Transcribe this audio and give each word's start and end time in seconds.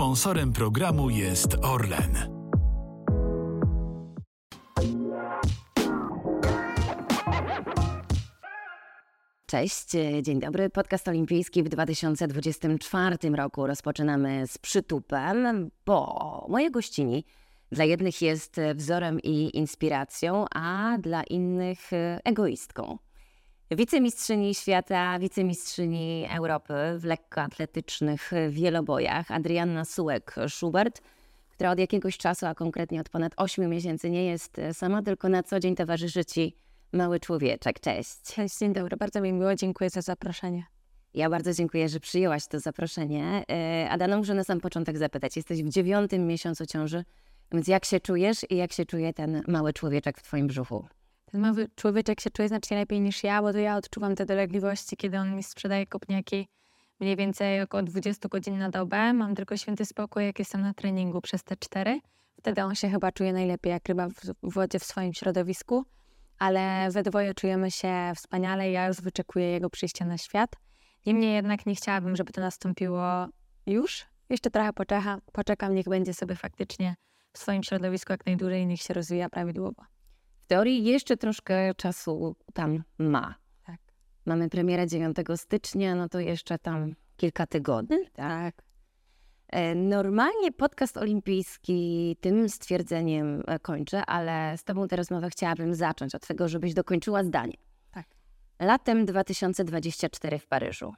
Sponsorem 0.00 0.52
programu 0.52 1.10
jest 1.10 1.56
Orlen. 1.62 2.16
Cześć, 9.46 9.90
dzień 10.22 10.40
dobry. 10.40 10.70
Podcast 10.70 11.08
olimpijski 11.08 11.62
w 11.62 11.68
2024 11.68 13.16
roku 13.36 13.66
rozpoczynamy 13.66 14.46
z 14.46 14.58
przytupem, 14.58 15.70
bo 15.86 16.46
moje 16.48 16.70
gościni 16.70 17.24
dla 17.72 17.84
jednych 17.84 18.22
jest 18.22 18.56
wzorem 18.74 19.20
i 19.22 19.56
inspiracją, 19.58 20.44
a 20.54 20.98
dla 21.00 21.22
innych 21.22 21.90
egoistką. 22.24 22.98
Wicemistrzyni 23.76 24.54
świata, 24.54 25.18
wicemistrzyni 25.18 26.26
Europy 26.36 26.74
w 26.98 27.04
lekkoatletycznych 27.04 28.30
wielobojach 28.48 29.30
Adrianna 29.30 29.82
Sułek-Schubert, 29.82 31.00
która 31.50 31.70
od 31.70 31.78
jakiegoś 31.78 32.18
czasu, 32.18 32.46
a 32.46 32.54
konkretnie 32.54 33.00
od 33.00 33.08
ponad 33.08 33.32
8 33.36 33.70
miesięcy 33.70 34.10
nie 34.10 34.24
jest 34.24 34.60
sama, 34.72 35.02
tylko 35.02 35.28
na 35.28 35.42
co 35.42 35.60
dzień 35.60 35.76
towarzyszy 35.76 36.24
Ci 36.24 36.54
mały 36.92 37.20
człowieczek. 37.20 37.80
Cześć. 37.80 38.22
Cześć, 38.22 38.58
dzień 38.58 38.72
dobry. 38.72 38.96
Bardzo 38.96 39.20
mi 39.20 39.32
miło, 39.32 39.54
dziękuję 39.54 39.90
za 39.90 40.00
zaproszenie. 40.00 40.66
Ja 41.14 41.30
bardzo 41.30 41.52
dziękuję, 41.52 41.88
że 41.88 42.00
przyjęłaś 42.00 42.46
to 42.46 42.60
zaproszenie. 42.60 43.44
E, 43.50 43.90
Adana, 43.90 44.16
muszę 44.16 44.34
na 44.34 44.44
sam 44.44 44.60
początek 44.60 44.98
zapytać. 44.98 45.36
Jesteś 45.36 45.62
w 45.62 45.68
dziewiątym 45.68 46.26
miesiącu 46.26 46.66
ciąży, 46.66 47.04
więc 47.52 47.68
jak 47.68 47.84
się 47.84 48.00
czujesz 48.00 48.46
i 48.50 48.56
jak 48.56 48.72
się 48.72 48.86
czuje 48.86 49.12
ten 49.12 49.42
mały 49.48 49.72
człowieczek 49.72 50.18
w 50.18 50.22
Twoim 50.22 50.46
brzuchu? 50.46 50.99
Ten 51.32 51.40
mały 51.40 51.68
człowieczek 51.76 52.20
się 52.20 52.30
czuje 52.30 52.48
znacznie 52.48 52.76
lepiej 52.76 53.00
niż 53.00 53.24
ja, 53.24 53.42
bo 53.42 53.52
to 53.52 53.58
ja 53.58 53.76
odczuwam 53.76 54.14
te 54.14 54.26
dolegliwości, 54.26 54.96
kiedy 54.96 55.18
on 55.18 55.36
mi 55.36 55.42
sprzedaje 55.42 55.86
kopniaki 55.86 56.48
mniej 57.00 57.16
więcej 57.16 57.62
około 57.62 57.82
20 57.82 58.28
godzin 58.28 58.58
na 58.58 58.70
dobę. 58.70 59.12
Mam 59.12 59.34
tylko 59.34 59.56
święty 59.56 59.84
spokój, 59.84 60.24
jak 60.24 60.38
jestem 60.38 60.60
na 60.60 60.74
treningu 60.74 61.20
przez 61.20 61.44
te 61.44 61.56
cztery. 61.56 62.00
Wtedy 62.38 62.64
on 62.64 62.74
się 62.74 62.88
chyba 62.88 63.12
czuje 63.12 63.32
najlepiej, 63.32 63.72
jak 63.72 63.88
ryba 63.88 64.08
w 64.08 64.14
wodzie 64.54 64.78
w 64.78 64.84
swoim 64.84 65.14
środowisku. 65.14 65.84
Ale 66.38 66.90
we 66.90 67.02
dwoje 67.02 67.34
czujemy 67.34 67.70
się 67.70 68.12
wspaniale. 68.16 68.70
Ja 68.70 68.86
już 68.86 69.00
wyczekuję 69.00 69.46
jego 69.46 69.70
przyjścia 69.70 70.04
na 70.04 70.18
świat. 70.18 70.50
Niemniej 71.06 71.34
jednak 71.34 71.66
nie 71.66 71.74
chciałabym, 71.74 72.16
żeby 72.16 72.32
to 72.32 72.40
nastąpiło 72.40 73.28
już. 73.66 74.06
Jeszcze 74.30 74.50
trochę 74.50 74.72
poczekam, 74.72 75.20
poczekam 75.32 75.74
niech 75.74 75.88
będzie 75.88 76.14
sobie 76.14 76.36
faktycznie 76.36 76.94
w 77.32 77.38
swoim 77.38 77.62
środowisku 77.62 78.12
jak 78.12 78.26
najdłużej 78.26 78.62
i 78.62 78.66
niech 78.66 78.80
się 78.80 78.94
rozwija 78.94 79.28
prawidłowo 79.28 79.99
teorii 80.50 80.84
jeszcze 80.84 81.16
troszkę 81.16 81.74
czasu 81.74 82.36
tam 82.54 82.82
ma. 82.98 83.34
Tak. 83.66 83.80
Mamy 84.26 84.48
premierę 84.48 84.86
9 84.86 85.16
stycznia, 85.36 85.94
no 85.94 86.08
to 86.08 86.20
jeszcze 86.20 86.58
tam 86.58 86.94
kilka 87.16 87.46
tygodni. 87.46 87.96
Tak. 88.12 88.56
tak. 88.56 88.64
E, 89.48 89.74
normalnie 89.74 90.52
podcast 90.52 90.96
olimpijski 90.96 92.16
tym 92.20 92.48
stwierdzeniem 92.48 93.42
e, 93.46 93.58
kończę, 93.58 94.06
ale 94.06 94.58
z 94.58 94.64
Tobą 94.64 94.88
tę 94.88 94.96
rozmowę 94.96 95.30
chciałabym 95.30 95.74
zacząć 95.74 96.14
od 96.14 96.26
tego, 96.26 96.48
żebyś 96.48 96.74
dokończyła 96.74 97.24
zdanie. 97.24 97.56
Tak. 97.90 98.06
Latem 98.60 99.06
2024 99.06 100.38
w 100.38 100.46
Paryżu. 100.46 100.94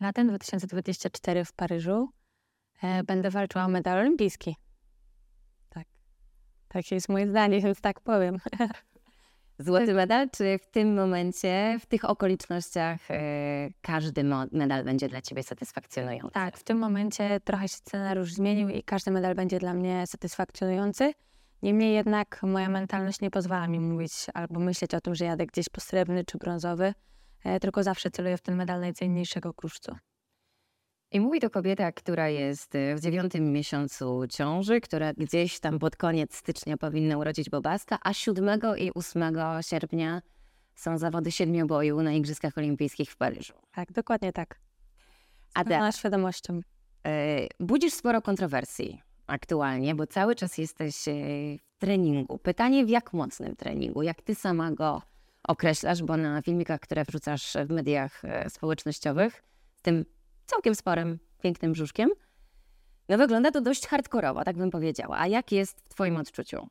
Latem 0.00 0.28
2024 0.28 1.44
w 1.44 1.52
Paryżu 1.52 2.08
e, 2.82 3.04
będę 3.04 3.30
walczyła 3.30 3.64
o 3.64 3.68
medal 3.68 3.98
olimpijski. 3.98 4.56
Takie 6.76 6.94
jest 6.94 7.08
moje 7.08 7.28
zdanie, 7.28 7.60
więc 7.60 7.80
tak 7.80 8.00
powiem. 8.00 8.38
Złoty 9.58 9.94
medal, 9.94 10.30
czy 10.30 10.58
w 10.58 10.66
tym 10.66 10.94
momencie, 10.94 11.78
w 11.80 11.86
tych 11.86 12.04
okolicznościach 12.04 13.10
e, 13.10 13.68
każdy 13.82 14.24
medal 14.52 14.84
będzie 14.84 15.08
dla 15.08 15.22
Ciebie 15.22 15.42
satysfakcjonujący? 15.42 16.34
Tak, 16.34 16.56
w 16.56 16.64
tym 16.64 16.78
momencie 16.78 17.40
trochę 17.40 17.68
się 17.68 17.76
scenariusz 17.76 18.32
zmienił 18.32 18.68
i 18.68 18.82
każdy 18.82 19.10
medal 19.10 19.34
będzie 19.34 19.58
dla 19.58 19.74
mnie 19.74 20.06
satysfakcjonujący. 20.06 21.12
Niemniej 21.62 21.94
jednak 21.94 22.42
moja 22.42 22.68
mentalność 22.68 23.20
nie 23.20 23.30
pozwala 23.30 23.68
mi 23.68 23.80
mówić 23.80 24.12
albo 24.34 24.60
myśleć 24.60 24.94
o 24.94 25.00
tym, 25.00 25.14
że 25.14 25.24
jadę 25.24 25.46
gdzieś 25.46 25.68
po 25.68 25.80
srebrny 25.80 26.24
czy 26.24 26.38
brązowy, 26.38 26.94
e, 27.44 27.60
tylko 27.60 27.82
zawsze 27.82 28.10
celuję 28.10 28.36
w 28.36 28.42
ten 28.42 28.56
medal 28.56 28.80
najcenniejszego 28.80 29.54
kruszcu. 29.54 29.96
I 31.16 31.20
mówi 31.20 31.40
to 31.40 31.50
kobieta, 31.50 31.92
która 31.92 32.28
jest 32.28 32.74
y, 32.74 32.94
w 32.94 33.00
dziewiątym 33.00 33.52
miesiącu 33.52 34.26
ciąży, 34.30 34.80
która 34.80 35.12
gdzieś 35.12 35.60
tam 35.60 35.78
pod 35.78 35.96
koniec 35.96 36.36
stycznia 36.36 36.76
powinna 36.76 37.18
urodzić 37.18 37.50
bobaska, 37.50 37.98
a 38.04 38.12
7 38.12 38.60
i 38.78 38.90
8 38.94 39.36
sierpnia 39.60 40.22
są 40.74 40.98
zawody 40.98 41.32
siedmioboju 41.32 42.02
na 42.02 42.12
Igrzyskach 42.12 42.58
Olimpijskich 42.58 43.10
w 43.10 43.16
Paryżu. 43.16 43.52
Tak, 43.74 43.92
dokładnie 43.92 44.32
tak. 44.32 44.60
A 45.54 45.64
pełna 45.64 45.92
świadomością. 45.92 46.54
Y, 46.54 46.60
budzisz 47.60 47.94
sporo 47.94 48.22
kontrowersji 48.22 49.02
aktualnie, 49.26 49.94
bo 49.94 50.06
cały 50.06 50.34
czas 50.34 50.58
jesteś 50.58 51.08
y, 51.08 51.12
w 51.66 51.78
treningu. 51.78 52.38
Pytanie, 52.38 52.84
w 52.84 52.88
jak 52.88 53.12
mocnym 53.12 53.56
treningu? 53.56 54.02
Jak 54.02 54.22
ty 54.22 54.34
sama 54.34 54.70
go 54.70 55.02
określasz, 55.48 56.02
bo 56.02 56.16
na 56.16 56.42
filmikach, 56.42 56.80
które 56.80 57.04
wrzucasz 57.04 57.56
w 57.66 57.70
mediach 57.70 58.22
społecznościowych, 58.48 59.42
z 59.74 59.82
tym 59.82 60.04
całkiem 60.46 60.74
sporym, 60.74 61.18
pięknym 61.42 61.72
brzuszkiem. 61.72 62.10
No 63.08 63.18
wygląda 63.18 63.50
to 63.50 63.60
dość 63.60 63.86
hardkorowo, 63.86 64.44
tak 64.44 64.56
bym 64.56 64.70
powiedziała. 64.70 65.18
A 65.18 65.26
jak 65.26 65.52
jest 65.52 65.80
w 65.80 65.88
Twoim 65.88 66.16
odczuciu? 66.16 66.68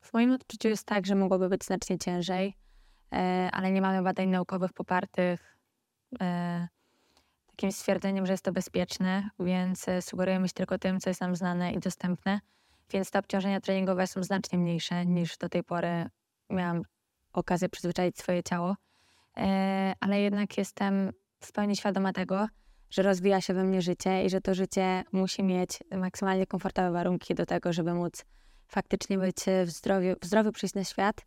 W 0.00 0.12
moim 0.12 0.32
odczuciu 0.32 0.68
jest 0.68 0.86
tak, 0.86 1.06
że 1.06 1.14
mogłoby 1.14 1.48
być 1.48 1.64
znacznie 1.64 1.98
ciężej, 1.98 2.56
e, 3.12 3.48
ale 3.52 3.72
nie 3.72 3.80
mamy 3.80 4.02
badań 4.02 4.28
naukowych 4.28 4.72
popartych 4.72 5.58
e, 6.20 6.68
takim 7.46 7.72
stwierdzeniem, 7.72 8.26
że 8.26 8.32
jest 8.32 8.44
to 8.44 8.52
bezpieczne, 8.52 9.30
więc 9.40 9.88
e, 9.88 10.02
sugerujemy 10.02 10.48
się 10.48 10.54
tylko 10.54 10.78
tym, 10.78 11.00
co 11.00 11.10
jest 11.10 11.20
nam 11.20 11.36
znane 11.36 11.72
i 11.72 11.78
dostępne. 11.78 12.40
Więc 12.90 13.10
te 13.10 13.18
obciążenia 13.18 13.60
treningowe 13.60 14.06
są 14.06 14.22
znacznie 14.22 14.58
mniejsze 14.58 15.06
niż 15.06 15.38
do 15.38 15.48
tej 15.48 15.64
pory 15.64 16.06
miałam 16.50 16.82
okazję 17.32 17.68
przyzwyczaić 17.68 18.18
swoje 18.18 18.42
ciało. 18.42 18.76
Ale 20.00 20.20
jednak 20.20 20.58
jestem 20.58 21.12
w 21.40 21.52
pełni 21.52 21.76
świadoma 21.76 22.12
tego, 22.12 22.48
że 22.90 23.02
rozwija 23.02 23.40
się 23.40 23.54
we 23.54 23.64
mnie 23.64 23.82
życie 23.82 24.24
i 24.24 24.30
że 24.30 24.40
to 24.40 24.54
życie 24.54 25.04
musi 25.12 25.42
mieć 25.42 25.78
maksymalnie 25.90 26.46
komfortowe 26.46 26.90
warunki 26.90 27.34
do 27.34 27.46
tego, 27.46 27.72
żeby 27.72 27.94
móc 27.94 28.24
faktycznie 28.68 29.18
być 29.18 29.36
w 29.66 29.70
zdrowiu, 29.70 30.14
w 30.22 30.26
zdrowiu 30.26 30.52
przyjść 30.52 30.74
na 30.74 30.84
świat. 30.84 31.26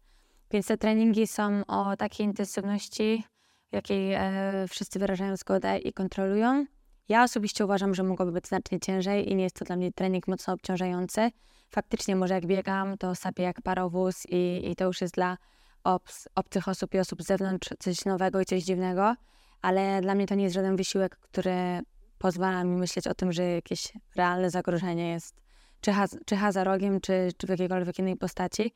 Więc 0.51 0.67
te 0.67 0.77
treningi 0.77 1.27
są 1.27 1.65
o 1.67 1.97
takiej 1.97 2.25
intensywności, 2.25 3.23
jakiej 3.71 4.13
e, 4.13 4.65
wszyscy 4.69 4.99
wyrażają 4.99 5.37
zgodę 5.37 5.77
i 5.77 5.93
kontrolują. 5.93 6.65
Ja 7.09 7.23
osobiście 7.23 7.65
uważam, 7.65 7.95
że 7.95 8.03
mogłoby 8.03 8.31
być 8.31 8.47
znacznie 8.47 8.79
ciężej 8.79 9.31
i 9.31 9.35
nie 9.35 9.43
jest 9.43 9.55
to 9.55 9.65
dla 9.65 9.75
mnie 9.75 9.91
trening 9.91 10.27
mocno 10.27 10.53
obciążający. 10.53 11.31
Faktycznie 11.69 12.15
może 12.15 12.33
jak 12.33 12.45
biegam, 12.45 12.97
to 12.97 13.15
sapię 13.15 13.43
jak 13.43 13.61
parowóz 13.61 14.25
i, 14.29 14.69
i 14.71 14.75
to 14.75 14.85
już 14.85 15.01
jest 15.01 15.13
dla 15.13 15.37
obc, 15.83 16.27
obcych 16.35 16.67
osób 16.67 16.93
i 16.93 16.99
osób 16.99 17.23
z 17.23 17.25
zewnątrz 17.25 17.69
coś 17.79 18.05
nowego 18.05 18.41
i 18.41 18.45
coś 18.45 18.63
dziwnego 18.63 19.15
ale 19.63 20.01
dla 20.01 20.15
mnie 20.15 20.27
to 20.27 20.35
nie 20.35 20.43
jest 20.43 20.55
żaden 20.55 20.75
wysiłek, 20.75 21.17
który 21.17 21.79
pozwala 22.17 22.63
mi 22.63 22.75
myśleć 22.75 23.07
o 23.07 23.13
tym, 23.13 23.31
że 23.31 23.43
jakieś 23.43 23.93
realne 24.15 24.49
zagrożenie 24.49 25.09
jest 25.09 25.43
czy, 25.81 25.91
ha, 25.91 26.05
czy 26.25 26.35
ha 26.35 26.51
za 26.51 26.63
rogiem, 26.63 27.01
czy, 27.01 27.29
czy 27.37 27.47
w 27.47 27.49
jakiejkolwiek 27.49 27.99
innej 27.99 28.17
postaci. 28.17 28.73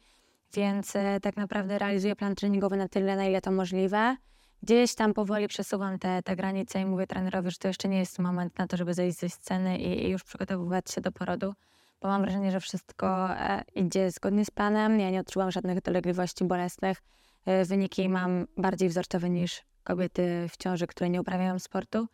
Więc 0.53 0.95
e, 0.95 1.19
tak 1.19 1.37
naprawdę 1.37 1.79
realizuję 1.79 2.15
plan 2.15 2.35
treningowy 2.35 2.77
na 2.77 2.87
tyle, 2.87 3.15
na 3.15 3.25
ile 3.25 3.41
to 3.41 3.51
możliwe. 3.51 4.17
Gdzieś 4.63 4.95
tam 4.95 5.13
powoli 5.13 5.47
przesuwam 5.47 5.99
te, 5.99 6.23
te 6.23 6.35
granice 6.35 6.81
i 6.81 6.85
mówię 6.85 7.07
trenerowi, 7.07 7.51
że 7.51 7.57
to 7.57 7.67
jeszcze 7.67 7.89
nie 7.89 7.99
jest 7.99 8.19
moment 8.19 8.57
na 8.57 8.67
to, 8.67 8.77
żeby 8.77 8.93
zejść 8.93 9.19
ze 9.19 9.29
sceny 9.29 9.77
i, 9.77 10.05
i 10.05 10.09
już 10.09 10.23
przygotowywać 10.23 10.91
się 10.91 11.01
do 11.01 11.11
porodu, 11.11 11.53
bo 12.01 12.07
mam 12.07 12.21
wrażenie, 12.21 12.51
że 12.51 12.59
wszystko 12.59 13.29
e, 13.29 13.63
idzie 13.75 14.11
zgodnie 14.11 14.45
z 14.45 14.51
planem. 14.51 14.99
Ja 14.99 15.09
nie 15.09 15.19
odczuwam 15.19 15.51
żadnych 15.51 15.81
dolegliwości 15.81 16.45
bolesnych. 16.45 17.01
E, 17.47 17.65
wyniki 17.65 18.09
mam 18.09 18.47
bardziej 18.57 18.89
wzorcowe 18.89 19.29
niż 19.29 19.61
kobiety 19.83 20.47
w 20.49 20.57
ciąży, 20.57 20.87
które 20.87 21.09
nie 21.09 21.21
uprawiają 21.21 21.59
sportu, 21.59 22.07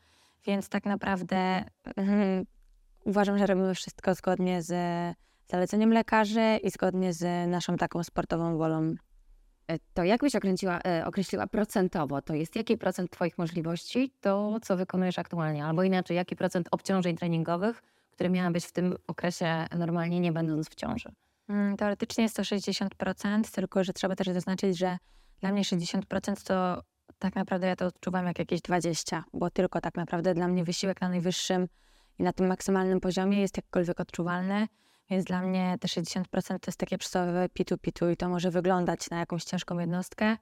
więc 0.45 0.69
tak 0.69 0.85
naprawdę 0.85 1.63
mm, 1.95 2.45
uważam, 3.05 3.37
że 3.37 3.45
robimy 3.45 3.75
wszystko 3.75 4.15
zgodnie 4.15 4.61
z 4.61 4.73
zaleceniem 5.47 5.93
lekarzy 5.93 6.59
i 6.63 6.69
zgodnie 6.69 7.13
z 7.13 7.49
naszą 7.49 7.77
taką 7.77 8.03
sportową 8.03 8.57
wolą. 8.57 8.95
E, 9.67 9.79
to 9.93 10.03
jakbyś 10.03 10.35
określiła, 10.35 10.79
e, 10.79 11.05
określiła 11.05 11.47
procentowo, 11.47 12.21
to 12.21 12.33
jest 12.33 12.55
jaki 12.55 12.77
procent 12.77 13.11
Twoich 13.11 13.37
możliwości 13.37 14.11
to, 14.21 14.57
co 14.61 14.77
wykonujesz 14.77 15.19
aktualnie? 15.19 15.65
Albo 15.65 15.83
inaczej, 15.83 16.17
jaki 16.17 16.35
procent 16.35 16.67
obciążeń 16.71 17.15
treningowych, 17.15 17.81
które 18.11 18.29
miały 18.29 18.51
być 18.51 18.65
w 18.65 18.71
tym 18.71 18.95
okresie 19.07 19.65
normalnie, 19.77 20.19
nie 20.19 20.31
będąc 20.31 20.69
w 20.69 20.75
ciąży? 20.75 21.09
Mm, 21.49 21.77
teoretycznie 21.77 22.23
jest 22.23 22.35
to 22.35 22.43
60%, 22.43 23.51
tylko 23.51 23.83
że 23.83 23.93
trzeba 23.93 24.15
też 24.15 24.27
zaznaczyć, 24.27 24.77
że 24.77 24.97
dla 25.43 25.51
mnie 25.51 25.61
60% 25.61 26.43
to 26.43 26.83
tak 27.19 27.35
naprawdę 27.35 27.67
ja 27.67 27.75
to 27.75 27.85
odczuwam 27.85 28.25
jak 28.25 28.39
jakieś 28.39 28.61
20, 28.61 29.23
bo 29.33 29.49
tylko 29.49 29.81
tak 29.81 29.95
naprawdę 29.95 30.33
dla 30.33 30.47
mnie 30.47 30.63
wysiłek 30.63 31.01
na 31.01 31.09
najwyższym 31.09 31.67
i 32.19 32.23
na 32.23 32.33
tym 32.33 32.47
maksymalnym 32.47 32.99
poziomie 32.99 33.41
jest 33.41 33.57
jakkolwiek 33.57 33.99
odczuwalny, 33.99 34.67
więc 35.09 35.25
dla 35.25 35.41
mnie 35.41 35.77
te 35.79 35.87
60% 35.87 36.23
to 36.41 36.53
jest 36.67 36.79
takie 36.79 36.97
przysłowiowe 36.97 37.49
pitu-pitu 37.49 38.09
i 38.09 38.17
to 38.17 38.29
może 38.29 38.51
wyglądać 38.51 39.09
na 39.09 39.19
jakąś 39.19 39.43
ciężką 39.43 39.79
jednostkę, 39.79 40.37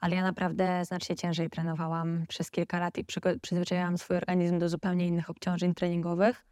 ale 0.00 0.16
ja 0.16 0.22
naprawdę 0.22 0.84
znacznie 0.84 1.16
ciężej 1.16 1.50
trenowałam 1.50 2.26
przez 2.28 2.50
kilka 2.50 2.78
lat 2.78 2.98
i 2.98 3.04
przyzwyczaiłam 3.42 3.98
swój 3.98 4.16
organizm 4.16 4.58
do 4.58 4.68
zupełnie 4.68 5.06
innych 5.06 5.30
obciążeń 5.30 5.74
treningowych. 5.74 6.46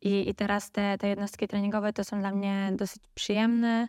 I, 0.00 0.30
i 0.30 0.34
teraz 0.34 0.70
te, 0.70 0.98
te 0.98 1.08
jednostki 1.08 1.48
treningowe 1.48 1.92
to 1.92 2.04
są 2.04 2.20
dla 2.20 2.32
mnie 2.32 2.72
dosyć 2.76 3.02
przyjemne, 3.14 3.88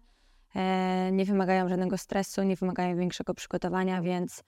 nie 1.12 1.26
wymagają 1.26 1.70
żadnego 1.70 1.98
stresu, 1.98 2.44
nie 2.44 2.56
wymagają 2.56 2.98
większego 2.98 3.34
przygotowania, 3.34 4.02
więc 4.02 4.44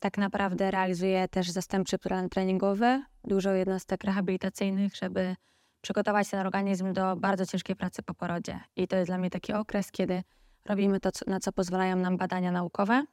tak 0.00 0.18
naprawdę 0.18 0.70
realizuję 0.70 1.28
też 1.28 1.50
zastępczy 1.50 1.98
plan 1.98 2.28
treningowy, 2.28 3.02
dużo 3.24 3.50
jednostek 3.50 4.04
rehabilitacyjnych, 4.04 4.96
żeby 4.96 5.36
przygotować 5.80 6.30
ten 6.30 6.40
organizm 6.40 6.92
do 6.92 7.16
bardzo 7.16 7.46
ciężkiej 7.46 7.76
pracy 7.76 8.02
po 8.02 8.14
porodzie. 8.14 8.60
I 8.76 8.88
to 8.88 8.96
jest 8.96 9.08
dla 9.08 9.18
mnie 9.18 9.30
taki 9.30 9.52
okres, 9.52 9.90
kiedy 9.90 10.22
robimy 10.64 11.00
to, 11.00 11.10
na 11.26 11.40
co 11.40 11.52
pozwalają 11.52 11.96
nam 11.96 12.16
badania 12.16 12.52
naukowe. 12.52 13.04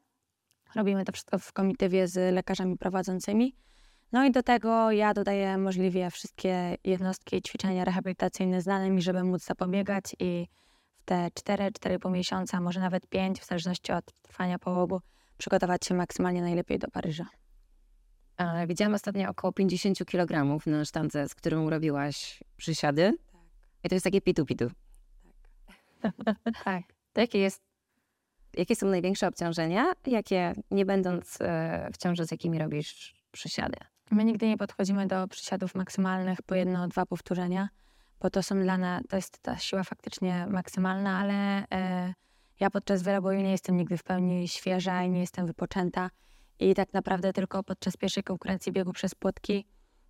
Robimy 0.75 1.06
to 1.06 1.12
wszystko 1.12 1.39
w 1.39 1.53
komitywie 1.53 2.07
z 2.07 2.33
lekarzami 2.33 2.77
prowadzącymi. 2.77 3.56
No 4.12 4.25
i 4.25 4.31
do 4.31 4.44
tego 4.44 4.91
ja 4.91 5.13
dodaję 5.13 5.57
możliwie 5.57 6.12
wszystkie 6.12 6.77
jednostki 6.83 7.41
ćwiczenia 7.41 7.86
rehabilitacyjne 7.86 8.62
znane 8.62 8.89
mi, 8.89 9.01
żeby 9.01 9.24
móc 9.24 9.44
zapobiegać 9.45 10.15
i 10.19 10.47
w 11.00 11.04
te 11.06 11.28
4-4,5 11.28 12.12
miesiąca, 12.12 12.62
może 12.62 12.80
nawet 12.80 13.07
5, 13.07 13.40
w 13.40 13.46
zależności 13.46 13.92
od 13.92 14.06
trwania 14.22 14.60
połogu, 14.60 15.01
przygotować 15.38 15.86
się 15.86 15.96
maksymalnie 15.96 16.42
najlepiej 16.42 16.80
do 16.80 16.88
Paryża. 16.88 17.25
Widziałam 18.68 18.94
ostatnio 18.94 19.30
około 19.30 19.54
50 19.54 20.06
kg 20.06 20.60
na 20.66 20.86
sztance, 20.86 21.30
z 21.30 21.36
którą 21.36 21.69
robiłaś 21.69 22.44
przysiady. 22.57 23.18
Tak. 23.31 23.42
I 23.84 23.90
to 23.90 23.96
jest 23.96 24.04
takie 24.04 24.22
pitu-pitu. 24.22 24.72
Tak. 26.01 26.13
tak. 26.63 26.84
To 27.13 27.22
jakie, 27.22 27.40
jest, 27.40 27.62
jakie 28.57 28.75
są 28.75 28.88
największe 28.88 29.28
obciążenia, 29.28 29.94
jakie 30.07 30.54
nie 30.72 30.86
będąc 30.86 31.38
e, 31.42 31.90
w 31.94 31.98
ciąży, 31.98 32.25
z 32.25 32.31
jakimi 32.31 32.60
robisz 32.60 33.16
przysiady? 33.31 33.78
My 34.12 34.24
nigdy 34.24 34.48
nie 34.48 34.57
podchodzimy 34.57 35.07
do 35.07 35.28
przysiadów 35.28 35.75
maksymalnych 35.75 36.42
po 36.42 36.56
jedno, 36.56 36.88
dwa 36.88 37.06
powtórzenia, 37.06 37.69
bo 38.19 38.30
to 38.30 38.44
są 38.44 38.62
dla 38.62 38.77
nas, 38.77 39.04
to 39.10 39.16
jest 39.16 39.39
ta 39.39 39.57
siła 39.57 39.83
faktycznie 39.83 40.48
maksymalna, 40.50 41.19
ale 41.19 41.68
e, 41.71 42.13
ja 42.60 42.69
podczas 42.69 43.04
wieloboju 43.04 43.42
nie 43.42 43.51
jestem 43.51 43.77
nigdy 43.77 43.98
w 43.98 44.04
pełni 44.04 44.48
świeża 44.48 45.04
i 45.04 45.10
nie 45.10 45.19
jestem 45.19 45.45
wypoczęta. 45.45 46.10
I 46.60 46.75
tak 46.75 46.94
naprawdę 46.94 47.33
tylko 47.33 47.63
podczas 47.63 47.98
pierwszej 47.98 48.24
konkurencji 48.24 48.71
biegu 48.71 48.94
przez 48.94 49.16
płotki 49.16 49.66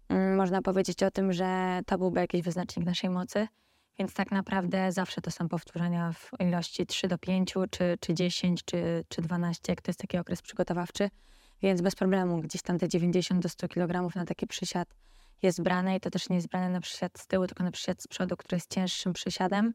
mm, 0.10 0.36
można 0.36 0.62
powiedzieć 0.62 1.04
o 1.04 1.12
tym, 1.12 1.34
że 1.34 1.80
to 1.86 1.98
byłby 1.98 2.20
jakiś 2.20 2.42
wyznacznik 2.42 2.86
naszej 2.86 3.10
mocy. 3.10 3.48
Więc 4.00 4.14
tak 4.14 4.32
naprawdę 4.32 4.92
zawsze 4.92 5.22
to 5.22 5.32
są 5.32 5.50
powtórzenia 5.50 6.12
w 6.14 6.32
ilości 6.40 6.86
3 6.86 7.08
do 7.08 7.18
5, 7.18 7.54
czy, 7.70 7.98
czy 8.00 8.14
10, 8.14 8.64
czy, 8.66 9.06
czy 9.10 9.22
12, 9.22 9.72
jak 9.72 9.82
to 9.82 9.90
jest 9.90 10.00
taki 10.00 10.18
okres 10.18 10.42
przygotowawczy. 10.42 11.10
Więc 11.62 11.82
bez 11.82 11.96
problemu 11.96 12.42
gdzieś 12.42 12.62
tam 12.62 12.80
te 12.80 12.90
90 12.90 13.44
do 13.44 13.50
100 13.50 13.68
kg 13.68 14.16
na 14.16 14.26
taki 14.26 14.48
przysiad 14.48 14.88
jest 15.42 15.62
brane 15.62 15.96
i 15.96 16.00
to 16.00 16.10
też 16.10 16.30
nie 16.30 16.36
jest 16.36 16.48
brane 16.48 16.70
na 16.70 16.82
przysiad 16.82 17.20
z 17.20 17.28
tyłu, 17.28 17.48
tylko 17.48 17.64
na 17.64 17.72
przysiad 17.72 18.02
z 18.02 18.08
przodu, 18.08 18.38
który 18.38 18.56
jest 18.56 18.74
cięższym 18.74 19.14
przysiadem. 19.14 19.74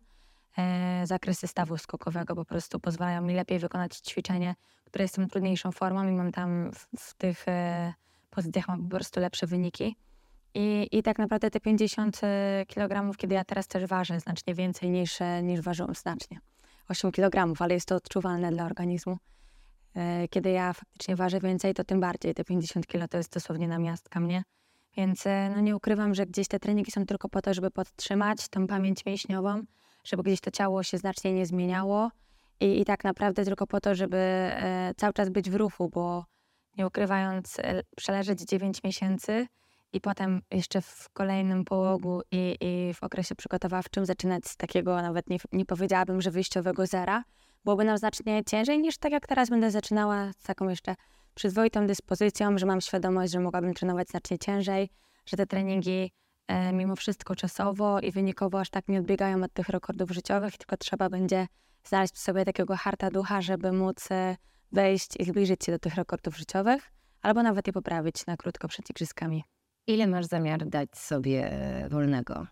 E, 0.58 1.06
zakresy 1.06 1.46
stawu 1.46 1.78
skokowego 1.78 2.34
po 2.34 2.44
prostu 2.44 2.80
pozwalają 2.80 3.22
mi 3.22 3.34
lepiej 3.34 3.58
wykonać 3.58 3.96
ćwiczenie, 3.96 4.54
które 4.84 5.04
jest 5.04 5.16
tą 5.16 5.28
trudniejszą 5.28 5.72
formą 5.72 6.08
i 6.08 6.12
mam 6.12 6.32
tam 6.32 6.72
w, 6.72 6.86
w 6.98 7.14
tych 7.14 7.48
e, 7.48 7.92
pozycjach 8.30 8.68
mam 8.68 8.82
po 8.82 8.96
prostu 8.96 9.20
lepsze 9.20 9.46
wyniki. 9.46 9.96
I, 10.54 10.88
I 10.92 11.02
tak 11.02 11.18
naprawdę 11.18 11.50
te 11.50 11.60
50 11.60 12.20
e, 12.22 12.64
kg, 12.68 13.16
kiedy 13.16 13.34
ja 13.34 13.44
teraz 13.44 13.66
też 13.66 13.86
ważę 13.86 14.20
znacznie 14.20 14.54
więcej 14.54 14.90
niż, 14.90 15.20
e, 15.20 15.42
niż 15.42 15.60
ważyłam 15.60 15.94
znacznie. 15.94 16.38
8 16.88 17.12
kg, 17.12 17.62
ale 17.62 17.74
jest 17.74 17.88
to 17.88 17.94
odczuwalne 17.94 18.50
dla 18.50 18.64
organizmu. 18.64 19.18
E, 19.96 20.28
kiedy 20.28 20.50
ja 20.50 20.72
faktycznie 20.72 21.16
ważę 21.16 21.40
więcej, 21.40 21.74
to 21.74 21.84
tym 21.84 22.00
bardziej 22.00 22.34
te 22.34 22.44
50 22.44 22.86
kg 22.86 23.08
to 23.08 23.16
jest 23.16 23.32
dosłownie 23.32 23.68
na 23.68 23.78
miastka 23.78 24.20
mnie. 24.20 24.42
Więc 24.96 25.24
no 25.54 25.60
nie 25.60 25.76
ukrywam, 25.76 26.14
że 26.14 26.26
gdzieś 26.26 26.48
te 26.48 26.60
treningi 26.60 26.90
są 26.90 27.06
tylko 27.06 27.28
po 27.28 27.42
to, 27.42 27.54
żeby 27.54 27.70
podtrzymać 27.70 28.48
tą 28.48 28.66
pamięć 28.66 29.06
mięśniową, 29.06 29.62
żeby 30.04 30.22
gdzieś 30.22 30.40
to 30.40 30.50
ciało 30.50 30.82
się 30.82 30.98
znacznie 30.98 31.32
nie 31.32 31.46
zmieniało. 31.46 32.10
I, 32.60 32.80
i 32.80 32.84
tak 32.84 33.04
naprawdę 33.04 33.44
tylko 33.44 33.66
po 33.66 33.80
to, 33.80 33.94
żeby 33.94 34.16
e, 34.16 34.92
cały 34.96 35.12
czas 35.12 35.28
być 35.28 35.50
w 35.50 35.54
ruchu, 35.54 35.88
bo 35.88 36.24
nie 36.78 36.86
ukrywając, 36.86 37.58
e, 37.58 37.82
przeleżeć 37.96 38.40
9 38.40 38.82
miesięcy 38.84 39.46
i 39.92 40.00
potem 40.00 40.42
jeszcze 40.50 40.80
w 40.80 41.08
kolejnym 41.12 41.64
połogu 41.64 42.22
i, 42.30 42.56
i 42.60 42.94
w 42.94 43.02
okresie 43.02 43.34
przygotowawczym 43.34 44.06
zaczynać 44.06 44.46
z 44.46 44.56
takiego, 44.56 45.02
nawet 45.02 45.30
nie, 45.30 45.38
nie 45.52 45.64
powiedziałabym, 45.64 46.22
że 46.22 46.30
wyjściowego 46.30 46.86
zera, 46.86 47.24
byłoby 47.64 47.84
nam 47.84 47.98
znacznie 47.98 48.44
ciężej 48.44 48.78
niż 48.78 48.98
tak 48.98 49.12
jak 49.12 49.26
teraz 49.26 49.50
będę 49.50 49.70
zaczynała 49.70 50.32
z 50.32 50.42
taką 50.42 50.68
jeszcze 50.68 50.94
przyzwoitą 51.34 51.86
dyspozycją, 51.86 52.58
że 52.58 52.66
mam 52.66 52.80
świadomość, 52.80 53.32
że 53.32 53.40
mogłabym 53.40 53.74
trenować 53.74 54.08
znacznie 54.08 54.38
ciężej, 54.38 54.90
że 55.26 55.36
te 55.36 55.46
treningi 55.46 56.12
e, 56.48 56.72
mimo 56.72 56.96
wszystko 56.96 57.36
czasowo 57.36 58.00
i 58.00 58.12
wynikowo 58.12 58.60
aż 58.60 58.70
tak 58.70 58.88
nie 58.88 58.98
odbiegają 58.98 59.42
od 59.42 59.52
tych 59.52 59.68
rekordów 59.68 60.10
życiowych, 60.10 60.56
tylko 60.56 60.76
trzeba 60.76 61.08
będzie 61.08 61.46
znaleźć 61.84 62.14
w 62.14 62.18
sobie 62.18 62.44
takiego 62.44 62.76
harta 62.76 63.10
ducha, 63.10 63.42
żeby 63.42 63.72
móc 63.72 64.10
e, 64.10 64.36
wejść 64.72 65.20
i 65.20 65.24
zbliżyć 65.24 65.64
się 65.64 65.72
do 65.72 65.78
tych 65.78 65.94
rekordów 65.94 66.36
życiowych, 66.36 66.92
albo 67.22 67.42
nawet 67.42 67.66
je 67.66 67.72
poprawić 67.72 68.26
na 68.26 68.36
krótko 68.36 68.68
przed 68.68 68.90
igrzyskami. 68.90 69.44
Ile 69.86 70.06
masz 70.06 70.26
zamiar 70.26 70.66
dać 70.66 70.98
sobie 70.98 71.52
e, 71.52 71.88
wolnego? 71.88 72.46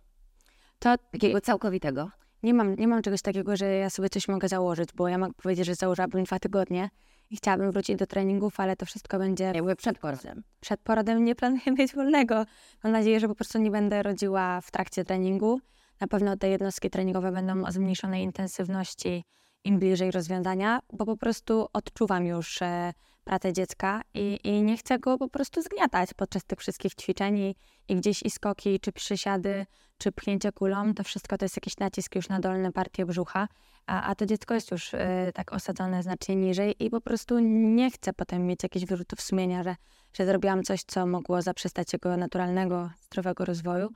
To 0.79 0.99
takiego 1.13 1.41
całkowitego? 1.41 2.11
Nie 2.43 2.55
mam, 2.55 2.75
nie 2.75 2.89
mam 2.89 3.03
czegoś 3.03 3.23
takiego, 3.23 3.57
że 3.57 3.67
ja 3.67 3.91
sobie 3.91 4.09
coś 4.09 4.29
mogę 4.29 4.49
założyć, 4.49 4.89
bo 4.95 5.09
ja 5.09 5.19
mogę 5.19 5.33
powiedzieć, 5.33 5.67
że 5.67 5.75
założyłabym 5.75 6.25
dwa 6.25 6.39
tygodnie 6.39 6.91
i 7.33 7.37
chciałabym 7.37 7.73
wrócić 7.73 7.97
do 7.97 8.07
treningów, 8.07 8.61
ale 8.61 8.77
to 8.77 8.87
wszystko 8.87 9.19
będzie... 9.19 9.45
Jakby 9.45 9.77
przed 9.77 9.99
porodem. 9.99 10.43
Przed 10.61 10.81
porodem 10.81 11.25
nie 11.25 11.35
planuję 11.35 11.73
mieć 11.79 11.95
wolnego. 11.95 12.45
Mam 12.85 12.93
nadzieję, 12.93 13.21
że 13.21 13.29
po 13.29 13.35
prostu 13.35 13.59
nie 13.59 13.71
będę 13.71 14.03
rodziła 14.03 14.61
w 14.61 14.71
trakcie 14.71 15.05
treningu. 15.05 15.61
Na 16.01 16.07
pewno 16.07 16.37
te 16.37 16.49
jednostki 16.49 16.91
treningowe 16.91 17.33
będą 17.33 17.65
o 17.67 17.73
zmniejszonej 17.73 18.23
intensywności 18.23 19.25
im 19.65 19.79
bliżej 19.79 20.11
rozwiązania, 20.11 20.81
bo 20.93 21.07
po 21.07 21.17
prostu 21.17 21.67
odczuwam 21.73 22.27
już 22.27 22.63
e, 22.63 22.93
pracę 23.25 23.53
dziecka 23.53 24.01
i, 24.15 24.39
i 24.45 24.63
nie 24.63 24.77
chcę 24.77 24.99
go 24.99 25.19
po 25.19 25.29
prostu 25.29 25.63
zgniatać 25.63 26.15
podczas 26.15 26.45
tych 26.45 26.59
wszystkich 26.59 26.95
ćwiczeń 26.95 27.39
i, 27.39 27.55
i 27.89 27.97
gdzieś 27.97 28.23
i 28.23 28.31
skoki, 28.31 28.81
czy 28.81 28.93
przysiady, 28.93 29.67
czy 29.99 30.13
pchnięcie 30.13 30.53
kulą, 30.53 30.95
to 30.95 31.05
wszystko 31.05 31.39
to 31.39 31.45
jest 31.45 31.57
jakiś 31.57 31.77
nacisk 31.77 32.15
już 32.15 32.29
na 32.29 32.41
dolne 32.41 32.73
partie 32.73 33.07
brzucha, 33.07 33.49
a, 33.87 34.03
a 34.03 34.15
to 34.15 34.27
dziecko 34.27 34.55
jest 34.55 34.71
już 34.71 34.95
e, 34.95 35.31
tak 35.35 35.53
osadzone 35.53 36.03
znacznie 36.03 36.37
niżej 36.37 36.85
i 36.85 36.91
po 36.91 37.01
prostu 37.01 37.39
nie 37.75 37.91
chcę 37.91 38.13
potem 38.13 38.47
mieć 38.47 38.63
jakichś 38.63 38.87
wyrzutów 38.87 39.21
sumienia, 39.21 39.63
że, 39.63 39.77
że 40.13 40.27
zrobiłam 40.27 40.63
coś, 40.63 40.83
co 40.83 41.07
mogło 41.07 41.43
zaprzestać 41.43 41.93
jego 41.93 42.17
naturalnego, 42.17 42.91
zdrowego 43.03 43.45
rozwoju. 43.45 43.89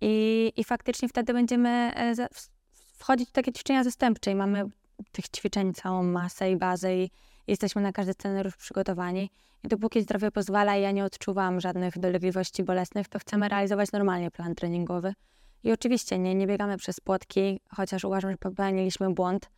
I, 0.00 0.52
i 0.56 0.64
faktycznie 0.64 1.08
wtedy 1.08 1.32
będziemy 1.32 1.68
e, 1.68 2.28
wchodzić 2.98 3.28
w 3.28 3.32
takie 3.32 3.52
ćwiczenia 3.52 3.84
zastępcze 3.84 4.30
i 4.30 4.34
mamy 4.34 4.64
tych 5.12 5.28
ćwiczeń 5.28 5.74
całą 5.74 6.02
masę 6.02 6.50
i 6.50 6.56
bazę 6.56 6.96
i 6.96 7.10
jesteśmy 7.48 7.82
na 7.82 7.92
każdy 7.92 8.12
scenariusz 8.12 8.56
przygotowani. 8.56 9.30
I 9.64 9.68
dopóki 9.68 10.02
zdrowie 10.02 10.30
pozwala 10.30 10.76
i 10.76 10.82
ja 10.82 10.90
nie 10.90 11.04
odczuwam 11.04 11.60
żadnych 11.60 11.98
dolegliwości 11.98 12.64
bolesnych, 12.64 13.08
to 13.08 13.18
chcemy 13.18 13.48
realizować 13.48 13.92
normalnie 13.92 14.30
plan 14.30 14.54
treningowy. 14.54 15.14
I 15.64 15.72
oczywiście 15.72 16.18
nie, 16.18 16.34
nie 16.34 16.46
biegamy 16.46 16.76
przez 16.76 17.00
płotki, 17.00 17.60
chociaż 17.76 18.04
uważam, 18.04 18.30
że 18.30 18.36
popełniliśmy 18.36 19.14
błąd, 19.14 19.50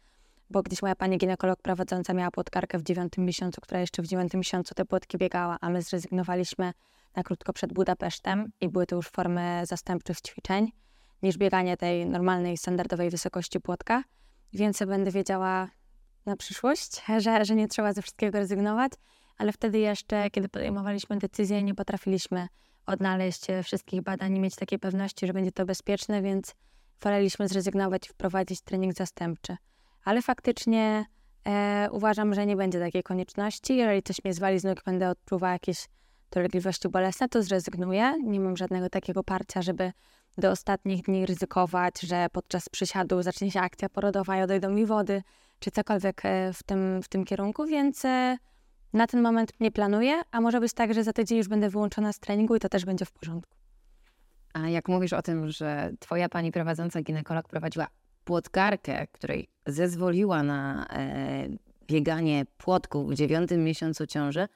bo 0.51 0.63
gdzieś 0.63 0.83
moja 0.83 0.97
pani 0.97 1.19
ginekolog 1.19 1.63
prowadząca 1.63 2.15
miała 2.15 2.31
płotkarkę 2.31 2.79
w 2.79 2.83
dziewiątym 2.83 3.25
miesiącu, 3.25 3.61
która 3.61 3.81
jeszcze 3.81 4.03
w 4.03 4.07
dziewiątym 4.07 4.39
miesiącu 4.39 4.75
te 4.75 4.85
płotki 4.85 5.19
biegała, 5.19 5.57
a 5.61 5.71
my 5.71 5.83
zrezygnowaliśmy 5.83 6.73
na 7.17 7.23
krótko 7.23 7.53
przed 7.53 7.73
Budapesztem 7.73 8.53
i 8.61 8.69
były 8.69 8.87
to 8.87 8.97
już 8.97 9.09
formy 9.09 9.63
zastępczych 9.65 10.21
ćwiczeń 10.21 10.73
niż 11.23 11.39
bieganie 11.39 11.77
tej 11.77 12.07
normalnej, 12.07 12.57
standardowej 12.57 13.11
wysokości 13.11 13.61
płotka. 13.61 14.03
Więc 14.53 14.79
będę 14.87 15.11
wiedziała 15.11 15.69
na 16.27 16.37
przyszłość, 16.37 17.03
że, 17.19 17.45
że 17.45 17.55
nie 17.55 17.69
trzeba 17.69 17.93
ze 17.93 18.03
wszystkiego 18.03 18.39
rezygnować, 18.39 18.93
ale 19.39 19.53
wtedy 19.53 19.79
jeszcze, 19.79 20.31
kiedy 20.31 20.49
podejmowaliśmy 20.49 21.19
decyzję, 21.19 21.63
nie 21.63 21.75
potrafiliśmy 21.75 22.49
odnaleźć 22.87 23.51
e, 23.51 23.63
wszystkich 23.63 24.03
badań 24.03 24.37
i 24.37 24.41
mieć 24.41 24.57
takiej 24.57 24.79
pewności, 24.79 25.27
że 25.27 25.33
będzie 25.33 25.53
to 25.53 25.67
bezpieczne, 25.67 26.23
więc 26.23 26.55
woleliśmy 27.03 27.49
zrezygnować 27.49 28.07
i 28.07 28.09
wprowadzić 28.09 28.61
trening 28.61 28.95
zastępczy. 28.95 29.57
Ale 30.05 30.23
faktycznie 30.23 31.05
e, 31.47 31.89
uważam, 31.93 32.35
że 32.35 32.47
nie 32.47 32.57
będzie 32.57 32.81
takiej 32.81 33.03
konieczności. 33.03 33.77
Jeżeli 33.77 34.03
coś 34.03 34.25
mnie 34.25 34.35
zwali 34.35 34.59
z 34.59 34.65
nóg, 34.65 34.83
będę 34.85 35.11
odczuwała 35.11 35.53
jakieś 35.53 35.87
dolegliwości 36.31 36.89
bolesne, 36.89 37.29
to 37.29 37.43
zrezygnuję. 37.43 38.15
Nie 38.23 38.41
mam 38.41 38.57
żadnego 38.57 38.89
takiego 38.89 39.25
parcia, 39.25 39.63
żeby 39.63 39.93
do 40.39 40.51
ostatnich 40.51 41.03
dni 41.03 41.27
ryzykować, 41.27 42.01
że 42.01 42.27
podczas 42.33 42.69
przysiadu 42.69 43.23
zacznie 43.23 43.51
się 43.51 43.61
akcja 43.61 43.89
porodowa 43.89 44.39
i 44.39 44.43
odejdą 44.43 44.71
mi 44.71 44.87
wody, 44.87 45.23
czy 45.61 45.71
cokolwiek 45.71 46.25
e, 46.25 46.53
w 46.53 46.63
tym, 46.63 47.03
w 47.03 47.09
tym 47.09 47.25
kierunku, 47.25 47.67
więc 47.67 48.05
e, 48.05 48.39
na 48.93 49.07
ten 49.07 49.23
moment 49.23 49.53
nie 49.61 49.71
planuję, 49.71 50.23
a 50.31 50.41
może 50.41 50.61
być 50.61 50.73
tak, 50.73 50.95
że 50.95 51.05
za 51.05 51.13
tydzień 51.13 51.39
już 51.39 51.49
będę 51.49 51.71
wyłączona 51.71 52.13
z 52.13 52.19
treningu 52.19 52.57
i 52.57 52.61
to 52.61 52.69
też 52.69 52.85
będzie 52.85 53.05
w 53.05 53.13
porządku. 53.13 53.55
A 54.53 54.69
jak 54.69 54.89
mówisz 54.89 55.13
o 55.13 55.23
tym, 55.23 55.51
że 55.51 55.93
twoja 56.01 56.29
pani 56.29 56.53
prowadząca 56.53 57.03
ginekolog 57.03 57.49
prowadziła 57.49 57.87
płotkarkę, 58.25 59.07
której 59.07 59.49
zezwoliła 59.67 60.43
na 60.43 60.87
e, 60.87 61.49
bieganie 61.87 62.45
płotków 62.59 63.11
w 63.11 63.15
dziewiątym 63.15 63.65
miesiącu 63.65 64.07
ciąży, 64.07 64.49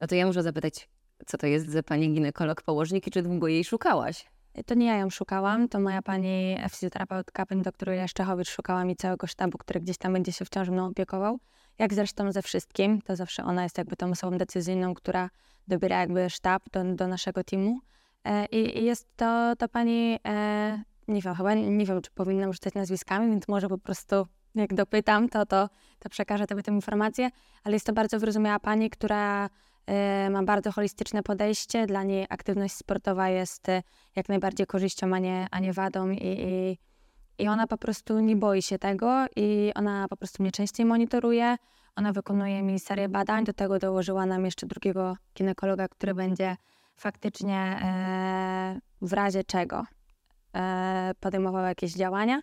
no 0.00 0.06
to 0.06 0.14
ja 0.14 0.26
muszę 0.26 0.42
zapytać, 0.42 0.88
co 1.26 1.38
to 1.38 1.46
jest 1.46 1.68
za 1.68 1.82
pani 1.82 2.14
ginekolog 2.14 2.62
położnik 2.62 3.06
i 3.06 3.10
czy 3.10 3.22
długo 3.22 3.48
jej 3.48 3.64
szukałaś? 3.64 4.26
To 4.66 4.74
nie 4.74 4.86
ja 4.86 4.96
ją 4.96 5.10
szukałam, 5.10 5.68
to 5.68 5.80
moja 5.80 6.02
pani 6.02 6.56
fizjoterapeutka, 6.70 7.46
pani 7.46 7.62
doktor 7.62 7.88
Julia 7.88 8.08
Szczechowicz 8.08 8.48
szukała 8.48 8.84
mi 8.84 8.96
całego 8.96 9.26
sztabu, 9.26 9.58
który 9.58 9.80
gdzieś 9.80 9.98
tam 9.98 10.12
będzie 10.12 10.32
się 10.32 10.44
wciąż 10.44 10.68
mną 10.68 10.86
opiekował. 10.86 11.38
Jak 11.78 11.94
zresztą 11.94 12.32
ze 12.32 12.42
wszystkim, 12.42 13.02
to 13.02 13.16
zawsze 13.16 13.44
ona 13.44 13.62
jest 13.62 13.78
jakby 13.78 13.96
tą 13.96 14.10
osobą 14.10 14.38
decyzyjną, 14.38 14.94
która 14.94 15.30
dobiera 15.68 16.00
jakby 16.00 16.30
sztab 16.30 16.62
do, 16.72 16.84
do 16.94 17.08
naszego 17.08 17.44
teamu. 17.44 17.80
E, 18.24 18.46
I, 18.46 18.84
jest 18.84 19.16
to, 19.16 19.56
to 19.58 19.68
pani, 19.68 20.18
e, 20.26 20.82
nie 21.08 21.22
wiem, 21.22 21.34
chyba 21.34 21.54
nie 21.54 21.86
wiem, 21.86 22.02
czy 22.02 22.10
powinnam 22.10 22.52
rzucać 22.52 22.74
nazwiskami, 22.74 23.30
więc 23.30 23.48
może 23.48 23.68
po 23.68 23.78
prostu 23.78 24.26
jak 24.54 24.74
dopytam, 24.74 25.28
to, 25.28 25.46
to, 25.46 25.68
to 25.98 26.08
przekażę 26.08 26.46
tobie 26.46 26.62
tę 26.62 26.72
informację, 26.72 27.30
ale 27.64 27.74
jest 27.74 27.86
to 27.86 27.92
bardzo 27.92 28.20
wyrozumiała 28.20 28.58
pani, 28.58 28.90
która 28.90 29.46
y, 29.46 29.48
ma 30.30 30.42
bardzo 30.42 30.72
holistyczne 30.72 31.22
podejście. 31.22 31.86
Dla 31.86 32.02
niej 32.02 32.26
aktywność 32.28 32.74
sportowa 32.74 33.28
jest 33.28 33.68
y, 33.68 33.82
jak 34.16 34.28
najbardziej 34.28 34.66
korzyścią, 34.66 35.14
a 35.14 35.18
nie, 35.18 35.46
a 35.50 35.58
nie 35.58 35.72
wadą 35.72 36.10
i, 36.10 36.18
i, 36.22 36.78
i 37.38 37.48
ona 37.48 37.66
po 37.66 37.78
prostu 37.78 38.20
nie 38.20 38.36
boi 38.36 38.62
się 38.62 38.78
tego 38.78 39.26
i 39.36 39.72
ona 39.74 40.08
po 40.08 40.16
prostu 40.16 40.42
mnie 40.42 40.52
częściej 40.52 40.86
monitoruje. 40.86 41.56
Ona 41.96 42.12
wykonuje 42.12 42.62
mi 42.62 42.80
serię 42.80 43.08
badań, 43.08 43.44
do 43.44 43.52
tego 43.52 43.78
dołożyła 43.78 44.26
nam 44.26 44.44
jeszcze 44.44 44.66
drugiego 44.66 45.16
ginekologa, 45.34 45.88
który 45.88 46.14
będzie 46.14 46.56
faktycznie 46.96 47.58
e, 47.82 48.80
w 49.02 49.12
razie 49.12 49.44
czego 49.44 49.84
e, 50.54 51.12
podejmował 51.20 51.64
jakieś 51.64 51.92
działania. 51.92 52.40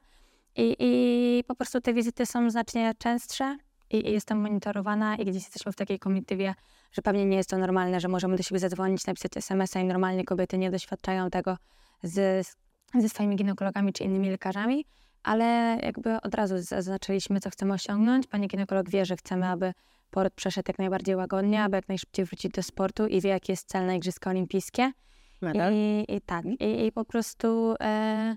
I, 0.56 0.75
I 0.80 1.44
po 1.48 1.56
prostu 1.56 1.82
te 1.82 1.94
wizyty 1.94 2.25
są 2.25 2.50
znacznie 2.50 2.94
częstsze 2.98 3.58
i, 3.96 4.12
jestem 4.12 4.42
monitorowana 4.42 5.16
i 5.16 5.25
gdzieś 5.25 5.44
jesteśmy 5.44 5.72
w 5.72 5.75
takiej 5.75 6.00
komitywie, 6.00 6.56
że 6.92 7.02
pewnie 7.02 7.25
nie 7.25 7.38
jest 7.38 7.50
to 7.50 7.58
normalne, 7.58 8.00
że 8.00 8.08
możemy 8.08 8.38
do 8.38 8.44
siebie 8.44 8.60
zadzwonić, 8.60 9.06
napisać 9.06 9.38
SMS-a 9.38 9.80
i 9.80 9.86
normalnie 9.86 10.24
kobiety 10.24 10.58
nie 10.58 10.72
doświadczają 10.72 11.30
tego 11.30 11.58
z, 12.04 12.48
ze 13.00 13.10
swoimi 13.10 13.36
ginekologami 13.36 13.94
czy 13.94 14.04
innymi 14.04 14.30
lekarzami, 14.30 14.86
ale 15.24 15.80
jakby 15.84 16.22
od 16.22 16.36
razu 16.36 16.56
zaznaczyliśmy, 16.58 17.40
co 17.40 17.50
chcemy 17.50 17.74
osiągnąć. 17.74 18.28
Pani 18.28 18.48
ginekolog 18.48 18.90
wie, 18.90 19.06
że 19.06 19.18
chcemy, 19.18 19.48
aby 19.48 19.74
poród 20.12 20.34
przeszedł 20.34 20.66
jak 20.70 20.80
najbardziej 20.80 21.16
łagodnie, 21.16 21.64
aby 21.64 21.75
jak 21.75 21.88
najszybciej 21.88 22.25
wrócić 22.25 22.52
do 22.52 22.64
sportu 22.64 23.08
i 23.08 23.22
wie, 23.22 23.30
jaki 23.30 23.52
jest 23.52 23.68
cel 23.68 23.86
na 23.86 23.94
Igrzyska 23.94 24.30
Olimpijskie. 24.30 24.92
I, 25.72 26.06
I, 26.16 26.22
tak, 26.22 26.46
i, 26.46 26.86
i 26.86 26.92
po 26.92 27.06
prostu... 27.06 27.75
E, 27.82 28.36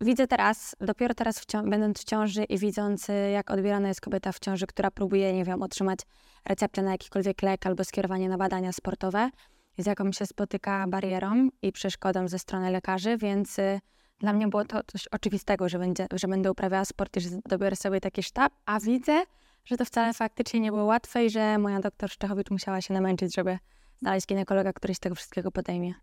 widzę 0.00 0.26
teraz, 0.26 0.76
dopiero 0.80 1.14
teraz 1.14 1.44
będąc 1.64 2.00
w 2.00 2.04
ciąży 2.04 2.44
i 2.44 2.58
widząc, 2.58 3.10
y, 3.10 3.12
jak 3.12 3.50
odbierana 3.50 3.88
jest 3.88 4.00
kobieta 4.00 4.32
w 4.32 4.38
ciąży, 4.38 4.66
która 4.66 4.90
próbuje, 4.90 5.32
nie 5.32 5.44
wiem, 5.44 5.62
otrzymać 5.62 5.98
receptę 6.44 6.82
na 6.82 6.90
jakikolwiek 6.90 7.42
lek 7.42 7.66
albo 7.66 7.84
skierowanie 7.84 8.28
na 8.28 8.38
badania 8.38 8.72
sportowe, 8.72 9.30
z 9.78 9.86
jaką 9.86 10.12
się 10.12 10.26
spotyka 10.26 10.86
barierą 10.88 11.48
i 11.62 11.72
przeszkodą 11.72 12.28
ze 12.28 12.38
strony 12.38 12.70
lekarzy, 12.70 13.16
więc 13.16 13.58
y, 13.58 13.80
dla 14.18 14.32
mnie 14.32 14.48
było 14.48 14.64
to 14.64 14.80
coś 14.86 15.08
oczywistego, 15.08 15.68
że, 15.68 15.78
będzie, 15.78 16.06
że 16.12 16.28
będę 16.28 16.50
uprawiała 16.50 16.84
sport 16.84 17.16
i 17.16 17.20
że 17.20 17.28
dobiorę 17.48 17.76
sobie 17.76 18.00
taki 18.00 18.22
sztab, 18.22 18.52
a 18.66 18.80
widzę, 18.80 19.24
że 19.64 19.76
to 19.76 19.84
wcale 19.84 20.14
faktycznie 20.14 20.60
nie 20.60 20.70
było 20.70 20.84
łatwe 20.84 21.24
i 21.24 21.30
że 21.30 21.58
moja 21.58 21.80
doktor 21.80 22.10
Szczechowicz 22.10 22.50
musiała 22.50 22.80
się 22.80 22.94
namęczyć, 22.94 23.34
żeby 23.34 23.58
znaleźć 23.98 24.26
ginekologa, 24.26 24.72
który 24.72 24.94
się 24.94 25.00
tego 25.00 25.14
wszystkiego 25.14 25.50
podejmie. 25.50 25.94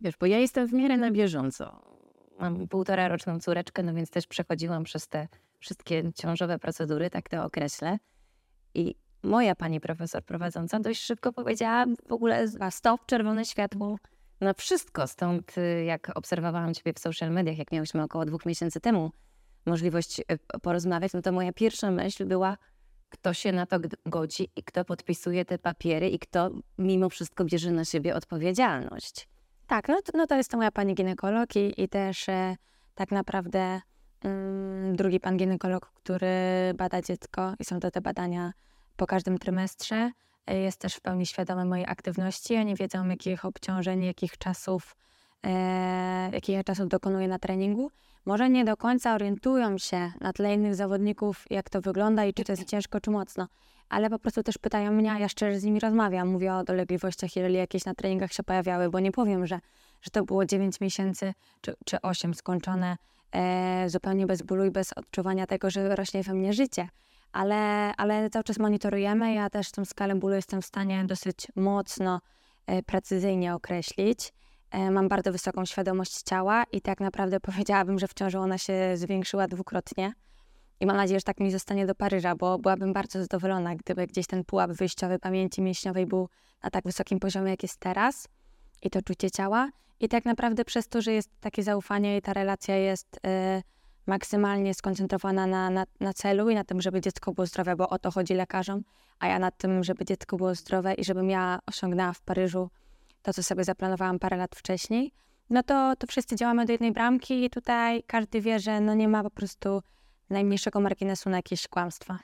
Wiesz, 0.00 0.16
bo 0.16 0.26
ja 0.26 0.38
jestem 0.38 0.66
w 0.66 0.72
miarę 0.72 0.96
na 0.96 1.10
bieżąco 1.10 1.92
mam 2.42 2.68
półtora 2.68 3.08
roczną 3.08 3.40
córeczkę, 3.40 3.82
no 3.82 3.94
więc 3.94 4.10
też 4.10 4.26
przechodziłam 4.26 4.84
przez 4.84 5.08
te 5.08 5.28
wszystkie 5.58 6.12
ciążowe 6.12 6.58
procedury, 6.58 7.10
tak 7.10 7.28
to 7.28 7.44
określę. 7.44 7.98
I 8.74 8.94
moja 9.22 9.54
pani 9.54 9.80
profesor 9.80 10.24
prowadząca 10.24 10.80
dość 10.80 11.02
szybko 11.02 11.32
powiedziała 11.32 11.86
w 12.08 12.12
ogóle 12.12 12.48
stop, 12.70 13.06
czerwone 13.06 13.44
światło 13.44 13.96
na 14.40 14.54
wszystko. 14.54 15.06
Stąd 15.06 15.58
y, 15.58 15.84
jak 15.84 16.12
obserwowałam 16.14 16.74
ciebie 16.74 16.92
w 16.92 16.98
social 16.98 17.30
mediach, 17.30 17.58
jak 17.58 17.72
miałyśmy 17.72 18.02
około 18.02 18.24
dwóch 18.24 18.46
miesięcy 18.46 18.80
temu 18.80 19.10
możliwość 19.66 20.20
y, 20.20 20.24
porozmawiać, 20.62 21.12
no 21.12 21.22
to 21.22 21.32
moja 21.32 21.52
pierwsza 21.52 21.90
myśl 21.90 22.26
była, 22.26 22.56
kto 23.08 23.34
się 23.34 23.52
na 23.52 23.66
to 23.66 23.76
godzi 24.06 24.48
i 24.56 24.62
kto 24.62 24.84
podpisuje 24.84 25.44
te 25.44 25.58
papiery 25.58 26.08
i 26.08 26.18
kto 26.18 26.50
mimo 26.78 27.08
wszystko 27.08 27.44
bierze 27.44 27.70
na 27.70 27.84
siebie 27.84 28.14
odpowiedzialność. 28.14 29.31
Tak, 29.72 29.88
no 29.88 30.02
to, 30.02 30.12
no 30.18 30.26
to 30.26 30.34
jest 30.34 30.50
to 30.50 30.56
moja 30.56 30.70
pani 30.70 30.94
ginekolog 30.94 31.56
i, 31.56 31.82
i 31.82 31.88
też 31.88 32.28
e, 32.28 32.56
tak 32.94 33.10
naprawdę 33.10 33.80
mm, 34.24 34.96
drugi 34.96 35.20
pan 35.20 35.36
ginekolog, 35.36 35.90
który 35.94 36.28
bada 36.74 37.02
dziecko 37.02 37.54
i 37.58 37.64
są 37.64 37.80
to 37.80 37.90
te 37.90 38.00
badania 38.00 38.52
po 38.96 39.06
każdym 39.06 39.38
trymestrze. 39.38 40.10
E, 40.46 40.58
jest 40.58 40.80
też 40.80 40.94
w 40.94 41.00
pełni 41.00 41.26
świadomy 41.26 41.64
mojej 41.64 41.86
aktywności. 41.88 42.56
Oni 42.56 42.74
wiedzą, 42.74 43.08
jakich 43.08 43.44
obciążeń, 43.44 44.04
jakich 44.04 44.38
czasów, 44.38 44.96
e, 45.46 46.30
jakich 46.32 46.64
czasów 46.64 46.88
dokonuję 46.88 47.28
na 47.28 47.38
treningu. 47.38 47.90
Może 48.26 48.50
nie 48.50 48.64
do 48.64 48.76
końca 48.76 49.14
orientują 49.14 49.78
się 49.78 50.12
na 50.20 50.32
tle 50.32 50.54
innych 50.54 50.74
zawodników, 50.74 51.44
jak 51.50 51.70
to 51.70 51.80
wygląda 51.80 52.24
i 52.24 52.34
czy 52.34 52.44
to 52.44 52.52
jest 52.52 52.64
ciężko, 52.64 53.00
czy 53.00 53.10
mocno 53.10 53.48
ale 53.92 54.10
po 54.10 54.18
prostu 54.18 54.42
też 54.42 54.58
pytają 54.58 54.92
mnie, 54.92 55.12
a 55.12 55.18
ja 55.18 55.28
szczerze 55.28 55.60
z 55.60 55.64
nimi 55.64 55.80
rozmawiam. 55.80 56.28
Mówię 56.28 56.54
o 56.54 56.64
dolegliwościach, 56.64 57.36
jeżeli 57.36 57.54
jakieś 57.54 57.84
na 57.84 57.94
treningach 57.94 58.32
się 58.32 58.42
pojawiały, 58.42 58.90
bo 58.90 59.00
nie 59.00 59.12
powiem, 59.12 59.46
że, 59.46 59.60
że 60.02 60.10
to 60.10 60.24
było 60.24 60.46
9 60.46 60.80
miesięcy 60.80 61.34
czy, 61.60 61.74
czy 61.84 62.00
8 62.00 62.34
skończone 62.34 62.96
e, 63.32 63.90
zupełnie 63.90 64.26
bez 64.26 64.42
bólu 64.42 64.64
i 64.64 64.70
bez 64.70 64.92
odczuwania 64.92 65.46
tego, 65.46 65.70
że 65.70 65.96
rośnie 65.96 66.22
we 66.22 66.34
mnie 66.34 66.52
życie. 66.52 66.88
Ale, 67.32 67.92
ale 67.96 68.30
cały 68.30 68.44
czas 68.44 68.58
monitorujemy. 68.58 69.34
Ja 69.34 69.50
też 69.50 69.70
tą 69.70 69.84
skalę 69.84 70.14
bólu 70.14 70.34
jestem 70.34 70.62
w 70.62 70.66
stanie 70.66 71.04
dosyć 71.04 71.48
mocno, 71.56 72.20
e, 72.66 72.82
precyzyjnie 72.82 73.54
określić. 73.54 74.32
E, 74.72 74.90
mam 74.90 75.08
bardzo 75.08 75.32
wysoką 75.32 75.64
świadomość 75.64 76.22
ciała 76.22 76.64
i 76.72 76.80
tak 76.80 77.00
naprawdę 77.00 77.40
powiedziałabym, 77.50 77.98
że 77.98 78.08
w 78.08 78.14
ciąży 78.14 78.38
ona 78.38 78.58
się 78.58 78.96
zwiększyła 78.96 79.46
dwukrotnie. 79.46 80.12
I 80.80 80.86
mam 80.86 80.96
nadzieję, 80.96 81.20
że 81.20 81.24
tak 81.24 81.40
mi 81.40 81.50
zostanie 81.50 81.86
do 81.86 81.94
Paryża, 81.94 82.34
bo 82.34 82.58
byłabym 82.58 82.92
bardzo 82.92 83.22
zadowolona, 83.22 83.74
gdyby 83.74 84.06
gdzieś 84.06 84.26
ten 84.26 84.44
pułap 84.44 84.70
wyjściowy 84.70 85.18
pamięci 85.18 85.62
mięśniowej 85.62 86.06
był 86.06 86.28
na 86.62 86.70
tak 86.70 86.84
wysokim 86.84 87.20
poziomie, 87.20 87.50
jak 87.50 87.62
jest 87.62 87.76
teraz 87.76 88.28
i 88.82 88.90
to 88.90 89.02
czucie 89.02 89.30
ciała. 89.30 89.70
I 90.00 90.08
tak 90.08 90.24
naprawdę 90.24 90.64
przez 90.64 90.88
to, 90.88 91.02
że 91.02 91.12
jest 91.12 91.30
takie 91.40 91.62
zaufanie 91.62 92.16
i 92.16 92.22
ta 92.22 92.32
relacja 92.32 92.76
jest 92.76 93.16
y, 93.16 93.62
maksymalnie 94.06 94.74
skoncentrowana 94.74 95.46
na, 95.46 95.70
na, 95.70 95.84
na, 96.00 96.12
celu 96.12 96.50
i 96.50 96.54
na 96.54 96.64
tym, 96.64 96.80
żeby 96.80 97.00
dziecko 97.00 97.32
było 97.32 97.46
zdrowe, 97.46 97.76
bo 97.76 97.88
o 97.88 97.98
to 97.98 98.10
chodzi 98.10 98.34
lekarzom, 98.34 98.82
a 99.18 99.26
ja 99.28 99.38
nad 99.38 99.56
tym, 99.56 99.84
żeby 99.84 100.04
dziecko 100.04 100.36
było 100.36 100.54
zdrowe 100.54 100.94
i 100.94 101.04
żebym 101.04 101.30
ja 101.30 101.58
osiągnęła 101.66 102.12
w 102.12 102.20
Paryżu 102.20 102.70
to, 103.22 103.32
co 103.32 103.42
sobie 103.42 103.64
zaplanowałam 103.64 104.18
parę 104.18 104.36
lat 104.36 104.56
wcześniej, 104.56 105.12
no 105.50 105.62
to, 105.62 105.96
to 105.96 106.06
wszyscy 106.06 106.36
działamy 106.36 106.66
do 106.66 106.72
jednej 106.72 106.92
bramki 106.92 107.44
i 107.44 107.50
tutaj 107.50 108.02
każdy 108.02 108.40
wie, 108.40 108.60
że 108.60 108.80
no 108.80 108.94
nie 108.94 109.08
ma 109.08 109.22
po 109.22 109.30
prostu 109.30 109.82
najmniejszego 110.30 110.80
marginesu 110.80 111.30
na 111.30 111.36
jakieś 111.36 111.68
kłamstwa. 111.68 112.18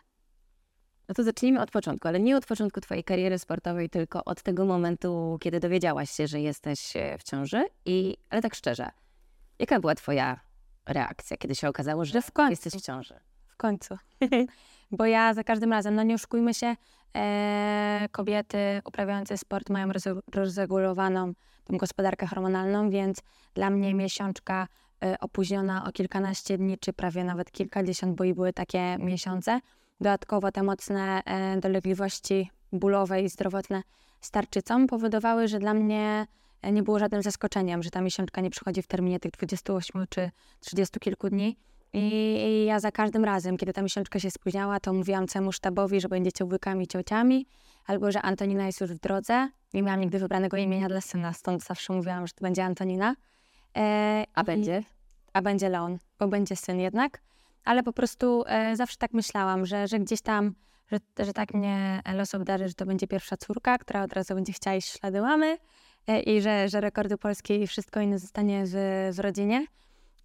No 1.09 1.15
to 1.15 1.23
zacznijmy 1.23 1.61
od 1.61 1.71
początku, 1.71 2.09
ale 2.09 2.21
nie 2.21 2.37
od 2.37 2.47
początku 2.47 2.81
Twojej 2.81 3.05
kariery 3.05 3.39
sportowej, 3.39 3.91
tylko 3.91 4.25
od 4.25 4.43
tego 4.43 4.65
momentu, 4.65 5.39
kiedy 5.41 5.61
dowiedziałaś 5.61 6.11
się, 6.11 6.27
że 6.27 6.41
jesteś 6.41 6.97
e, 6.97 7.19
w 7.19 7.23
ciąży. 7.23 7.65
I, 7.85 8.17
ale 8.31 8.43
tak 8.43 8.55
szczerze, 8.55 8.91
jaka 9.59 9.81
była 9.81 9.95
Twoja 9.95 10.41
reakcja, 10.87 11.37
kiedy 11.37 11.55
się 11.55 11.69
okazało, 11.69 12.05
że, 12.05 12.13
że 12.13 12.23
w 12.23 12.33
końcu 12.33 12.51
jesteś 12.51 12.83
w 12.83 12.87
ciąży? 12.87 13.15
W 13.47 13.57
końcu. 13.57 13.97
Bo 14.91 15.07
ja 15.07 15.35
za 15.35 15.45
każdym 15.45 15.73
razem, 15.73 15.95
no 15.95 16.03
nie 16.03 16.15
oszukujmy 16.15 16.55
się, 16.55 16.77
e, 17.17 18.09
kobiety 18.13 18.59
uprawiające 18.85 19.39
sport 19.39 19.71
mają 19.71 19.89
rozregulowaną 20.35 21.33
tą 21.65 21.77
gospodarkę 21.77 22.27
hormonalną, 22.27 22.91
więc 22.91 23.23
dla 23.55 23.71
mnie 23.71 23.95
miesiączka 23.95 24.67
Y, 25.05 25.19
opóźniona 25.19 25.85
o 25.85 25.93
kilkanaście 25.93 26.59
dni, 26.59 26.79
czy 26.79 26.93
prawie 26.93 27.25
nawet 27.25 27.51
kilkadziesiąt, 27.51 28.17
bo 28.17 28.25
i 28.25 28.35
były 28.35 28.53
takie 28.53 28.97
miesiące. 28.99 29.61
Dodatkowo 30.01 30.53
te 30.53 30.63
mocne 30.63 31.23
e, 31.25 31.61
dolegliwości 31.61 32.51
bólowe 32.73 33.23
i 33.23 33.29
zdrowotne 33.29 33.83
z 34.21 34.31
powodowały, 34.89 35.49
że 35.49 35.59
dla 35.59 35.75
mnie 35.75 36.27
e, 36.63 36.73
nie 36.73 36.83
było 36.83 36.99
żadnym 36.99 37.23
zaskoczeniem, 37.23 37.83
że 37.83 37.91
ta 37.91 38.01
miesiączka 38.01 38.41
nie 38.41 38.51
przychodzi 38.51 38.83
w 38.83 38.87
terminie 38.87 39.21
tych 39.21 39.33
28 39.33 40.05
czy 40.09 40.31
30 40.61 41.01
kilku 41.01 41.29
dni. 41.29 41.57
I 41.93 42.65
ja 42.67 42.81
za 42.81 42.93
każdym 42.93 43.25
razem, 43.25 43.57
kiedy 43.57 43.73
ta 43.73 43.83
miesiączka 43.83 44.19
się 44.19 44.31
spóźniała, 44.31 44.81
to 44.81 44.93
mówiłam 44.93 45.27
całemu 45.27 45.53
sztabowi, 45.53 46.01
że 46.01 46.09
będziecie 46.09 46.45
łykami 46.45 46.87
ciociami, 46.87 47.47
albo 47.87 48.13
że 48.13 48.23
Antonina 48.23 48.67
jest 48.67 48.81
już 48.81 48.93
w 48.93 48.99
drodze. 48.99 49.49
Nie 49.75 49.83
miałam 49.83 50.01
nigdy 50.01 50.19
wybranego 50.19 50.57
imienia 50.57 50.89
dla 50.89 51.01
syna, 51.01 51.33
stąd 51.33 51.65
zawsze 51.65 51.93
mówiłam, 51.93 52.27
że 52.27 52.33
to 52.33 52.43
będzie 52.43 52.65
Antonina. 52.65 53.15
E, 53.77 54.25
a 54.35 54.45
będzie? 54.45 54.83
A 55.33 55.43
będzie 55.43 55.69
Leon, 55.69 55.99
bo 56.19 56.29
będzie 56.29 56.57
syn 56.57 56.81
jednak. 56.81 57.23
Ale 57.65 57.83
po 57.83 57.93
prostu 57.93 58.45
e, 58.47 58.77
zawsze 58.77 58.97
tak 58.97 59.13
myślałam, 59.13 59.67
że, 59.67 59.89
że 59.89 59.99
gdzieś 59.99 60.21
tam, 60.21 60.55
że, 60.93 61.25
że 61.27 61.33
tak 61.33 61.55
mnie 61.55 62.01
los 62.15 62.35
obdarzy, 62.35 62.69
że 62.69 62.75
to 62.75 62.87
będzie 62.87 63.07
pierwsza 63.07 63.37
córka, 63.37 63.79
która 63.79 64.03
od 64.03 64.13
razu 64.13 64.35
będzie 64.35 64.53
chciała 64.53 64.77
iść 64.77 64.99
ślady 64.99 65.21
mamy 65.21 65.59
e, 66.07 66.21
i 66.21 66.43
że, 66.43 66.69
że 66.69 66.81
rekordy 66.81 67.19
polskie 67.19 67.63
i 67.63 67.67
wszystko 67.67 68.01
inne 68.01 68.19
zostanie 68.19 68.65
w, 68.67 68.75
w 69.13 69.19
rodzinie. 69.19 69.67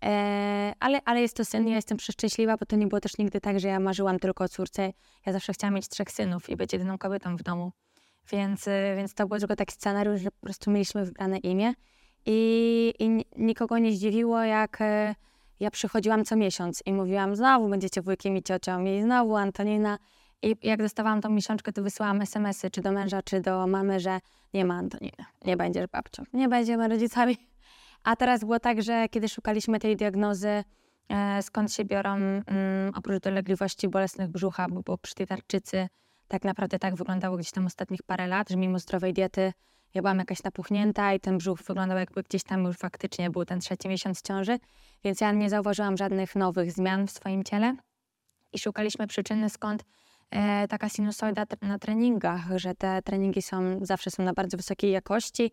E, 0.04 0.74
ale, 0.80 1.00
ale 1.06 1.22
jest 1.22 1.36
to 1.38 1.46
syn, 1.46 1.68
ja 1.68 1.76
jestem 1.76 1.98
przeszczęśliwa, 1.98 2.58
bo 2.58 2.66
to 2.66 2.76
nie 2.76 2.88
było 2.88 3.02
też 3.02 3.18
nigdy 3.18 3.42
tak, 3.42 3.60
że 3.60 3.68
ja 3.68 3.80
marzyłam 3.80 4.20
tylko 4.20 4.44
o 4.44 4.50
córce. 4.50 4.94
Ja 5.26 5.34
zawsze 5.34 5.54
chciałam 5.54 5.74
mieć 5.74 5.88
trzech 5.88 6.12
synów 6.12 6.50
i 6.50 6.56
być 6.56 6.74
jedyną 6.74 6.98
kobietą 6.98 7.36
w 7.36 7.44
domu. 7.44 7.72
Więc, 8.32 8.68
e, 8.68 8.96
więc 8.96 9.14
to 9.14 9.28
był 9.28 9.40
tylko 9.40 9.56
taki 9.56 9.74
scenariusz, 9.74 10.22
że 10.22 10.32
po 10.32 10.40
prostu 10.40 10.72
mieliśmy 10.72 11.06
wybrane 11.06 11.38
imię. 11.38 11.74
i, 12.26 12.94
i 13.00 13.26
nikogo 13.38 13.78
nie 13.78 13.92
zdziwiło, 13.92 14.44
jak 14.44 14.82
e, 14.82 15.16
ja 15.60 15.72
przychodziłam 15.72 16.26
co 16.26 16.36
miesiąc 16.36 16.84
i 16.86 16.94
mówiłam, 16.94 17.36
znowu 17.36 17.70
będziecie 17.70 18.02
wujkiem 18.02 18.38
i 18.38 18.44
ciocią 18.44 18.86
i 18.86 19.02
znowu 19.02 19.36
Antonina. 19.36 19.98
I 20.42 20.56
jak 20.64 20.80
dostawałam 20.80 21.22
tą 21.22 21.30
miesiączkę, 21.30 21.74
to 21.74 21.84
wysyłałam 21.84 22.22
smsy 22.22 22.72
czy 22.72 22.82
do 22.82 22.92
męża, 22.92 23.22
czy 23.22 23.42
do 23.42 23.68
mamy, 23.68 24.00
że 24.00 24.20
nie 24.54 24.66
ma 24.66 24.76
Antoniny, 24.76 25.26
nie 25.46 25.58
będziesz 25.58 25.88
babcią, 25.88 26.24
nie 26.34 26.48
będziemy 26.48 26.88
rodzicami. 26.88 27.53
A 28.04 28.16
teraz 28.16 28.40
było 28.40 28.60
tak, 28.60 28.84
że 28.84 29.10
kiedy 29.10 29.30
szukaliśmy 29.30 29.80
tej 29.80 29.96
diagnozy, 29.96 30.64
e, 31.10 31.42
skąd 31.42 31.74
się 31.74 31.86
biorą, 31.86 32.12
mm, 32.16 32.44
oprócz 32.96 33.24
dolegliwości 33.24 33.88
bolesnych 33.88 34.30
brzucha, 34.30 34.68
bo, 34.70 34.98
przy 34.98 35.16
tej 35.16 35.28
tarczycy 35.28 35.88
tak 36.28 36.44
naprawdę 36.44 36.80
tak 36.80 36.96
wyglądało 36.96 37.38
gdzieś 37.38 37.52
tam 37.52 37.66
ostatnich 37.66 38.04
parę 38.04 38.28
lat, 38.28 38.50
że 38.50 38.58
mimo 38.58 38.80
zdrowej 38.80 39.14
diety 39.14 39.54
ja 39.94 40.02
byłam 40.02 40.20
jakaś 40.20 40.44
napuchnięta 40.44 41.14
i 41.14 41.20
ten 41.20 41.38
brzuch 41.38 41.64
wyglądał 41.64 41.98
jakby 41.98 42.24
gdzieś 42.24 42.44
tam 42.44 42.64
już 42.64 42.78
faktycznie 42.78 43.30
był 43.30 43.46
ten 43.46 43.60
trzeci 43.60 43.88
miesiąc 43.88 44.22
ciąży, 44.22 44.60
więc 45.04 45.22
ja 45.22 45.32
nie 45.32 45.50
zauważyłam 45.50 45.98
żadnych 45.98 46.36
nowych 46.36 46.72
zmian 46.72 47.08
w 47.08 47.12
swoim 47.12 47.44
ciele. 47.44 47.76
I 48.54 48.60
szukaliśmy 48.60 49.08
przyczyny, 49.08 49.50
skąd 49.50 49.84
e, 50.32 50.68
taka 50.68 50.90
sinusoida 50.90 51.46
na 51.62 51.80
treningach, 51.80 52.42
że 52.56 52.76
te 52.76 53.02
treningi 53.02 53.42
są, 53.42 53.80
zawsze 53.82 54.12
są 54.12 54.24
na 54.24 54.34
bardzo 54.34 54.58
wysokiej 54.58 54.92
jakości 54.92 55.52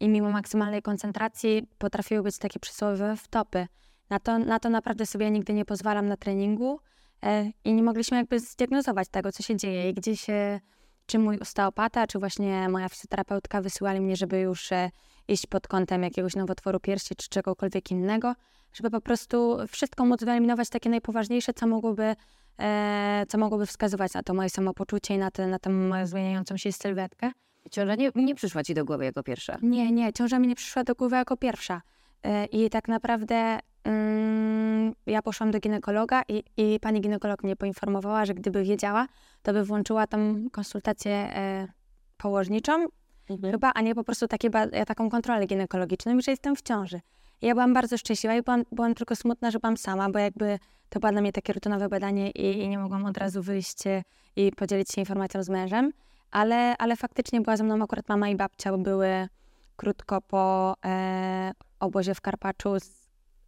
i 0.00 0.08
mimo 0.08 0.30
maksymalnej 0.30 0.82
koncentracji 0.82 1.68
potrafiły 1.78 2.22
być 2.22 2.38
takie 2.38 2.60
przysłowiowe 2.60 3.16
wtopy. 3.16 3.66
Na 4.10 4.18
to, 4.18 4.38
na 4.38 4.58
to 4.58 4.70
naprawdę 4.70 5.06
sobie 5.06 5.30
nigdy 5.30 5.54
nie 5.54 5.64
pozwalam 5.64 6.08
na 6.08 6.16
treningu 6.16 6.80
e, 7.22 7.50
i 7.64 7.74
nie 7.74 7.82
mogliśmy 7.82 8.16
jakby 8.16 8.40
zdiagnozować 8.40 9.08
tego, 9.08 9.32
co 9.32 9.42
się 9.42 9.56
dzieje 9.56 9.90
i 9.90 9.94
gdzieś 9.94 10.20
się 10.20 10.60
czy 11.06 11.18
mój 11.18 11.38
osteopata, 11.38 12.06
czy 12.06 12.18
właśnie 12.18 12.68
moja 12.68 12.88
fizjoterapeutka 12.88 13.60
wysyłali 13.60 14.00
mnie, 14.00 14.16
żeby 14.16 14.40
już 14.40 14.72
e, 14.72 14.90
iść 15.28 15.46
pod 15.46 15.68
kątem 15.68 16.02
jakiegoś 16.02 16.36
nowotworu 16.36 16.80
piersi, 16.80 17.16
czy 17.16 17.28
czegokolwiek 17.28 17.90
innego, 17.90 18.34
żeby 18.72 18.90
po 18.90 19.00
prostu 19.00 19.58
wszystko 19.68 20.04
móc 20.04 20.24
wyeliminować 20.24 20.68
takie 20.68 20.90
najpoważniejsze, 20.90 21.52
co 21.54 21.66
mogłoby, 21.66 22.14
e, 22.58 23.24
co 23.28 23.38
mogłoby 23.38 23.66
wskazywać 23.66 24.14
na 24.14 24.22
to 24.22 24.34
moje 24.34 24.50
samopoczucie 24.50 25.14
i 25.14 25.18
na, 25.18 25.30
te, 25.30 25.46
na 25.46 25.58
tę 25.58 25.70
moją 25.70 26.06
zmieniającą 26.06 26.56
się 26.56 26.72
sylwetkę. 26.72 27.32
Ciąża 27.70 27.94
nie, 27.94 28.10
nie 28.14 28.34
przyszła 28.34 28.62
ci 28.62 28.74
do 28.74 28.84
głowy 28.84 29.04
jako 29.04 29.22
pierwsza? 29.22 29.58
Nie, 29.62 29.92
nie, 29.92 30.12
ciąża 30.12 30.38
mi 30.38 30.48
nie 30.48 30.54
przyszła 30.54 30.84
do 30.84 30.94
głowy 30.94 31.16
jako 31.16 31.36
pierwsza. 31.36 31.82
E, 32.22 32.44
I 32.44 32.70
tak 32.70 32.88
naprawdę 32.88 33.58
mm, 33.84 34.92
ja 35.06 35.22
poszłam 35.22 35.50
do 35.50 35.60
ginekologa 35.60 36.22
i, 36.28 36.44
i 36.56 36.80
pani 36.80 37.00
ginekolog 37.00 37.44
mnie 37.44 37.56
poinformowała, 37.56 38.26
że 38.26 38.34
gdyby 38.34 38.64
wiedziała, 38.64 39.06
to 39.42 39.52
by 39.52 39.64
włączyła 39.64 40.06
tam 40.06 40.50
konsultację 40.50 41.12
e, 41.12 41.68
położniczą 42.16 42.86
mhm. 43.30 43.52
chyba, 43.52 43.72
a 43.74 43.80
nie 43.80 43.94
po 43.94 44.04
prostu 44.04 44.28
takie 44.28 44.50
taką 44.86 45.10
kontrolę 45.10 45.46
ginekologiczną, 45.46 46.20
że 46.20 46.30
jestem 46.30 46.56
w 46.56 46.62
ciąży. 46.62 47.00
I 47.42 47.46
ja 47.46 47.54
byłam 47.54 47.74
bardzo 47.74 47.98
szczęśliwa 47.98 48.36
i 48.36 48.42
byłam, 48.42 48.62
byłam 48.72 48.94
tylko 48.94 49.16
smutna, 49.16 49.50
że 49.50 49.58
byłam 49.58 49.76
sama, 49.76 50.10
bo 50.10 50.18
jakby 50.18 50.58
to 50.88 51.00
było 51.00 51.12
dla 51.12 51.20
mnie 51.20 51.32
takie 51.32 51.52
rutynowe 51.52 51.88
badanie 51.88 52.30
i, 52.30 52.58
i 52.58 52.68
nie 52.68 52.78
mogłam 52.78 53.04
od 53.04 53.18
razu 53.18 53.42
wyjść 53.42 53.86
e, 53.86 54.02
i 54.36 54.52
podzielić 54.52 54.90
się 54.90 55.00
informacją 55.00 55.42
z 55.42 55.48
mężem, 55.48 55.92
ale, 56.32 56.76
ale 56.78 56.96
faktycznie 56.96 57.40
była 57.40 57.56
ze 57.56 57.64
mną 57.64 57.84
akurat 57.84 58.08
mama 58.08 58.28
i 58.28 58.36
babcia, 58.36 58.72
bo 58.72 58.78
były 58.78 59.28
krótko 59.76 60.20
po 60.20 60.74
e, 60.84 61.52
obozie 61.80 62.14
w 62.14 62.20
Karpaczu 62.20 62.76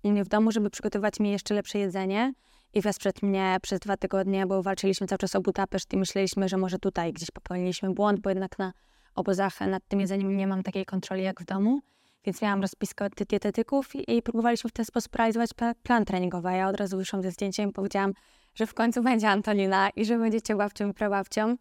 mnie 0.05 0.25
w 0.25 0.29
domu, 0.29 0.53
żeby 0.53 0.71
przygotować 0.71 1.21
mi 1.21 1.31
jeszcze 1.31 1.55
lepsze 1.55 1.79
jedzenie 1.79 2.33
i 2.75 2.81
wesprzeć 2.81 3.23
mnie 3.23 3.57
przez 3.63 3.81
dwa 3.81 3.97
tygodnie, 3.97 4.47
bo 4.47 4.63
walczyliśmy 4.63 5.07
cały 5.07 5.19
czas 5.19 5.37
o 5.37 5.41
Budapeszt 5.41 5.93
i 5.93 5.97
myśleliśmy, 5.97 6.49
że 6.49 6.57
może 6.57 6.79
tutaj 6.79 7.13
gdzieś 7.13 7.31
popełniliśmy 7.31 7.95
błąd, 7.95 8.21
bo 8.21 8.31
jednak 8.31 8.59
na 8.59 8.73
obozach 9.15 9.61
nad 9.61 9.89
tym 9.89 10.01
jedzeniem 10.01 10.37
nie 10.37 10.47
mam 10.47 10.63
takiej 10.63 10.85
kontroli 10.85 11.23
jak 11.23 11.41
w 11.41 11.45
domu. 11.45 11.81
Więc 12.25 12.43
miałam 12.43 12.63
rozpiskę 12.63 13.05
od 13.05 13.15
dietetyków 13.15 13.95
i, 13.95 14.17
i 14.17 14.23
próbowaliśmy 14.23 14.71
w 14.71 14.73
ten 14.73 14.85
sposób 14.85 15.15
realizować 15.15 15.51
plan 15.83 16.05
treningowy. 16.05 16.53
Ja 16.53 16.69
od 16.69 16.77
razu 16.77 16.97
wyszłam 16.97 17.23
ze 17.23 17.31
zdjęciem 17.31 17.71
i 17.71 17.73
powiedziałam, 17.73 18.13
że 18.55 18.67
w 18.67 18.75
końcu 18.75 19.03
będzie 19.03 19.29
Antonina 19.29 19.91
i 19.91 20.05
że 20.05 20.19
będziecie 20.19 20.57
babcią 20.57 20.91
i 20.91 20.95
prababcią. 20.95 21.57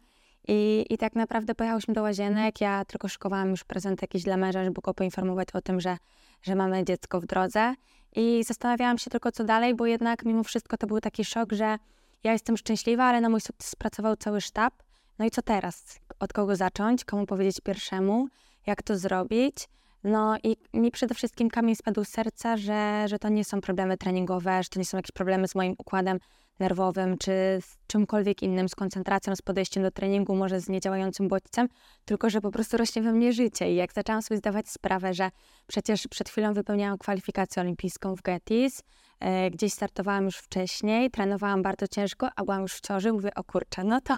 I, 0.48 0.86
I 0.90 0.98
tak 0.98 1.14
naprawdę 1.14 1.54
pojechałyśmy 1.54 1.94
do 1.94 2.02
łazienek. 2.02 2.60
Ja 2.60 2.84
tylko 2.84 3.08
szykowałam 3.08 3.50
już 3.50 3.64
prezent 3.64 4.02
jakiś 4.02 4.22
dla 4.22 4.36
męża, 4.36 4.64
żeby 4.64 4.80
go 4.80 4.94
poinformować 4.94 5.48
o 5.54 5.60
tym, 5.60 5.80
że, 5.80 5.96
że 6.42 6.54
mamy 6.54 6.84
dziecko 6.84 7.20
w 7.20 7.26
drodze. 7.26 7.74
I 8.16 8.44
zastanawiałam 8.44 8.98
się 8.98 9.10
tylko, 9.10 9.32
co 9.32 9.44
dalej, 9.44 9.74
bo 9.74 9.86
jednak 9.86 10.24
mimo 10.24 10.42
wszystko 10.42 10.76
to 10.76 10.86
był 10.86 11.00
taki 11.00 11.24
szok, 11.24 11.52
że 11.52 11.78
ja 12.24 12.32
jestem 12.32 12.56
szczęśliwa, 12.56 13.04
ale 13.04 13.20
na 13.20 13.28
mój 13.28 13.40
sukces 13.40 13.74
pracował 13.74 14.16
cały 14.16 14.40
sztab. 14.40 14.74
No 15.18 15.24
i 15.24 15.30
co 15.30 15.42
teraz? 15.42 16.00
Od 16.20 16.32
kogo 16.32 16.56
zacząć? 16.56 17.04
Komu 17.04 17.26
powiedzieć 17.26 17.60
pierwszemu? 17.60 18.28
Jak 18.66 18.82
to 18.82 18.98
zrobić? 18.98 19.68
No 20.04 20.36
i 20.42 20.56
mi 20.74 20.90
przede 20.90 21.14
wszystkim 21.14 21.50
kamień 21.50 21.76
spadł 21.76 22.04
z 22.04 22.08
serca, 22.08 22.56
że, 22.56 23.04
że 23.08 23.18
to 23.18 23.28
nie 23.28 23.44
są 23.44 23.60
problemy 23.60 23.96
treningowe, 23.96 24.62
że 24.62 24.68
to 24.68 24.78
nie 24.78 24.84
są 24.84 24.96
jakieś 24.96 25.12
problemy 25.12 25.48
z 25.48 25.54
moim 25.54 25.74
układem 25.78 26.18
nerwowym, 26.58 27.18
czy 27.18 27.32
z 27.60 27.76
czymkolwiek 27.86 28.42
innym, 28.42 28.68
z 28.68 28.74
koncentracją, 28.74 29.36
z 29.36 29.42
podejściem 29.42 29.82
do 29.82 29.90
treningu, 29.90 30.36
może 30.36 30.60
z 30.60 30.68
niedziałającym 30.68 31.28
bodźcem, 31.28 31.68
tylko 32.04 32.30
że 32.30 32.40
po 32.40 32.50
prostu 32.50 32.76
rośnie 32.76 33.02
we 33.02 33.12
mnie 33.12 33.32
życie. 33.32 33.72
I 33.72 33.76
jak 33.76 33.92
zaczęłam 33.92 34.22
sobie 34.22 34.38
zdawać 34.38 34.68
sprawę, 34.68 35.14
że 35.14 35.30
przecież 35.66 36.08
przed 36.08 36.28
chwilą 36.28 36.52
wypełniałam 36.52 36.98
kwalifikację 36.98 37.62
olimpijską 37.62 38.16
w 38.16 38.22
Gettys, 38.22 38.82
e, 39.20 39.50
gdzieś 39.50 39.72
startowałam 39.72 40.24
już 40.24 40.36
wcześniej, 40.36 41.10
trenowałam 41.10 41.62
bardzo 41.62 41.88
ciężko, 41.88 42.28
a 42.36 42.44
byłam 42.44 42.62
już 42.62 42.74
w 42.74 42.80
ciąży, 42.80 43.12
mówię, 43.12 43.34
o 43.34 43.44
kurczę, 43.44 43.84
no 43.84 44.00
to, 44.00 44.16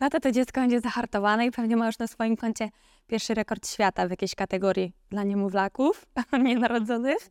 no 0.00 0.10
to 0.10 0.20
to 0.20 0.32
dziecko 0.32 0.60
będzie 0.60 0.80
zahartowane 0.80 1.46
i 1.46 1.50
pewnie 1.50 1.76
ma 1.76 1.86
już 1.86 1.98
na 1.98 2.06
swoim 2.06 2.36
koncie 2.36 2.68
pierwszy 3.06 3.34
rekord 3.34 3.68
świata 3.68 4.06
w 4.06 4.10
jakiejś 4.10 4.34
kategorii 4.34 4.92
dla 5.10 5.22
niemowlaków 5.22 6.06
nienarodzonych. 6.44 7.30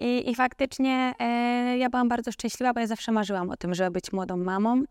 I, 0.00 0.30
i 0.30 0.34
faktycznie 0.34 1.14
e, 1.18 1.78
ja 1.78 1.90
byłam 1.90 2.08
bardzo 2.08 2.32
szczęśliwa, 2.32 2.72
bo 2.74 2.80
ja 2.80 2.86
zawsze 2.86 3.12
marzyłam 3.12 3.50
o 3.50 3.56
tym, 3.56 3.74
żeby 3.74 3.90
być 3.90 4.12
młodą 4.12 4.36
mamą. 4.36 4.82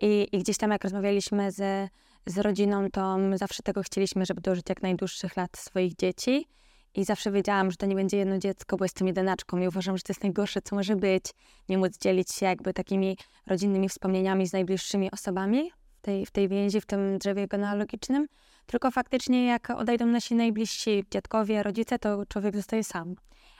I, 0.00 0.28
i 0.32 0.38
gdzieś 0.38 0.56
tam, 0.56 0.70
jak 0.70 0.84
rozmawialiśmy 0.84 1.52
z, 1.52 1.90
z 2.26 2.38
rodziną, 2.38 2.90
to 2.90 3.16
zawsze 3.34 3.62
tego 3.62 3.82
chcieliśmy, 3.82 4.26
żeby 4.26 4.40
dożyć 4.40 4.68
jak 4.68 4.82
najdłuższych 4.82 5.36
lat 5.36 5.56
swoich 5.56 5.96
dzieci. 5.96 6.46
I 6.94 7.04
zawsze 7.04 7.30
wiedziałam, 7.30 7.70
że 7.70 7.76
to 7.76 7.86
nie 7.86 7.94
będzie 7.94 8.16
jedno 8.16 8.38
dziecko, 8.38 8.76
bo 8.76 8.84
jestem 8.84 9.06
jedynaczką 9.06 9.58
i 9.58 9.68
uważam, 9.68 9.96
że 9.96 10.02
to 10.02 10.12
jest 10.12 10.22
najgorsze, 10.22 10.62
co 10.62 10.76
może 10.76 10.96
być. 10.96 11.24
Nie 11.68 11.78
móc 11.78 11.98
dzielić 11.98 12.32
się 12.32 12.46
jakby 12.46 12.72
takimi 12.72 13.16
rodzinnymi 13.46 13.88
wspomnieniami 13.88 14.46
z 14.46 14.52
najbliższymi 14.52 15.10
osobami 15.10 15.70
w 15.98 16.00
tej, 16.00 16.26
w 16.26 16.30
tej 16.30 16.48
więzi, 16.48 16.80
w 16.80 16.86
tym 16.86 17.18
drzewie 17.18 17.48
genealogicznym. 17.48 18.26
Tylko 18.66 18.90
faktycznie, 18.90 19.46
jak 19.46 19.70
odejdą 19.70 20.06
nasi 20.06 20.34
najbliżsi 20.34 21.04
dziadkowie, 21.10 21.62
rodzice, 21.62 21.98
to 21.98 22.26
człowiek 22.28 22.56
zostaje 22.56 22.84
sam. 22.84 23.16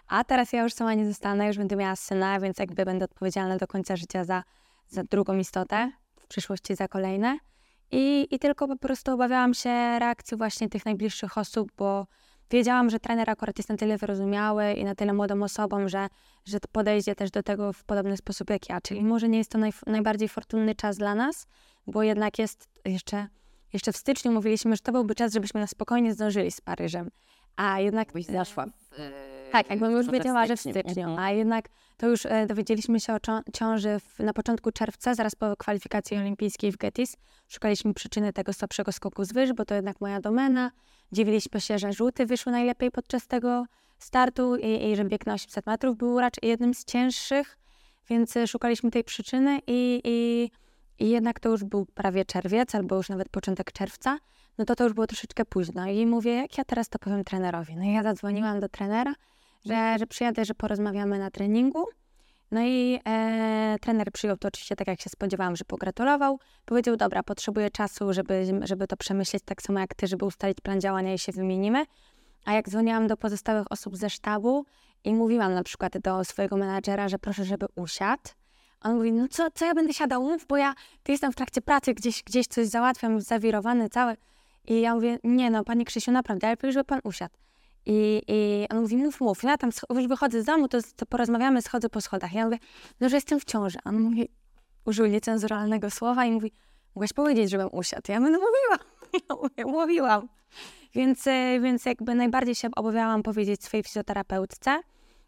A 0.09 0.25
teraz 0.25 0.53
ja 0.53 0.63
już 0.63 0.73
sama 0.73 0.95
nie 0.95 1.07
zostanę, 1.07 1.47
już 1.47 1.59
będę 1.59 1.77
miała 1.77 1.97
syna, 1.97 2.41
więc 2.41 2.59
jakby 2.59 2.85
będę 2.85 3.05
odpowiedzialna 3.05 3.57
do 3.57 3.67
końca 3.67 3.97
życia 3.97 4.25
za, 4.25 4.43
za 4.89 5.03
drugą 5.05 5.39
istotę, 5.39 5.93
w 6.21 6.27
przyszłości 6.27 6.75
za 6.75 6.89
kolejne. 6.89 7.39
I, 7.93 8.29
I 8.31 8.39
tylko 8.39 8.69
po 8.69 8.77
prostu 8.77 9.13
obawiałam 9.13 9.55
się 9.55 9.99
reakcji 9.99 10.37
właśnie 10.37 10.69
tych 10.69 10.85
najbliższych 10.87 11.39
osób, 11.39 11.73
bo 11.77 12.07
wiedziałam, 12.51 12.91
że 12.91 13.01
trener 13.01 13.31
akurat 13.31 13.59
jest 13.59 13.69
na 13.69 13.77
tyle 13.77 13.97
wyrozumiały 13.97 14.73
i 14.73 14.85
na 14.85 14.95
tyle 14.95 15.13
młodą 15.13 15.43
osobą, 15.43 15.89
że, 15.89 16.09
że 16.45 16.59
podejdzie 16.73 17.15
też 17.15 17.31
do 17.31 17.43
tego 17.43 17.73
w 17.73 17.85
podobny 17.85 18.17
sposób 18.17 18.51
jak 18.51 18.69
ja. 18.69 18.81
Czyli 18.81 19.05
może 19.05 19.29
nie 19.29 19.39
jest 19.39 19.51
to 19.51 19.59
naj, 19.59 19.73
najbardziej 19.87 20.29
fortunny 20.29 20.75
czas 20.75 20.97
dla 20.97 21.15
nas, 21.15 21.47
bo 21.87 22.03
jednak 22.03 22.39
jest 22.39 22.69
jeszcze, 22.85 23.29
jeszcze 23.73 23.93
w 23.93 23.97
styczniu 23.97 24.33
mówiliśmy, 24.33 24.77
że 24.77 24.83
to 24.83 24.93
byłby 24.93 25.15
czas, 25.15 25.33
żebyśmy 25.33 25.61
na 25.61 25.67
spokojnie 25.67 26.15
zdążyli 26.15 26.51
z 26.51 26.61
Paryżem. 26.61 27.11
A 27.57 27.81
jednak... 27.81 28.13
Byś 28.13 28.27
zaszła. 28.27 28.67
Tak, 29.53 29.71
jakbym 29.71 29.93
już 29.93 30.11
wiedziała, 30.11 30.47
że 30.47 30.57
w 30.57 30.61
styczniu, 30.61 31.17
a 31.19 31.31
jednak 31.31 31.69
to 31.97 32.09
już 32.09 32.27
e, 32.27 32.47
dowiedzieliśmy 32.47 33.01
się 33.01 33.13
o 33.15 33.19
ciąży 33.53 33.99
w, 34.01 34.19
na 34.19 34.33
początku 34.33 34.73
czerwca, 34.73 35.15
zaraz 35.15 35.35
po 35.35 35.57
kwalifikacji 35.57 36.17
olimpijskiej 36.17 36.73
w 36.73 36.77
Gettys. 36.77 37.17
Szukaliśmy 37.49 37.95
przyczyny 37.95 38.33
tego 38.33 38.53
słabszego 38.53 38.93
skoku 38.93 39.25
z 39.25 39.33
wyż, 39.33 39.53
bo 39.53 39.65
to 39.65 39.75
jednak 39.75 40.01
moja 40.01 40.21
domena. 40.21 40.71
Dziwiliśmy 41.13 41.61
się, 41.61 41.79
że 41.79 41.93
żółty 41.93 42.27
wyszły 42.27 42.53
najlepiej 42.53 42.91
podczas 42.91 43.27
tego 43.27 43.65
startu 43.99 44.57
i, 44.57 44.91
i 44.91 44.97
że 44.97 45.05
bieg 45.05 45.27
na 45.27 45.35
800 45.35 45.67
metrów 45.67 45.97
był 45.97 46.21
raczej 46.21 46.49
jednym 46.49 46.75
z 46.75 46.85
cięższych, 46.85 47.59
więc 48.09 48.37
e, 48.37 48.47
szukaliśmy 48.47 48.91
tej 48.91 49.05
przyczyny 49.05 49.61
i, 49.67 50.01
i, 50.05 50.51
i 51.05 51.11
jednak 51.11 51.41
to 51.41 51.49
już 51.49 51.65
był 51.65 51.87
prawie 51.87 52.25
czerwiec 52.25 52.75
albo 52.75 52.97
już 52.97 53.09
nawet 53.09 53.29
początek 53.29 53.73
czerwca 53.73 54.19
no 54.59 54.65
to 54.65 54.77
to 54.77 54.85
już 54.85 54.93
było 54.93 55.07
troszeczkę 55.07 55.45
późno. 55.45 55.87
I 55.87 56.07
mówię, 56.07 56.35
jak 56.35 56.59
ja 56.59 56.65
teraz 56.65 56.89
to 56.89 56.99
powiem 56.99 57.25
trenerowi? 57.25 57.77
No 57.77 57.85
i 57.85 57.93
ja 57.93 58.03
zadzwoniłam 58.03 58.61
do 58.61 58.69
trenera, 58.69 59.15
że, 59.67 59.99
że 59.99 60.07
przyjadę, 60.07 60.45
że 60.45 60.55
porozmawiamy 60.55 61.19
na 61.19 61.31
treningu. 61.31 61.85
No 62.51 62.61
i 62.63 63.01
e, 63.09 63.77
trener 63.81 64.13
przyjął 64.13 64.37
to 64.37 64.49
oczywiście 64.49 64.77
tak, 64.77 64.89
jak 64.89 65.01
się 65.01 65.11
spodziewałam, 65.11 65.57
że 65.57 65.65
pogratulował. 65.65 66.39
Powiedział, 66.65 66.97
dobra, 66.97 67.23
potrzebuję 67.23 67.71
czasu, 67.71 68.13
żeby, 68.13 68.45
żeby 68.63 68.87
to 68.87 68.97
przemyśleć 68.97 69.43
tak 69.45 69.63
samo 69.63 69.79
jak 69.79 69.95
ty, 69.95 70.07
żeby 70.07 70.25
ustalić 70.25 70.61
plan 70.61 70.81
działania 70.81 71.15
i 71.15 71.19
się 71.19 71.33
wymienimy. 71.33 71.85
A 72.45 72.53
jak 72.53 72.69
dzwoniłam 72.69 73.07
do 73.07 73.17
pozostałych 73.17 73.73
osób 73.73 73.97
ze 73.97 74.11
sztabu 74.11 74.65
i 75.05 75.15
mówiłam 75.15 75.55
na 75.55 75.63
przykład 75.63 75.99
do 75.99 76.25
swojego 76.25 76.57
menadżera, 76.57 77.09
że 77.09 77.19
proszę, 77.19 77.45
żeby 77.45 77.67
usiadł, 77.77 78.23
on 78.81 78.97
mówi, 78.97 79.13
no 79.13 79.29
co, 79.31 79.51
co 79.55 79.65
ja 79.65 79.75
będę 79.75 79.95
siadał, 79.95 80.23
mów, 80.23 80.47
bo 80.47 80.57
ja 80.57 80.75
tu 81.03 81.13
jestem 81.13 81.33
w 81.33 81.37
trakcie 81.37 81.63
pracy, 81.63 81.95
gdzieś, 81.95 82.23
gdzieś 82.23 82.47
coś 82.47 82.67
załatwiam, 82.67 83.21
zawirowany 83.21 83.89
cały. 83.89 84.17
I 84.65 84.81
ja 84.81 84.95
mówię, 84.95 85.19
nie 85.25 85.51
no, 85.51 85.65
Panie 85.65 85.85
Krzysiu, 85.85 86.13
naprawdę, 86.13 86.47
ale 86.47 86.73
żeby 86.73 86.85
pan 86.85 87.01
usiadł. 87.05 87.35
I, 87.87 88.23
I 88.29 88.67
on 88.71 88.81
mówi, 88.81 88.97
mów, 88.97 89.21
mów. 89.21 89.43
Ja 89.43 89.57
tam 89.57 89.71
już 89.91 90.07
wychodzę 90.07 90.43
z 90.43 90.45
domu, 90.45 90.69
to, 90.69 90.79
to 90.97 91.07
porozmawiamy, 91.07 91.63
schodzę 91.63 91.89
po 91.89 92.01
schodach. 92.01 92.33
Ja 92.33 92.45
mówię, 92.45 92.59
no, 93.01 93.09
że 93.09 93.17
jestem 93.17 93.41
w 93.41 93.45
ciąży. 93.45 93.79
On 93.85 94.01
mówi, 94.01 94.29
użył 94.85 95.07
niecenzuralnego 95.07 95.91
słowa 95.91 96.25
i 96.25 96.33
mówi, 96.33 96.53
mogłaś 96.95 97.13
powiedzieć, 97.13 97.51
żebym 97.51 97.69
usiadł. 97.73 98.13
Ja 98.13 98.21
mówię, 98.21 98.33
no 98.33 98.39
mówiłam. 98.39 98.97
Ja 99.57 99.67
mówiłam. 99.67 100.29
Więc, 100.95 101.27
e, 101.27 101.61
więc 101.61 101.85
jakby 101.85 102.15
najbardziej 102.15 102.55
się 102.55 102.69
obawiałam 102.77 103.23
powiedzieć 103.23 103.65
swojej 103.65 103.85
fizjoterapeutce. 103.85 104.81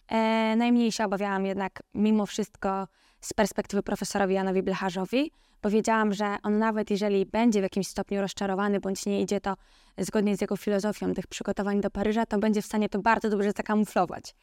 E, 0.08 0.56
najmniej 0.56 0.92
się 0.92 1.04
obawiałam 1.04 1.46
jednak 1.46 1.82
mimo 1.94 2.26
wszystko 2.26 2.88
z 3.20 3.32
perspektywy 3.32 3.82
profesorowi 3.82 4.34
Janowi 4.34 4.62
Blecharzowi, 4.62 5.32
bo 5.62 5.70
wiedziałam, 5.70 6.12
że 6.12 6.36
on 6.42 6.58
nawet 6.58 6.90
jeżeli 6.90 7.26
będzie 7.26 7.60
w 7.60 7.62
jakimś 7.62 7.88
stopniu 7.88 8.20
rozczarowany, 8.20 8.80
bądź 8.80 9.06
nie 9.06 9.20
idzie 9.20 9.40
to 9.40 9.54
zgodnie 9.98 10.36
z 10.36 10.40
jego 10.40 10.56
filozofią 10.56 11.14
tych 11.14 11.26
przygotowań 11.26 11.80
do 11.80 11.90
Paryża, 11.90 12.26
to 12.26 12.38
będzie 12.38 12.62
w 12.62 12.66
stanie 12.66 12.88
to 12.88 12.98
bardzo 12.98 13.30
dobrze 13.30 13.52
zakamuflować. 13.56 14.34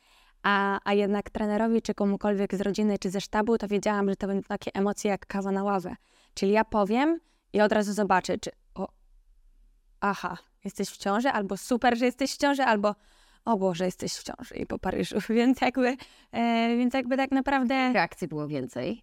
A, 0.43 0.79
a 0.83 0.93
jednak 0.93 1.29
trenerowi, 1.29 1.81
czy 1.81 1.93
komukolwiek 1.93 2.55
z 2.55 2.61
rodziny, 2.61 2.99
czy 2.99 3.09
ze 3.09 3.21
sztabu, 3.21 3.57
to 3.57 3.67
wiedziałam, 3.67 4.09
że 4.09 4.15
to 4.15 4.27
będą 4.27 4.43
takie 4.43 4.71
emocje 4.73 5.11
jak 5.11 5.25
kawa 5.25 5.51
na 5.51 5.63
ławę. 5.63 5.95
Czyli 6.33 6.51
ja 6.51 6.65
powiem 6.65 7.19
i 7.53 7.61
od 7.61 7.71
razu 7.71 7.93
zobaczę, 7.93 8.37
czy 8.37 8.51
o, 8.75 8.87
aha, 9.99 10.37
jesteś 10.63 10.89
w 10.89 10.97
ciąży, 10.97 11.29
albo 11.29 11.57
super, 11.57 11.97
że 11.97 12.05
jesteś 12.05 12.33
w 12.33 12.37
ciąży, 12.37 12.63
albo 12.63 12.95
o 13.45 13.57
Boże, 13.57 13.85
jesteś 13.85 14.13
w 14.13 14.23
ciąży 14.23 14.55
i 14.55 14.65
po 14.65 14.79
Paryżu. 14.79 15.17
Więc 15.29 15.61
jakby, 15.61 15.97
e, 16.31 16.77
więc 16.77 16.93
jakby 16.93 17.17
tak 17.17 17.31
naprawdę... 17.31 17.93
Reakcji 17.93 18.27
było 18.27 18.47
więcej? 18.47 19.01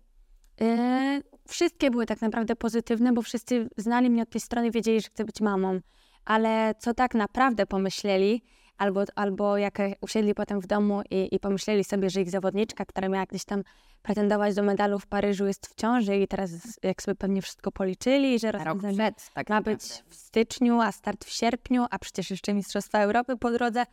E, 0.60 1.20
wszystkie 1.48 1.90
były 1.90 2.06
tak 2.06 2.20
naprawdę 2.20 2.56
pozytywne, 2.56 3.12
bo 3.12 3.22
wszyscy 3.22 3.68
znali 3.76 4.10
mnie 4.10 4.22
od 4.22 4.30
tej 4.30 4.40
strony, 4.40 4.70
wiedzieli, 4.70 5.00
że 5.00 5.08
chcę 5.08 5.24
być 5.24 5.40
mamą. 5.40 5.80
Ale 6.24 6.74
co 6.78 6.94
tak 6.94 7.14
naprawdę 7.14 7.66
pomyśleli, 7.66 8.42
albo, 8.78 9.04
albo 9.14 9.56
jak 9.58 9.78
usiedli 10.00 10.34
potem 10.34 10.60
w 10.60 10.66
domu 10.66 11.02
i, 11.10 11.28
i 11.34 11.40
pomyśleli 11.40 11.84
sobie, 11.84 12.10
że 12.10 12.20
ich 12.20 12.30
zawodniczka, 12.30 12.84
która 12.84 13.08
miała 13.08 13.26
gdzieś 13.26 13.44
tam 13.44 13.62
pretendować 14.02 14.54
do 14.54 14.62
medalu 14.62 14.98
w 14.98 15.06
Paryżu 15.06 15.46
jest 15.46 15.66
w 15.66 15.74
ciąży 15.74 16.16
i 16.16 16.28
teraz 16.28 16.50
jak 16.82 17.02
sobie 17.02 17.14
pewnie 17.14 17.42
wszystko 17.42 17.72
policzyli, 17.72 18.38
że 18.38 18.52
przed, 18.94 19.30
tak 19.34 19.50
ma 19.50 19.60
być 19.60 19.82
w 20.08 20.14
styczniu, 20.14 20.80
a 20.80 20.92
start 20.92 21.24
w 21.24 21.30
sierpniu, 21.30 21.86
a 21.90 21.98
przecież 21.98 22.30
jeszcze 22.30 22.54
Mistrzostwa 22.54 22.98
Europy 22.98 23.36
po 23.36 23.50
drodze, 23.50 23.84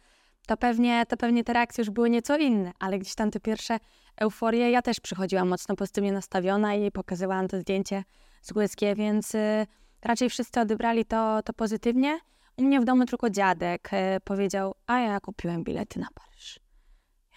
to 0.47 0.57
pewnie, 0.57 1.05
to 1.05 1.17
pewnie 1.17 1.43
te 1.43 1.53
reakcje 1.53 1.81
już 1.81 1.89
były 1.89 2.09
nieco 2.09 2.37
inne, 2.37 2.71
ale 2.79 2.99
gdzieś 2.99 3.15
tam 3.15 3.31
te 3.31 3.39
pierwsze 3.39 3.79
euforie, 4.17 4.71
ja 4.71 4.81
też 4.81 4.99
przychodziłam 4.99 5.47
mocno 5.47 5.75
pozytywnie 5.75 6.11
nastawiona 6.11 6.75
i 6.75 6.91
pokazywałam 6.91 7.47
to 7.47 7.59
zdjęcie 7.59 8.03
z 8.41 8.51
Łyskie, 8.51 8.95
więc 8.95 9.35
y, 9.35 9.67
raczej 10.01 10.29
wszyscy 10.29 10.59
odebrali 10.59 11.05
to, 11.05 11.43
to 11.43 11.53
pozytywnie. 11.53 12.19
U 12.57 12.63
mnie 12.63 12.79
w 12.79 12.85
domu 12.85 13.05
tylko 13.05 13.29
dziadek 13.29 13.89
y, 13.93 14.19
powiedział, 14.19 14.75
a 14.87 14.99
ja 14.99 15.19
kupiłem 15.19 15.63
bilety 15.63 15.99
na 15.99 16.07
Paryż. 16.13 16.59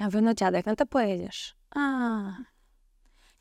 Ja 0.00 0.06
mówię, 0.06 0.20
no 0.20 0.34
dziadek, 0.34 0.66
no 0.66 0.76
to 0.76 0.86
pojedziesz. 0.86 1.54
A. 1.70 2.51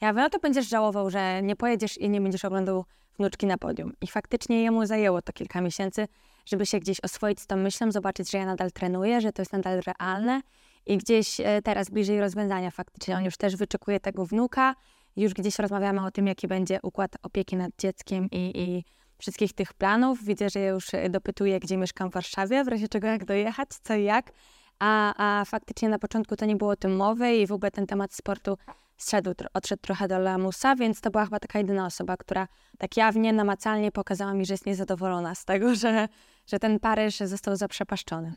Ja 0.01 0.13
mówię, 0.13 0.21
no 0.21 0.29
to 0.29 0.39
będziesz 0.39 0.69
żałował, 0.69 1.09
że 1.09 1.41
nie 1.41 1.55
pojedziesz 1.55 1.97
i 1.97 2.09
nie 2.09 2.21
będziesz 2.21 2.45
oglądał 2.45 2.85
wnuczki 3.19 3.47
na 3.47 3.57
podium. 3.57 3.93
I 4.01 4.07
faktycznie 4.07 4.63
jemu 4.63 4.85
zajęło 4.85 5.21
to 5.21 5.33
kilka 5.33 5.61
miesięcy, 5.61 6.07
żeby 6.45 6.65
się 6.65 6.79
gdzieś 6.79 6.99
oswoić 6.99 7.39
z 7.39 7.47
tą 7.47 7.57
myślą, 7.57 7.91
zobaczyć, 7.91 8.31
że 8.31 8.37
ja 8.37 8.45
nadal 8.45 8.71
trenuję, 8.71 9.21
że 9.21 9.31
to 9.31 9.41
jest 9.41 9.53
nadal 9.53 9.81
realne 9.87 10.41
i 10.85 10.97
gdzieś 10.97 11.39
e, 11.39 11.61
teraz 11.61 11.89
bliżej 11.89 12.19
rozwiązania 12.19 12.71
faktycznie. 12.71 13.15
On 13.15 13.25
już 13.25 13.37
też 13.37 13.55
wyczekuje 13.55 13.99
tego 13.99 14.25
wnuka, 14.25 14.75
już 15.15 15.33
gdzieś 15.33 15.59
rozmawiamy 15.59 16.05
o 16.05 16.11
tym, 16.11 16.27
jaki 16.27 16.47
będzie 16.47 16.79
układ 16.83 17.11
opieki 17.23 17.55
nad 17.55 17.71
dzieckiem 17.77 18.27
i, 18.31 18.61
i 18.61 18.83
wszystkich 19.17 19.53
tych 19.53 19.73
planów. 19.73 20.23
Widzę, 20.23 20.49
że 20.49 20.59
już 20.59 20.93
e, 20.93 21.09
dopytuję, 21.09 21.59
gdzie 21.59 21.77
mieszkam 21.77 22.09
w 22.09 22.13
Warszawie, 22.13 22.63
w 22.63 22.67
razie 22.67 22.87
czego 22.87 23.07
jak 23.07 23.25
dojechać, 23.25 23.69
co 23.83 23.95
i 23.95 24.03
jak. 24.03 24.31
A, 24.79 25.13
a 25.17 25.45
faktycznie 25.45 25.89
na 25.89 25.99
początku 25.99 26.35
to 26.35 26.45
nie 26.45 26.55
było 26.55 26.71
o 26.71 26.75
tym 26.75 26.95
mowy 26.95 27.35
i 27.35 27.47
w 27.47 27.51
ogóle 27.51 27.71
ten 27.71 27.87
temat 27.87 28.13
sportu 28.13 28.57
zszedł, 29.03 29.33
odszedł 29.53 29.81
trochę 29.81 30.07
do 30.07 30.19
lamusa, 30.19 30.75
więc 30.75 31.01
to 31.01 31.11
była 31.11 31.25
chyba 31.25 31.39
taka 31.39 31.59
jedyna 31.59 31.85
osoba, 31.85 32.17
która 32.17 32.47
tak 32.77 32.97
jawnie, 32.97 33.33
namacalnie 33.33 33.91
pokazała 33.91 34.33
mi, 34.33 34.45
że 34.45 34.53
jest 34.53 34.65
niezadowolona 34.65 35.35
z 35.35 35.45
tego, 35.45 35.75
że, 35.75 36.07
że 36.47 36.59
ten 36.59 36.79
Paryż 36.79 37.17
został 37.17 37.55
zaprzepaszczony. 37.55 38.33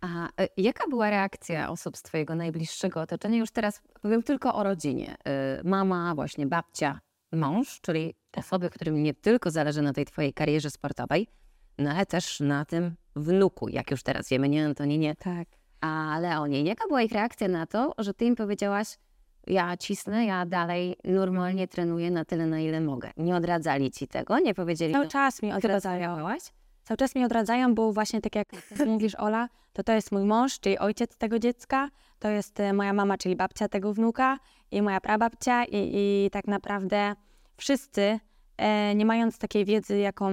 A 0.00 0.26
e, 0.42 0.48
jaka 0.56 0.88
była 0.88 1.10
reakcja 1.10 1.70
osób 1.70 1.96
z 1.96 2.02
Twojego 2.02 2.34
najbliższego 2.34 3.00
otoczenia? 3.00 3.38
Już 3.38 3.50
teraz 3.50 3.82
powiem 4.02 4.22
tylko 4.22 4.54
o 4.54 4.62
rodzinie. 4.62 5.16
E, 5.24 5.60
mama, 5.64 6.14
właśnie 6.14 6.46
babcia, 6.46 7.00
mąż, 7.32 7.80
czyli 7.80 8.14
osoby, 8.36 8.70
którym 8.70 9.02
nie 9.02 9.14
tylko 9.14 9.50
zależy 9.50 9.82
na 9.82 9.92
tej 9.92 10.04
Twojej 10.04 10.34
karierze 10.34 10.70
sportowej, 10.70 11.26
no 11.78 11.90
ale 11.90 12.06
też 12.06 12.40
na 12.40 12.64
tym 12.64 12.96
wnuku, 13.16 13.68
jak 13.68 13.90
już 13.90 14.02
teraz 14.02 14.28
wiemy, 14.28 14.48
nie 14.48 14.66
Antoninie, 14.66 15.16
tak. 15.16 15.48
a 15.80 16.18
Leonie. 16.20 16.62
Jaka 16.62 16.86
była 16.88 17.02
ich 17.02 17.12
reakcja 17.12 17.48
na 17.48 17.66
to, 17.66 17.94
że 17.98 18.14
Ty 18.14 18.24
im 18.24 18.36
powiedziałaś, 18.36 18.98
ja 19.46 19.76
cisnę, 19.76 20.26
ja 20.26 20.46
dalej 20.46 20.96
normalnie 21.04 21.68
trenuję 21.68 22.10
na 22.10 22.24
tyle, 22.24 22.46
na 22.46 22.60
ile 22.60 22.80
mogę. 22.80 23.10
Nie 23.16 23.36
odradzali 23.36 23.90
ci 23.90 24.08
tego? 24.08 24.38
Nie 24.38 24.54
powiedzieli? 24.54 24.92
Cały 24.92 25.08
czas 25.08 25.42
mi 25.42 25.52
odradzają. 25.52 26.28
Cały 26.84 26.98
czas 26.98 27.14
mi 27.14 27.24
odradzają, 27.24 27.74
bo 27.74 27.92
właśnie 27.92 28.20
tak 28.20 28.34
jak 28.34 28.48
mówisz, 28.86 29.14
Ola, 29.14 29.48
to 29.72 29.82
to 29.82 29.92
jest 29.92 30.12
mój 30.12 30.24
mąż, 30.24 30.60
czyli 30.60 30.78
ojciec 30.78 31.16
tego 31.16 31.38
dziecka, 31.38 31.88
to 32.18 32.28
jest 32.28 32.60
e, 32.60 32.72
moja 32.72 32.92
mama, 32.92 33.18
czyli 33.18 33.36
babcia 33.36 33.68
tego 33.68 33.94
wnuka 33.94 34.38
i 34.70 34.82
moja 34.82 35.00
prababcia 35.00 35.64
i, 35.64 35.90
i 35.94 36.30
tak 36.32 36.46
naprawdę 36.46 37.14
wszyscy, 37.56 38.20
e, 38.56 38.94
nie 38.94 39.06
mając 39.06 39.38
takiej 39.38 39.64
wiedzy, 39.64 39.98
jaką, 39.98 40.30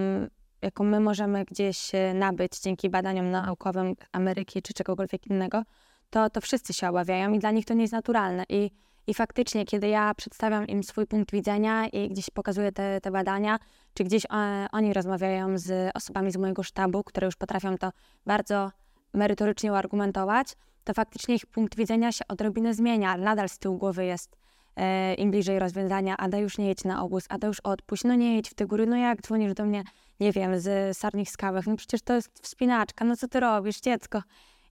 jaką 0.61 0.83
my 0.83 0.99
możemy 0.99 1.45
gdzieś 1.45 1.95
e, 1.95 2.13
nabyć 2.13 2.59
dzięki 2.59 2.89
badaniom 2.89 3.31
naukowym 3.31 3.95
Ameryki 4.11 4.61
czy 4.61 4.73
czegokolwiek 4.73 5.27
innego, 5.27 5.63
to, 6.09 6.29
to 6.29 6.41
wszyscy 6.41 6.73
się 6.73 6.89
obawiają 6.89 7.33
i 7.33 7.39
dla 7.39 7.51
nich 7.51 7.65
to 7.65 7.73
nie 7.73 7.81
jest 7.81 7.93
naturalne. 7.93 8.43
I 8.49 8.71
i 9.07 9.13
faktycznie, 9.13 9.65
kiedy 9.65 9.87
ja 9.87 10.13
przedstawiam 10.13 10.67
im 10.67 10.83
swój 10.83 11.07
punkt 11.07 11.31
widzenia 11.31 11.87
i 11.87 12.09
gdzieś 12.09 12.29
pokazuję 12.29 12.71
te, 12.71 13.01
te 13.01 13.11
badania, 13.11 13.59
czy 13.93 14.03
gdzieś 14.03 14.25
e, 14.25 14.67
oni 14.71 14.93
rozmawiają 14.93 15.57
z 15.57 15.91
osobami 15.95 16.31
z 16.31 16.37
mojego 16.37 16.63
sztabu, 16.63 17.03
które 17.03 17.25
już 17.25 17.35
potrafią 17.35 17.77
to 17.77 17.91
bardzo 18.25 18.71
merytorycznie 19.13 19.71
uargumentować, 19.71 20.47
to 20.83 20.93
faktycznie 20.93 21.35
ich 21.35 21.45
punkt 21.45 21.75
widzenia 21.75 22.11
się 22.11 22.25
odrobinę 22.27 22.73
zmienia, 22.73 23.17
nadal 23.17 23.49
z 23.49 23.59
tyłu 23.59 23.77
głowy 23.77 24.05
jest 24.05 24.37
e, 24.75 25.13
im 25.13 25.31
bliżej 25.31 25.59
rozwiązania, 25.59 26.17
Ada 26.17 26.37
już 26.37 26.57
nie 26.57 26.67
jedź 26.67 26.83
na 26.83 27.03
obóz, 27.03 27.25
Ada 27.29 27.47
już 27.47 27.59
odpuść, 27.59 28.03
no 28.03 28.15
nie 28.15 28.35
jedź 28.35 28.49
w 28.49 28.53
te 28.53 28.65
góry, 28.65 28.85
no 28.85 28.95
jak 28.95 29.21
dzwonisz 29.21 29.53
do 29.53 29.65
mnie, 29.65 29.83
nie 30.19 30.31
wiem, 30.31 30.59
z 30.59 30.97
Sarnich 30.97 31.29
Skałek, 31.29 31.67
no 31.67 31.75
przecież 31.75 32.01
to 32.01 32.13
jest 32.13 32.39
wspinaczka, 32.41 33.05
no 33.05 33.15
co 33.17 33.27
ty 33.27 33.39
robisz, 33.39 33.79
dziecko? 33.81 34.21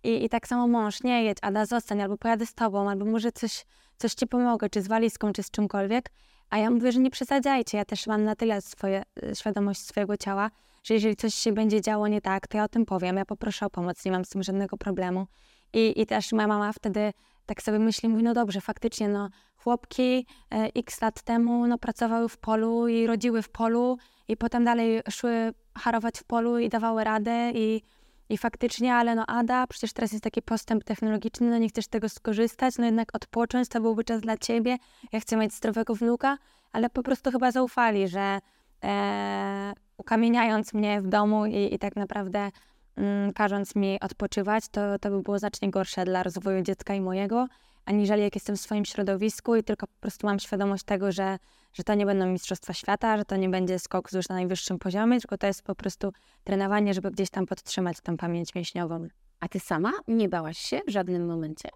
I, 0.07 0.25
I 0.25 0.29
tak 0.29 0.49
samo 0.49 0.69
mąż, 0.69 1.03
nie 1.03 1.25
jedź, 1.25 1.39
Ada 1.43 1.67
zostań, 1.67 2.03
albo 2.03 2.17
pojadę 2.17 2.47
z 2.47 2.55
tobą, 2.55 2.91
albo 2.91 3.05
może 3.05 3.33
coś 3.33 3.65
coś 3.99 4.15
ci 4.15 4.27
pomogę, 4.27 4.71
czy 4.71 4.83
z 4.83 4.89
walizką, 4.89 5.33
czy 5.33 5.43
z 5.43 5.51
czymkolwiek. 5.51 6.11
A 6.51 6.59
ja 6.59 6.71
mówię, 6.71 6.93
że 6.93 7.01
nie 7.01 7.11
przesadzajcie. 7.11 7.79
Ja 7.79 7.85
też 7.85 8.07
mam 8.07 8.25
na 8.25 8.37
tyle 8.37 8.61
swoje, 8.61 9.03
e, 9.23 9.37
świadomość 9.37 9.81
swojego 9.81 10.17
ciała, 10.17 10.51
że 10.85 10.95
jeżeli 10.95 11.17
coś 11.17 11.35
się 11.35 11.53
będzie 11.53 11.81
działo 11.81 12.09
nie 12.09 12.21
tak, 12.21 12.47
to 12.47 12.57
ja 12.57 12.65
o 12.65 12.69
tym 12.69 12.87
powiem. 12.87 13.17
Ja 13.17 13.25
poproszę 13.25 13.67
o 13.67 13.71
pomoc, 13.71 14.05
nie 14.05 14.13
mam 14.13 14.25
z 14.25 14.29
tym 14.29 14.43
żadnego 14.43 14.77
problemu. 14.77 15.27
I, 15.73 16.01
i 16.01 16.07
też 16.07 16.33
moja 16.33 16.47
mama 16.47 16.73
wtedy 16.73 17.13
tak 17.47 17.63
sobie 17.63 17.79
myśli, 17.79 18.09
mówi, 18.09 18.23
no 18.23 18.35
dobrze, 18.35 18.61
faktycznie, 18.61 19.09
no 19.09 19.29
chłopki 19.57 20.27
e, 20.55 20.71
x 20.75 21.01
lat 21.01 21.23
temu 21.23 21.67
no, 21.67 21.79
pracowały 21.79 22.29
w 22.29 22.39
polu 22.39 22.89
i 22.89 23.07
rodziły 23.07 23.43
w 23.43 23.49
polu 23.49 23.99
i 24.29 24.37
potem 24.37 24.65
dalej 24.65 25.01
szły 25.11 25.53
harować 25.79 26.19
w 26.19 26.25
polu 26.25 26.59
i 26.59 26.69
dawały 26.69 27.05
radę 27.05 27.51
i 27.55 27.83
i 28.29 28.39
faktycznie, 28.39 28.95
ale 28.95 29.15
no 29.15 29.27
Ada, 29.27 29.67
przecież 29.67 29.93
teraz 29.93 30.13
jest 30.13 30.25
taki 30.25 30.43
postęp 30.43 30.85
technologiczny, 30.85 31.51
no 31.51 31.59
nie 31.59 31.69
chcesz 31.69 31.87
tego 31.87 32.09
skorzystać, 32.09 32.79
no 32.79 32.85
jednak 32.85 33.15
odpocząć, 33.15 33.69
to 33.69 33.81
byłby 33.81 34.05
czas 34.05 34.21
dla 34.21 34.37
ciebie, 34.37 34.77
ja 35.13 35.21
chcę 35.21 35.37
mieć 35.37 35.55
zdrowego 35.55 35.95
wnuka, 35.95 36.39
ale 36.73 36.91
po 36.91 37.03
prostu 37.03 37.31
chyba 37.31 37.51
zaufali, 37.51 38.09
że 38.09 38.39
e, 38.85 39.73
ukamieniając 39.97 40.75
mnie 40.75 41.03
w 41.03 41.09
domu 41.09 41.47
i, 41.47 41.75
i 41.75 41.79
tak 41.79 41.97
naprawdę 41.97 42.51
mm, 42.97 43.33
każąc 43.33 43.77
mi 43.77 44.01
odpoczywać, 44.01 44.69
to, 44.69 44.99
to 44.99 45.11
by 45.11 45.23
było 45.23 45.39
znacznie 45.39 45.71
gorsze 45.71 46.05
dla 46.05 46.23
rozwoju 46.23 46.63
dziecka 46.63 46.95
i 46.95 47.01
mojego, 47.01 47.47
aniżeli 47.85 48.23
jak 48.23 48.35
jestem 48.35 48.57
w 48.57 48.61
swoim 48.61 48.85
środowisku 48.85 49.57
i 49.57 49.65
tylko 49.65 49.87
po 49.87 50.01
prostu 50.01 50.27
mam 50.27 50.39
świadomość 50.39 50.85
tego, 50.85 51.13
że, 51.13 51.39
że 51.77 51.85
to 51.85 51.95
nie 51.95 52.07
będą 52.07 52.27
Mistrzostwa 52.27 52.73
Świata, 52.73 53.17
że 53.17 53.25
to 53.25 53.37
nie 53.37 53.49
będzie 53.49 53.79
skok 53.79 54.13
już 54.13 54.29
na 54.29 54.35
najwyższym 54.35 54.79
poziomie, 54.79 55.21
tylko 55.21 55.39
to 55.39 55.47
jest 55.47 55.63
po 55.63 55.75
prostu 55.75 56.13
trenowanie, 56.45 56.95
żeby 56.95 57.11
gdzieś 57.11 57.31
tam 57.31 57.47
podtrzymać 57.47 58.01
tą 58.01 58.17
pamięć 58.17 58.55
mięśniową. 58.55 59.09
A 59.41 59.49
ty 59.49 59.61
sama 59.61 59.93
nie 60.09 60.29
bałaś 60.29 60.59
się 60.59 60.81
w 60.87 60.91
żadnym 60.91 61.27
momencie? 61.27 61.69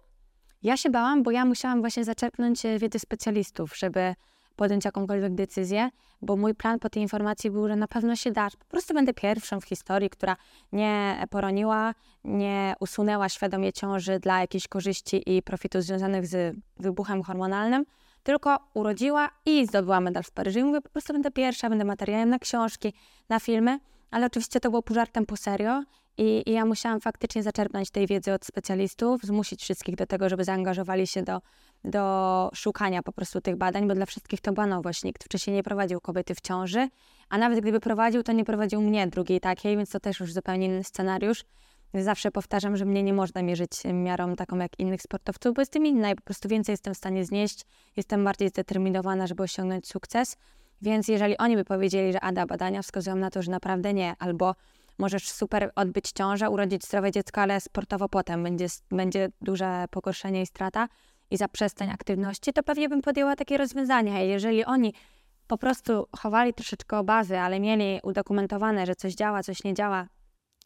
Ja 0.63 0.77
się 0.77 0.89
bałam, 0.89 1.23
bo 1.23 1.31
ja 1.31 1.45
musiałam 1.45 1.79
właśnie 1.79 2.03
zaczerpnąć 2.03 2.65
e, 2.65 2.79
wiedzy 2.79 2.99
specjalistów, 2.99 3.77
żeby 3.77 4.15
podjąć 4.55 4.85
jakąkolwiek 4.85 5.35
decyzję, 5.35 5.89
bo 6.21 6.37
mój 6.37 6.55
plan 6.55 6.79
po 6.79 6.89
tej 6.89 7.01
informacji 7.01 7.51
był, 7.51 7.67
że 7.67 7.75
na 7.75 7.87
pewno 7.87 8.15
się 8.15 8.31
da. 8.31 8.47
Po 8.59 8.65
prostu 8.65 8.93
będę 8.93 9.13
pierwszą 9.13 9.59
w 9.59 9.65
historii, 9.65 10.09
która 10.09 10.37
nie 10.71 11.23
poroniła, 11.29 11.93
nie 12.23 12.73
usunęła 12.79 13.29
świadomie 13.29 13.73
ciąży 13.73 14.19
dla 14.19 14.39
jakiejś 14.39 14.67
korzyści 14.67 15.37
i 15.37 15.41
profitu 15.41 15.81
związanych 15.81 16.27
z 16.27 16.55
wybuchem 16.79 17.23
hormonalnym, 17.23 17.85
tylko 18.23 18.57
urodziła 18.73 19.29
i 19.45 19.67
zdobyła 19.67 19.99
medal 19.99 20.23
w 20.23 20.31
Paryżu. 20.31 20.59
I 20.59 20.63
mówię, 20.63 20.81
po 20.81 20.89
prostu 20.89 21.13
będę 21.13 21.31
pierwsza, 21.31 21.69
będę 21.69 21.85
materiałem 21.85 22.29
na 22.29 22.39
książki, 22.39 22.93
na 23.29 23.39
filmy, 23.39 23.79
ale 24.11 24.25
oczywiście 24.25 24.59
to 24.59 24.69
było 24.69 24.83
pół 24.83 24.95
żartem, 24.95 25.25
serio 25.35 25.83
I, 26.17 26.43
I, 26.45 26.51
ja 26.51 26.65
musiałam 26.65 27.01
faktycznie 27.01 27.43
zaczerpnąć 27.43 27.89
tej 27.89 28.07
wiedzy 28.07 28.33
od 28.33 28.45
specjalistów, 28.45 29.21
zmusić 29.21 29.61
wszystkich 29.61 29.95
do 29.95 30.05
tego, 30.05 30.29
żeby 30.29 30.43
zaangażowali 30.43 31.07
się 31.07 31.23
do, 31.23 31.41
do 31.83 32.51
szukania 32.53 33.03
po 33.03 33.11
prostu 33.11 33.41
tych 33.41 33.55
badań, 33.55 33.87
bo 33.87 33.95
dla 33.95 34.05
wszystkich 34.05 34.41
to 34.41 34.53
była 34.53 34.67
nowość. 34.67 35.03
Nikt 35.03 35.23
wcześniej 35.23 35.55
nie 35.55 35.63
prowadził 35.63 36.01
kobiety 36.01 36.35
w 36.35 36.41
ciąży, 36.41 36.89
a 37.29 37.37
nawet 37.37 37.59
gdyby 37.59 37.79
prowadził, 37.79 38.23
to 38.23 38.31
nie 38.31 38.45
prowadził 38.45 38.81
mnie 38.81 39.07
drugiej 39.07 39.39
takiej, 39.39 39.77
więc 39.77 39.89
to 39.89 39.99
też 39.99 40.19
już 40.19 40.33
zupełnie 40.33 40.65
inny 40.65 40.83
scenariusz. 40.83 41.43
Zawsze 41.93 42.31
powtarzam, 42.31 42.77
że 42.77 42.85
mnie 42.85 43.03
nie 43.03 43.13
można 43.13 43.41
mierzyć 43.41 43.71
miarą 43.93 44.35
taką 44.35 44.57
jak 44.57 44.79
innych 44.79 45.01
sportowców, 45.01 45.53
bo 45.55 45.61
jestem 45.61 45.85
inna 45.85 46.11
i 46.11 46.15
po 46.15 46.21
prostu 46.21 46.49
więcej 46.49 46.73
jestem 46.73 46.93
w 46.93 46.97
stanie 46.97 47.25
znieść, 47.25 47.65
jestem 47.97 48.23
bardziej 48.23 48.49
zdeterminowana, 48.49 49.27
żeby 49.27 49.43
osiągnąć 49.43 49.87
sukces. 49.87 50.37
Więc 50.81 51.07
jeżeli 51.07 51.37
oni 51.37 51.55
by 51.55 51.65
powiedzieli, 51.65 52.13
że 52.13 52.19
ada, 52.21 52.45
badania 52.45 52.81
wskazują 52.81 53.15
na 53.15 53.29
to, 53.29 53.41
że 53.41 53.51
naprawdę 53.51 53.93
nie, 53.93 54.15
albo 54.19 54.55
możesz 54.97 55.29
super 55.29 55.71
odbyć 55.75 56.11
ciążę, 56.11 56.49
urodzić 56.49 56.85
zdrowe 56.85 57.11
dziecko, 57.11 57.41
ale 57.41 57.61
sportowo 57.61 58.09
potem 58.09 58.43
będzie, 58.43 58.67
będzie 58.91 59.29
duże 59.41 59.85
pogorszenie 59.91 60.41
i 60.41 60.45
strata 60.45 60.87
i 61.31 61.37
zaprzestań 61.37 61.89
aktywności, 61.89 62.53
to 62.53 62.63
pewnie 62.63 62.89
bym 62.89 63.01
podjęła 63.01 63.35
takie 63.35 63.57
rozwiązania. 63.57 64.19
Jeżeli 64.19 64.65
oni 64.65 64.93
po 65.47 65.57
prostu 65.57 66.07
chowali 66.17 66.53
troszeczkę 66.53 66.97
obawy, 66.97 67.39
ale 67.39 67.59
mieli 67.59 67.99
udokumentowane, 68.03 68.85
że 68.85 68.95
coś 68.95 69.13
działa, 69.13 69.43
coś 69.43 69.63
nie 69.63 69.73
działa, 69.73 70.07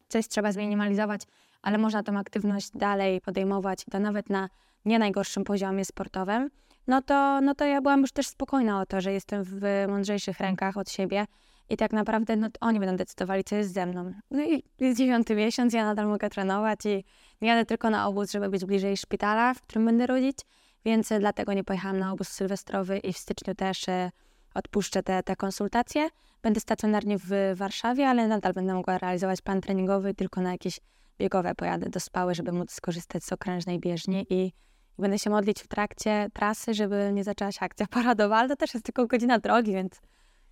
coś 0.08 0.28
trzeba 0.28 0.52
zminimalizować, 0.52 1.22
ale 1.62 1.78
można 1.78 2.04
tą 2.04 2.18
aktywność 2.18 2.70
dalej 2.76 3.22
podejmować, 3.22 3.86
to 3.92 4.00
nawet 4.00 4.30
na 4.30 4.50
nie 4.86 5.00
najgorszym 5.00 5.44
poziomie 5.44 5.86
sportowym, 5.86 6.50
no 6.88 7.02
to, 7.02 7.42
no 7.42 7.56
to 7.56 7.66
ja 7.66 7.82
byłam 7.82 8.02
już 8.02 8.12
też 8.12 8.28
spokojna 8.28 8.82
o 8.82 8.86
to, 8.86 9.02
że 9.02 9.14
jestem 9.14 9.44
w 9.44 9.62
mądrzejszych 9.88 10.40
rękach 10.40 10.78
od 10.78 10.90
siebie 10.90 11.26
i 11.70 11.78
tak 11.78 11.94
naprawdę 11.94 12.36
no, 12.36 12.48
oni 12.62 12.80
będą 12.80 12.96
decydowali, 12.96 13.44
co 13.44 13.56
jest 13.56 13.74
ze 13.74 13.86
mną. 13.86 14.14
No 14.32 14.44
i 14.44 14.64
jest 14.80 14.98
dziewiąty 14.98 15.36
miesiąc, 15.36 15.74
ja 15.74 15.86
nadal 15.86 16.08
mogę 16.08 16.30
trenować 16.30 16.86
i 16.86 17.04
jadę 17.42 17.66
tylko 17.66 17.90
na 17.90 18.08
obóz, 18.08 18.32
żeby 18.32 18.50
być 18.50 18.66
bliżej 18.66 18.98
szpitala, 18.98 19.54
w 19.54 19.62
którym 19.62 19.86
będę 19.86 20.08
rodzić, 20.08 20.38
więc 20.86 21.10
dlatego 21.20 21.54
nie 21.54 21.64
pojechałam 21.64 22.00
na 22.00 22.12
obóz 22.12 22.28
sylwestrowy 22.28 22.98
i 22.98 23.14
w 23.14 23.18
styczniu 23.18 23.56
też 23.56 23.90
e, 23.90 24.12
odpuszczę 24.56 25.04
te, 25.04 25.24
te 25.24 25.36
konsultacje. 25.36 26.10
Będę 26.42 26.60
stacjonarnie 26.60 27.18
w 27.18 27.30
Warszawie, 27.56 28.08
ale 28.08 28.28
nadal 28.28 28.54
będę 28.54 28.74
mogła 28.74 28.98
realizować 28.98 29.42
plan 29.42 29.62
treningowy 29.62 30.14
tylko 30.14 30.42
na 30.42 30.52
jakieś 30.52 30.80
biegowe 31.20 31.56
pojadę 31.56 31.90
do 31.90 32.00
Spały, 32.00 32.36
żeby 32.36 32.52
móc 32.52 32.72
skorzystać 32.72 33.24
z 33.24 33.32
okrężnej 33.32 33.80
bieżni 33.80 34.26
i, 34.30 34.52
będę 35.00 35.20
się 35.20 35.30
modlić 35.30 35.62
w 35.62 35.68
trakcie 35.68 36.30
trasy, 36.34 36.74
żeby 36.74 37.12
nie 37.14 37.24
zaczęła 37.24 37.52
się 37.52 37.62
akcja 37.62 37.88
paradowa, 37.88 38.38
ale 38.38 38.50
to 38.50 38.56
też 38.56 38.74
jest 38.74 38.86
tylko 38.86 39.08
godzina 39.08 39.40
drogi, 39.40 39.74
więc 39.74 40.02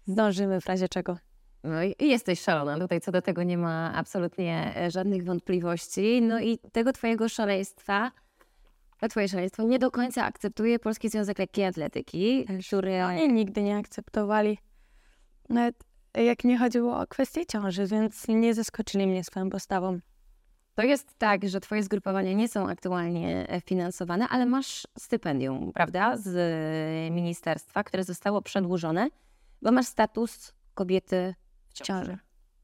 zdążymy 0.07 0.61
w 0.61 0.65
razie 0.65 0.89
czego. 0.89 1.17
No 1.63 1.83
i 1.83 1.95
jesteś 1.99 2.41
szalona, 2.41 2.79
tutaj 2.79 3.01
co 3.01 3.11
do 3.11 3.21
tego 3.21 3.43
nie 3.43 3.57
ma 3.57 3.93
absolutnie 3.95 4.73
e, 4.77 4.91
żadnych 4.91 5.25
wątpliwości. 5.25 6.21
No 6.21 6.39
i 6.39 6.59
tego 6.71 6.93
twojego 6.93 7.29
szaleństwa, 7.29 8.11
to 8.99 9.07
twoje 9.07 9.27
szaleństwo 9.27 9.63
nie 9.63 9.79
do 9.79 9.91
końca 9.91 10.25
akceptuje 10.25 10.79
Polski 10.79 11.09
Związek 11.09 11.39
Lekkiej 11.39 11.65
Atletyki, 11.65 12.45
który... 12.67 13.03
Oni 13.03 13.33
nigdy 13.33 13.63
nie 13.63 13.77
akceptowali. 13.77 14.57
Nawet 15.49 15.75
jak 16.13 16.43
nie 16.43 16.57
chodziło 16.57 16.99
o 16.99 17.07
kwestię 17.07 17.45
ciąży, 17.45 17.87
więc 17.87 18.27
nie 18.27 18.53
zaskoczyli 18.53 19.07
mnie 19.07 19.23
swoją 19.23 19.49
postawą. 19.49 19.99
To 20.75 20.83
jest 20.83 21.17
tak, 21.17 21.49
że 21.49 21.59
twoje 21.59 21.83
zgrupowania 21.83 22.33
nie 22.33 22.47
są 22.47 22.69
aktualnie 22.69 23.49
e, 23.49 23.61
finansowane, 23.61 24.27
ale 24.29 24.45
masz 24.45 24.87
stypendium, 24.99 25.73
prawda, 25.73 26.17
z 26.17 26.31
ministerstwa, 27.11 27.83
które 27.83 28.03
zostało 28.03 28.41
przedłużone, 28.41 29.09
bo 29.61 29.71
masz 29.71 29.85
status 29.85 30.53
kobiety 30.73 31.35
w 31.67 31.73
ciąży. 31.73 32.17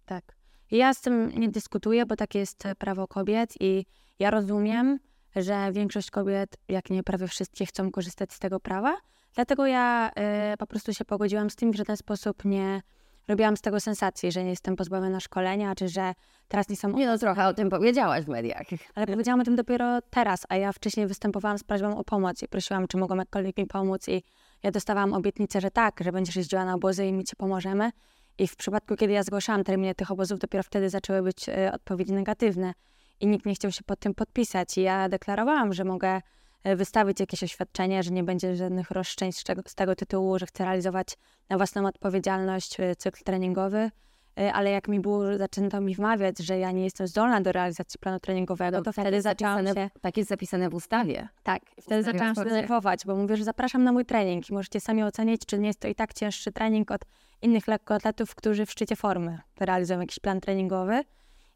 Tak. 0.06 0.36
Ja 0.72 0.94
z 0.94 1.02
tym 1.02 1.32
nie 1.39 1.50
dyskutuję, 1.50 2.06
bo 2.06 2.15
takie 2.15 2.39
jest 2.39 2.63
prawo 2.78 3.08
kobiet 3.08 3.54
i 3.60 3.86
ja 4.20 4.32
rozumiem, 4.32 5.00
że 5.36 5.72
większość 5.72 6.12
kobiet, 6.12 6.58
jak 6.68 6.89
nie 6.89 7.04
prawie 7.04 7.28
wszystkie, 7.28 7.65
chcą 7.65 7.92
korzystać 7.92 8.34
z 8.34 8.39
tego 8.39 8.60
prawa. 8.60 8.98
Dlatego 9.36 9.65
ja 9.65 10.12
y, 10.54 10.58
po 10.58 10.68
prostu 10.68 10.94
się 10.94 11.06
pogodziłam 11.06 11.50
z 11.50 11.56
tym, 11.56 11.74
że 11.74 11.84
w 11.84 11.88
ten 11.88 11.98
sposób 11.98 12.46
nie 12.46 12.82
robiłam 13.28 13.58
z 13.58 13.62
tego 13.62 13.80
sensacji, 13.80 14.32
że 14.32 14.44
nie 14.44 14.50
jestem 14.50 14.76
pozbawiona 14.76 15.20
szkolenia, 15.20 15.76
czy 15.76 15.89
że 15.89 16.13
teraz 16.48 16.70
nie 16.70 16.76
są... 16.76 16.89
Nie 16.89 17.08
no, 17.08 17.18
trochę 17.18 17.48
o 17.48 17.54
tym 17.54 17.70
powiedziałaś 17.70 18.26
w 18.26 18.28
mediach. 18.28 18.68
Ale 18.96 19.08
powiedziałam 19.08 19.39
o 19.39 19.44
tym 19.44 19.56
dopiero 19.56 20.00
teraz, 20.10 20.46
a 20.50 20.56
ja 20.56 20.72
wcześniej 20.72 21.08
występowałam 21.08 21.58
z 21.58 21.63
prośbą 21.63 21.98
o 21.98 22.04
pomoc 22.04 22.44
i 22.44 22.48
prosiłam, 22.48 22.88
czy 22.88 22.98
mogą 22.98 23.15
jakkolwiek 23.15 23.58
mi 23.58 23.68
pomóc 23.68 24.08
i 24.08 24.24
ja 24.63 24.72
dostawałam 24.72 25.13
obietnicę, 25.13 25.62
że 25.62 25.72
tak, 25.72 26.00
że 26.04 26.12
będziesz 26.12 26.36
jeździła 26.36 26.65
na 26.65 26.74
obozy 26.74 27.06
i 27.06 27.13
mi 27.13 27.24
ci 27.24 27.36
pomożemy. 27.36 27.92
I 28.38 28.48
w 28.48 28.56
przypadku, 28.56 28.96
kiedy 28.96 29.13
ja 29.13 29.24
zgłaszałam 29.24 29.63
terminy 29.63 29.96
tych 29.96 30.12
obozów, 30.12 30.39
dopiero 30.39 30.63
wtedy 30.63 30.89
zaczęły 30.89 31.22
być 31.22 31.50
y, 31.50 31.72
odpowiedzi 31.72 32.13
negatywne 32.13 32.74
i 33.20 33.28
nikt 33.28 33.46
nie 33.46 33.56
chciał 33.56 33.72
się 33.72 33.84
pod 33.84 34.00
tym 34.00 34.14
podpisać. 34.14 34.78
I 34.78 34.82
ja 34.82 35.10
deklarowałam, 35.10 35.74
że 35.74 35.84
mogę 35.84 36.22
e, 36.64 36.76
wystawić 36.76 37.20
jakieś 37.20 37.44
oświadczenie, 37.44 38.04
że 38.04 38.12
nie 38.12 38.24
będzie 38.24 38.56
żadnych 38.56 38.92
roszczeń 38.92 39.32
z, 39.32 39.44
czego, 39.44 39.62
z 39.68 39.76
tego 39.76 39.96
tytułu, 39.96 40.40
że 40.40 40.46
chcę 40.46 40.64
realizować 40.64 41.08
na 41.50 41.58
własną 41.58 41.88
odpowiedzialność 41.88 42.80
e, 42.80 42.96
cykl 42.96 43.24
treningowy. 43.24 43.92
E, 44.40 44.54
ale 44.54 44.72
jak 44.72 44.88
mi 44.88 45.00
było, 45.00 45.38
zaczęto 45.38 45.82
mi 45.82 45.96
wmawiać, 45.96 46.40
że 46.40 46.60
ja 46.60 46.72
nie 46.72 46.84
jestem 46.84 47.08
zdolna 47.08 47.42
do 47.42 47.52
realizacji 47.52 48.00
planu 48.00 48.20
treningowego, 48.20 48.78
to, 48.78 48.84
to 48.84 48.94
tak 48.94 49.06
wtedy 49.06 49.22
zaczęłam 49.22 49.68
się... 49.68 49.90
Tak 50.02 50.18
jest 50.18 50.30
zapisane 50.30 50.70
w 50.70 50.74
ustawie. 50.74 51.28
Tak, 51.44 51.62
wtedy 51.82 52.04
zaczęłam 52.04 52.36
się 52.36 52.44
denerwować, 52.44 53.06
bo 53.06 53.16
mówię, 53.16 53.38
że 53.38 53.44
zapraszam 53.44 53.84
na 53.84 53.92
mój 53.92 54.06
trening 54.06 54.50
i 54.50 54.54
możecie 54.54 54.80
sami 54.80 55.04
ocenić, 55.04 55.46
czy 55.46 55.60
nie 55.60 55.68
jest 55.68 55.80
to 55.80 55.88
i 55.88 55.96
tak 55.96 56.14
cięższy 56.14 56.52
trening 56.52 56.92
od 56.92 57.02
innych 57.42 57.68
lekkoatletów, 57.68 58.36
którzy 58.36 58.66
w 58.66 58.72
szczycie 58.72 58.96
formy 58.96 59.40
realizują 59.60 60.00
jakiś 60.00 60.20
plan 60.20 60.42
treningowy 60.42 61.04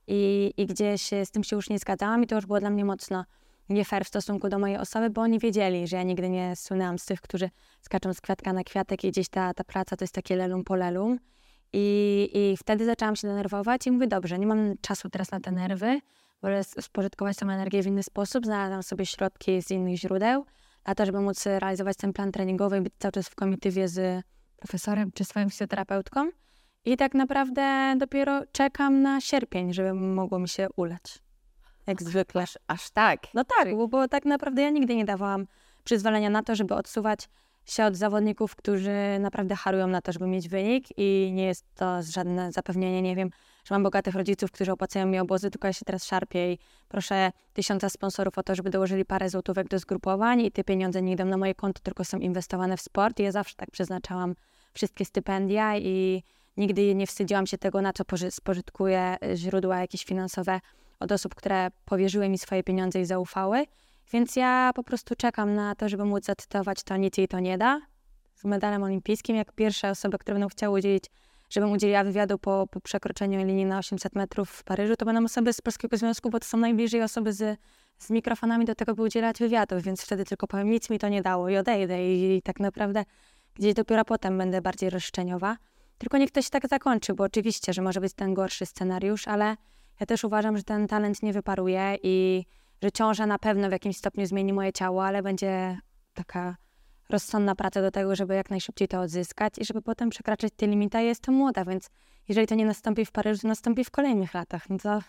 i, 0.08 0.54
i 0.58 0.66
gdzieś 0.66 1.02
z 1.26 1.32
tym 1.32 1.44
się 1.44 1.56
już 1.56 1.70
nie 1.70 1.80
zgadzałam 1.80 2.24
i 2.24 2.28
to 2.28 2.36
już 2.36 2.46
było 2.46 2.60
dla 2.60 2.70
mnie 2.70 2.86
mocno 2.86 3.26
nie 3.70 3.86
fair 3.86 4.06
w 4.06 4.08
stosunku 4.08 4.50
do 4.50 4.60
mojej 4.60 4.78
osoby, 4.78 5.10
bo 5.10 5.22
oni 5.22 5.40
wiedzieli, 5.40 5.88
że 5.88 5.98
ja 5.98 6.04
nigdy 6.04 6.30
nie 6.30 6.56
słynęłam 6.56 7.00
z 7.00 7.06
tych, 7.06 7.22
którzy 7.22 7.50
skaczą 7.82 8.14
z 8.14 8.22
kwiatka 8.22 8.54
na 8.54 8.64
kwiatek 8.64 9.04
i 9.04 9.12
gdzieś 9.12 9.30
ta, 9.30 9.54
ta 9.54 9.64
praca 9.64 9.98
to 9.98 10.04
jest 10.04 10.14
takie 10.14 10.36
lelum 10.36 10.64
po 10.64 10.76
lelum. 10.76 11.20
I, 11.74 12.30
I 12.34 12.58
wtedy 12.58 12.86
zaczęłam 12.86 13.16
się 13.16 13.28
denerwować 13.28 13.88
i 13.88 13.92
mówię, 13.92 14.08
dobrze, 14.08 14.40
nie 14.40 14.48
mam 14.48 14.78
czasu 14.82 15.10
teraz 15.10 15.32
na 15.32 15.40
te 15.40 15.52
nerwy, 15.52 16.00
wolę 16.42 16.64
spożytkować 16.64 17.38
tę 17.38 17.46
energię 17.46 17.84
w 17.84 17.88
inny 17.88 18.04
sposób, 18.04 18.46
znalazłam 18.46 18.84
sobie 18.84 19.06
środki 19.06 19.62
z 19.62 19.72
innych 19.72 19.98
źródeł, 19.98 20.46
na 20.86 20.96
to, 20.96 21.06
żeby 21.06 21.22
móc 21.22 21.46
realizować 21.46 21.98
ten 21.98 22.14
plan 22.14 22.32
treningowy 22.32 22.78
i 22.78 22.82
być 22.82 22.94
cały 23.00 23.12
czas 23.12 23.28
w 23.30 23.36
komitywie 23.36 23.88
z 23.88 24.24
profesorem 24.58 25.12
czy 25.12 25.26
swoją 25.26 25.50
fizjoterapeutką. 25.50 26.30
I 26.86 26.98
tak 26.98 27.14
naprawdę 27.14 27.96
dopiero 27.98 28.42
czekam 28.52 29.02
na 29.02 29.22
sierpień, 29.22 29.74
żeby 29.74 29.94
mogło 29.94 30.40
mi 30.40 30.50
się 30.50 30.68
uleć. 30.76 31.20
Jak 31.88 32.04
zwykle. 32.04 32.42
Aż, 32.42 32.58
aż 32.68 32.90
tak. 32.90 33.20
No 33.34 33.44
tak, 33.44 33.76
bo, 33.76 33.88
bo 33.88 34.08
tak 34.08 34.26
naprawdę 34.26 34.62
ja 34.62 34.70
nigdy 34.70 34.96
nie 34.96 35.06
dawałam 35.06 35.48
przyzwolenia 35.84 36.30
na 36.30 36.44
to, 36.44 36.56
żeby 36.56 36.76
odsuwać 36.76 37.30
się 37.66 37.86
od 37.86 37.96
zawodników, 37.96 38.56
którzy 38.56 39.20
naprawdę 39.20 39.56
harują 39.56 39.88
na 39.88 40.02
to, 40.02 40.12
żeby 40.12 40.28
mieć 40.28 40.50
wynik 40.50 40.88
i 40.98 41.32
nie 41.34 41.46
jest 41.46 41.66
to 41.76 42.02
żadne 42.02 42.52
zapewnienie, 42.52 43.02
nie 43.02 43.16
wiem, 43.16 43.30
że 43.66 43.76
mam 43.76 43.84
bogatych 43.84 44.16
rodziców, 44.16 44.52
którzy 44.52 44.72
opłacają 44.72 45.06
mi 45.06 45.20
obozy, 45.20 45.50
tylko 45.50 45.68
ja 45.68 45.74
się 45.74 45.86
teraz 45.86 46.06
szarpię 46.06 46.54
i 46.54 46.60
proszę 46.88 47.32
tysiąca 47.54 47.90
sponsorów 47.90 48.38
o 48.38 48.44
to, 48.44 48.56
żeby 48.56 48.70
dołożyli 48.70 49.06
parę 49.06 49.30
złotówek 49.30 49.68
do 49.68 49.80
zgrupowań 49.80 50.42
i 50.42 50.52
te 50.52 50.64
pieniądze 50.64 51.02
nie 51.02 51.12
idą 51.12 51.26
na 51.26 51.38
moje 51.38 51.56
konto, 51.56 51.82
tylko 51.84 52.04
są 52.06 52.18
inwestowane 52.18 52.78
w 52.78 52.82
sport 52.82 53.20
i 53.20 53.24
ja 53.24 53.32
zawsze 53.32 53.56
tak 53.56 53.72
przeznaczałam 53.72 54.36
wszystkie 54.74 55.06
stypendia 55.06 55.78
i 55.78 56.24
Nigdy 56.58 56.96
nie 56.96 57.08
wstydziłam 57.08 57.48
się 57.48 57.58
tego, 57.58 57.82
na 57.82 57.94
co 57.94 58.04
spożytkuję 58.30 59.18
y, 59.26 59.38
źródła 59.38 59.80
jakieś 59.80 60.06
finansowe 60.06 60.60
od 61.00 61.12
osób, 61.12 61.36
które 61.36 61.68
powierzyły 61.86 62.30
mi 62.30 62.38
swoje 62.38 62.64
pieniądze 62.64 63.02
i 63.02 63.06
zaufały. 63.06 63.66
Więc 64.12 64.36
ja 64.36 64.72
po 64.76 64.84
prostu 64.84 65.16
czekam 65.16 65.54
na 65.54 65.76
to, 65.76 65.90
żeby 65.90 66.06
móc 66.06 66.26
zacytować 66.26 66.84
to 66.84 66.98
nic 66.98 67.18
jej 67.18 67.28
to 67.28 67.40
nie 67.40 67.58
da 67.58 67.82
z 68.36 68.46
medalem 68.46 68.84
olimpijskim, 68.84 69.36
jak 69.36 69.52
pierwsze 69.52 69.90
osoby, 69.90 70.18
które 70.18 70.36
będą 70.36 70.48
chciały 70.48 70.80
udzielić, 70.80 71.06
żebym 71.50 71.72
udzieliła 71.72 72.04
wywiadu 72.04 72.38
po, 72.38 72.68
po 72.72 72.82
przekroczeniu 72.82 73.46
linii 73.46 73.66
na 73.66 73.78
800 73.78 74.16
metrów 74.16 74.50
w 74.50 74.64
Paryżu, 74.64 74.96
to 74.96 75.06
będą 75.06 75.24
osoby 75.24 75.54
z 75.54 75.62
Polskiego 75.62 75.98
Związku, 75.98 76.30
bo 76.30 76.40
to 76.40 76.46
są 76.46 76.58
najbliżej 76.58 77.02
osoby 77.02 77.34
z, 77.34 77.60
z 77.98 78.10
mikrofonami 78.10 78.66
do 78.66 78.76
tego, 78.76 78.96
by 78.96 79.02
udzielać 79.02 79.40
wywiadów, 79.40 79.84
więc 79.84 80.02
wtedy 80.02 80.26
tylko 80.26 80.48
powiem, 80.48 80.70
nic 80.70 80.90
mi 80.90 81.00
to 81.00 81.10
nie 81.10 81.22
dało 81.22 81.50
i 81.50 81.58
odejdę 81.58 82.14
i, 82.14 82.38
i 82.38 82.42
tak 82.42 82.60
naprawdę 82.60 83.04
gdzieś 83.56 83.74
dopiero 83.74 84.06
potem 84.06 84.38
będę 84.38 84.62
bardziej 84.62 84.90
roszczeniowa. 84.90 85.58
Tylko 85.98 86.18
niech 86.18 86.32
to 86.32 86.42
się 86.42 86.50
tak 86.50 86.68
zakończy, 86.68 87.14
bo 87.14 87.24
oczywiście, 87.24 87.74
że 87.74 87.82
może 87.82 88.02
być 88.02 88.14
ten 88.14 88.34
gorszy 88.34 88.66
scenariusz, 88.66 89.28
ale 89.28 89.58
ja 90.00 90.06
też 90.06 90.24
uważam, 90.24 90.58
że 90.58 90.64
ten 90.64 90.88
talent 90.88 91.24
nie 91.24 91.34
wyparuje 91.34 91.98
i 92.04 92.46
że 92.82 92.92
ciąża 92.92 93.26
na 93.26 93.40
pewno 93.40 93.70
w 93.70 93.72
jakimś 93.72 93.98
stopniu 93.98 94.26
zmieni 94.26 94.54
moje 94.54 94.74
ciało, 94.74 95.06
ale 95.06 95.24
będzie 95.24 95.78
taka 96.14 96.56
rozsądna 97.10 97.56
praca 97.56 97.82
do 97.82 97.92
tego, 97.92 98.16
żeby 98.16 98.36
jak 98.36 98.50
najszybciej 98.50 98.88
to 98.88 99.02
odzyskać 99.02 99.54
i 99.58 99.66
żeby 99.66 99.82
potem 99.82 100.10
przekraczać 100.10 100.54
te 100.56 100.68
limity. 100.68 100.98
Ja 100.98 101.04
jestem 101.04 101.36
młoda, 101.36 101.66
więc 101.66 101.90
jeżeli 102.28 102.48
to 102.48 102.56
nie 102.56 102.66
nastąpi 102.66 103.06
w 103.06 103.12
Paryżu, 103.12 103.42
to 103.42 103.48
nastąpi 103.48 103.84
w 103.84 103.92
kolejnych 103.92 104.34
latach. 104.34 104.70
No 104.70 104.78
to 104.78 105.00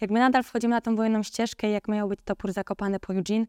jak 0.00 0.10
my 0.10 0.20
nadal 0.20 0.42
wchodzimy 0.42 0.70
na 0.70 0.80
tą 0.80 0.96
wojenną 0.96 1.22
ścieżkę 1.22 1.68
i 1.68 1.72
jak 1.72 1.88
miał 1.88 2.08
być 2.08 2.20
topór 2.24 2.52
zakopany 2.52 3.00
po 3.00 3.14
Eugene, 3.14 3.46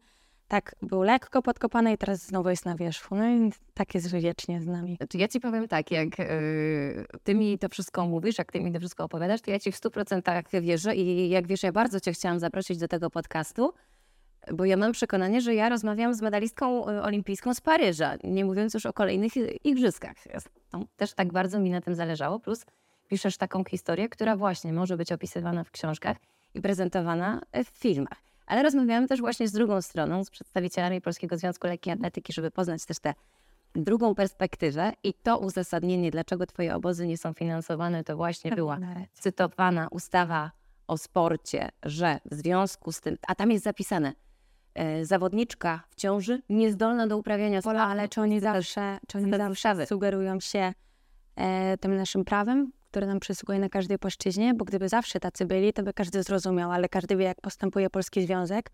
tak 0.48 0.74
był 0.82 1.02
lekko 1.02 1.42
podkopany 1.42 1.92
i 1.92 1.98
teraz 1.98 2.26
znowu 2.26 2.50
jest 2.50 2.64
na 2.64 2.76
wierzchu. 2.76 3.16
No 3.16 3.28
i 3.28 3.52
tak 3.74 3.94
jest 3.94 4.10
wiecznie 4.10 4.60
z 4.60 4.66
nami. 4.66 4.96
Znaczy 4.96 5.18
ja 5.18 5.28
ci 5.28 5.40
powiem 5.40 5.68
tak, 5.68 5.90
jak 5.90 6.18
yy, 6.18 6.26
ty 7.24 7.34
mi 7.34 7.58
to 7.58 7.68
wszystko 7.68 8.06
mówisz, 8.06 8.38
jak 8.38 8.52
ty 8.52 8.60
mi 8.60 8.72
to 8.72 8.78
wszystko 8.78 9.04
opowiadasz, 9.04 9.40
to 9.40 9.50
ja 9.50 9.58
ci 9.58 9.72
w 9.72 9.76
100% 9.76 10.60
wierzę 10.60 10.96
i 10.96 11.28
jak 11.28 11.46
wiesz, 11.46 11.62
ja 11.62 11.72
bardzo 11.72 12.00
cię 12.00 12.12
chciałam 12.12 12.38
zaprosić 12.38 12.78
do 12.78 12.88
tego 12.88 13.10
podcastu, 13.10 13.72
bo 14.52 14.64
ja 14.64 14.76
mam 14.76 14.92
przekonanie, 14.92 15.40
że 15.40 15.54
ja 15.54 15.68
rozmawiam 15.68 16.14
z 16.14 16.22
medalistką 16.22 16.88
y, 16.88 17.02
olimpijską 17.02 17.54
z 17.54 17.60
Paryża, 17.60 18.14
nie 18.24 18.44
mówiąc 18.44 18.74
już 18.74 18.86
o 18.86 18.92
kolejnych 18.92 19.32
igrzyskach. 19.64 20.16
No, 20.72 20.84
też 20.96 21.14
tak 21.14 21.32
bardzo 21.32 21.58
mi 21.60 21.70
na 21.70 21.80
tym 21.80 21.94
zależało, 21.94 22.40
plus 22.40 22.66
piszesz 23.08 23.36
taką 23.36 23.64
historię, 23.64 24.08
która 24.08 24.36
właśnie 24.36 24.72
może 24.72 24.96
być 24.96 25.12
opisywana 25.12 25.64
w 25.64 25.70
książkach 25.70 26.16
i 26.54 26.60
prezentowana 26.60 27.42
w 27.64 27.78
filmach. 27.78 28.26
Ale 28.46 28.62
rozmawiałam 28.62 29.06
też 29.06 29.20
właśnie 29.20 29.48
z 29.48 29.52
drugą 29.52 29.82
stroną, 29.82 30.24
z 30.24 30.30
przedstawicielami 30.30 31.00
Polskiego 31.00 31.36
Związku 31.36 31.66
Lekkiej 31.66 31.92
Atletyki, 31.92 32.32
żeby 32.32 32.50
poznać 32.50 32.84
też 32.84 32.98
tę 32.98 33.14
drugą 33.74 34.14
perspektywę 34.14 34.92
i 35.04 35.14
to 35.14 35.38
uzasadnienie, 35.38 36.10
dlaczego 36.10 36.46
twoje 36.46 36.74
obozy 36.74 37.06
nie 37.06 37.18
są 37.18 37.32
finansowane, 37.32 38.04
to 38.04 38.16
właśnie 38.16 38.52
była 38.52 38.78
cytowana 39.12 39.88
ustawa 39.90 40.50
o 40.86 40.98
sporcie, 40.98 41.68
że 41.82 42.18
w 42.24 42.34
związku 42.34 42.92
z 42.92 43.00
tym, 43.00 43.16
a 43.26 43.34
tam 43.34 43.50
jest 43.50 43.64
zapisane, 43.64 44.12
e, 44.74 45.04
zawodniczka 45.04 45.82
w 45.90 45.94
ciąży 45.94 46.42
niezdolna 46.48 47.06
do 47.06 47.18
uprawiania 47.18 47.60
sportu. 47.60 47.80
Ale 47.80 48.08
czy 48.08 48.20
oni 48.20 48.40
zawsze, 48.40 48.98
czy 49.08 49.18
oni 49.18 49.30
zawsze 49.30 49.86
sugerują 49.86 50.40
się 50.40 50.72
e, 51.36 51.78
tym 51.78 51.96
naszym 51.96 52.24
prawem? 52.24 52.72
Które 52.90 53.06
nam 53.06 53.20
przysługuje 53.20 53.58
na 53.58 53.68
każdej 53.68 53.98
płaszczyźnie, 53.98 54.54
bo 54.54 54.64
gdyby 54.64 54.88
zawsze 54.88 55.20
tacy 55.20 55.46
byli, 55.46 55.72
to 55.72 55.82
by 55.82 55.92
każdy 55.92 56.22
zrozumiał, 56.22 56.72
ale 56.72 56.88
każdy 56.88 57.16
wie, 57.16 57.24
jak 57.24 57.40
postępuje 57.40 57.90
Polski 57.90 58.22
Związek 58.22 58.70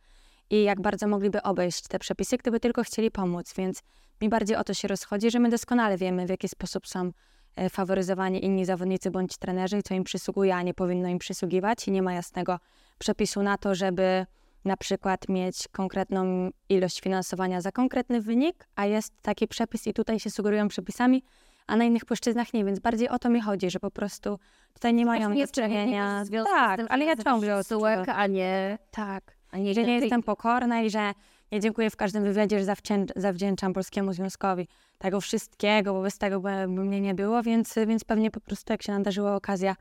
i 0.51 0.63
jak 0.63 0.81
bardzo 0.81 1.09
mogliby 1.09 1.43
obejść 1.43 1.89
te 1.89 1.99
przepisy, 1.99 2.37
gdyby 2.37 2.61
tylko 2.61 2.83
chcieli 2.83 3.11
pomóc. 3.11 3.55
Więc 3.57 3.83
mi 4.21 4.29
bardziej 4.29 4.57
o 4.57 4.65
to 4.65 4.75
się 4.75 4.89
rozchodzi, 4.89 5.31
że 5.31 5.39
my 5.39 5.49
doskonale 5.49 5.97
wiemy, 5.97 6.27
w 6.27 6.31
jaki 6.31 6.49
sposób 6.49 6.87
są 6.87 7.11
e, 7.57 7.71
faworyzowani 7.71 8.45
inni 8.45 8.65
zawodnicy 8.65 9.11
bądź 9.11 9.37
trenerzy 9.37 9.79
i 9.79 9.83
co 9.83 9.95
im 9.95 10.05
przysługuje, 10.05 10.57
a 10.57 10.63
nie 10.63 10.75
powinno 10.75 11.09
im 11.09 11.19
przysługiwać. 11.19 11.89
I 11.89 11.91
nie 11.91 12.03
ma 12.03 12.13
jasnego 12.13 12.59
przepisu 12.99 13.43
na 13.43 13.59
to, 13.59 13.75
żeby 13.75 14.27
na 14.65 14.77
przykład 14.77 15.29
mieć 15.29 15.69
konkretną 15.69 16.51
ilość 16.69 17.01
finansowania 17.01 17.61
za 17.61 17.73
konkretny 17.73 18.21
wynik, 18.21 18.69
a 18.77 18.87
jest 18.87 19.13
taki 19.23 19.49
przepis 19.49 19.87
i 19.87 19.93
tutaj 19.93 20.21
się 20.21 20.31
sugerują 20.31 20.69
przepisami, 20.69 21.23
a 21.67 21.77
na 21.77 21.85
innych 21.85 22.05
płaszczyznach 22.05 22.55
nie, 22.55 22.65
więc 22.65 22.79
bardziej 22.79 23.09
o 23.09 23.19
to 23.19 23.31
mi 23.31 23.41
chodzi, 23.41 23.71
że 23.71 23.81
po 23.81 23.91
prostu 23.91 24.39
tutaj 24.75 24.95
nie 24.95 25.07
mają 25.07 25.31
nie 25.31 25.49
czynienia. 25.49 26.25
Tak, 26.45 26.81
ale 26.89 27.05
ja 27.05 27.17
ciągle 27.17 27.57
odczuwam. 27.57 28.05
a 28.07 28.27
nie... 28.27 28.79
Tak, 28.91 29.37
a 29.51 29.59
nie, 29.59 29.75
że 29.75 29.83
nie 29.83 29.99
jestem 29.99 30.23
pokorna 30.23 30.81
i 30.81 30.91
że 30.91 31.13
nie 31.53 31.61
dziękuję 31.61 31.91
w 31.91 31.97
każdym 31.97 32.25
wywiadzie, 32.25 32.65
że 32.65 32.75
zawdzięczam 33.17 33.73
Polskiemu 33.73 34.13
Związkowi 34.13 34.69
tego 34.99 35.21
wszystkiego, 35.21 35.95
bo 35.95 36.03
bez 36.03 36.19
tego 36.19 36.41
by, 36.41 36.51
by 36.51 36.85
mnie 36.85 37.01
nie 37.01 37.15
było, 37.15 37.43
więc, 37.43 37.75
więc 37.87 38.05
pewnie 38.05 38.31
po 38.31 38.41
prostu 38.41 38.73
jak 38.73 38.83
się 38.83 38.93
nadarzyła 38.93 39.37
okazja, 39.37 39.77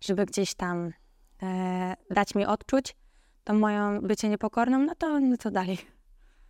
żeby 0.00 0.26
gdzieś 0.26 0.54
tam 0.54 0.92
e, 1.42 1.96
dać 2.10 2.34
mi 2.34 2.46
odczuć 2.46 2.94
to 3.44 3.54
moją 3.54 4.00
bycie 4.00 4.28
niepokorną, 4.28 4.78
no 4.78 4.94
to, 4.94 5.20
no 5.20 5.36
to 5.36 5.50
dalej. 5.50 5.78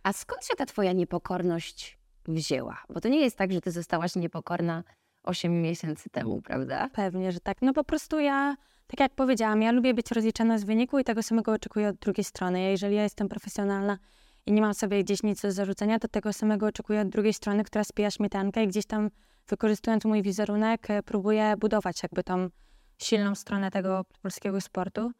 A 0.03 0.13
skąd 0.13 0.45
się 0.45 0.55
ta 0.55 0.65
twoja 0.65 0.93
niepokorność 0.93 1.97
wzięła? 2.27 2.83
Bo 2.89 3.01
to 3.01 3.09
nie 3.09 3.19
jest 3.19 3.37
tak, 3.37 3.53
że 3.53 3.61
ty 3.61 3.71
zostałaś 3.71 4.15
niepokorna 4.15 4.83
8 5.23 5.61
miesięcy 5.61 6.09
temu, 6.09 6.41
prawda? 6.41 6.89
Pewnie, 6.93 7.31
że 7.31 7.39
tak. 7.39 7.57
No 7.61 7.73
po 7.73 7.83
prostu 7.83 8.19
ja, 8.19 8.55
tak 8.87 8.99
jak 8.99 9.15
powiedziałam, 9.15 9.61
ja 9.61 9.71
lubię 9.71 9.93
być 9.93 10.11
rozliczana 10.11 10.57
z 10.57 10.63
wyniku 10.63 10.99
i 10.99 11.03
tego 11.03 11.23
samego 11.23 11.51
oczekuję 11.51 11.87
od 11.87 11.95
drugiej 11.95 12.23
strony. 12.23 12.61
Jeżeli 12.61 12.95
ja 12.95 13.03
jestem 13.03 13.29
profesjonalna 13.29 13.97
i 14.45 14.51
nie 14.51 14.61
mam 14.61 14.73
sobie 14.73 15.03
gdzieś 15.03 15.23
nic 15.23 15.41
do 15.41 15.51
zarzucenia, 15.51 15.99
to 15.99 16.07
tego 16.07 16.33
samego 16.33 16.65
oczekuję 16.65 17.01
od 17.01 17.09
drugiej 17.09 17.33
strony, 17.33 17.63
która 17.63 17.83
spija 17.83 18.11
śmietankę 18.11 18.63
i 18.63 18.67
gdzieś 18.67 18.85
tam 18.85 19.09
wykorzystując 19.47 20.05
mój 20.05 20.21
wizerunek 20.21 20.87
próbuję 21.05 21.55
budować 21.57 22.03
jakby 22.03 22.23
tą 22.23 22.49
silną 22.97 23.35
stronę 23.35 23.71
tego 23.71 24.05
polskiego 24.21 24.61
sportu. 24.61 25.11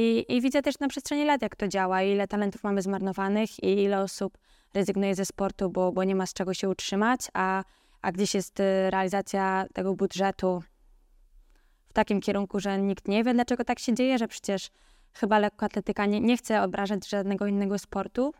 I, 0.00 0.24
I 0.28 0.40
widzę 0.40 0.62
też 0.62 0.78
na 0.78 0.88
przestrzeni 0.88 1.24
lat, 1.24 1.42
jak 1.42 1.56
to 1.56 1.68
działa, 1.68 2.02
ile 2.02 2.28
talentów 2.28 2.62
mamy 2.64 2.82
zmarnowanych 2.82 3.62
i 3.62 3.82
ile 3.82 4.00
osób 4.00 4.38
rezygnuje 4.74 5.14
ze 5.14 5.24
sportu, 5.24 5.70
bo, 5.70 5.92
bo 5.92 6.04
nie 6.04 6.14
ma 6.14 6.26
z 6.26 6.32
czego 6.32 6.54
się 6.54 6.68
utrzymać, 6.68 7.20
a, 7.34 7.64
a 8.02 8.12
gdzieś 8.12 8.34
jest 8.34 8.60
y, 8.60 8.90
realizacja 8.90 9.66
tego 9.74 9.94
budżetu 9.94 10.62
w 11.88 11.92
takim 11.92 12.20
kierunku, 12.20 12.60
że 12.60 12.78
nikt 12.78 13.08
nie 13.08 13.24
wie, 13.24 13.34
dlaczego 13.34 13.64
tak 13.64 13.78
się 13.78 13.94
dzieje, 13.94 14.18
że 14.18 14.28
przecież 14.28 14.68
chyba 15.12 15.38
lekkoatletyka 15.38 16.06
nie, 16.06 16.20
nie 16.20 16.36
chce 16.36 16.62
obrażać 16.62 17.08
żadnego 17.08 17.46
innego 17.46 17.78
sportu. 17.78 18.32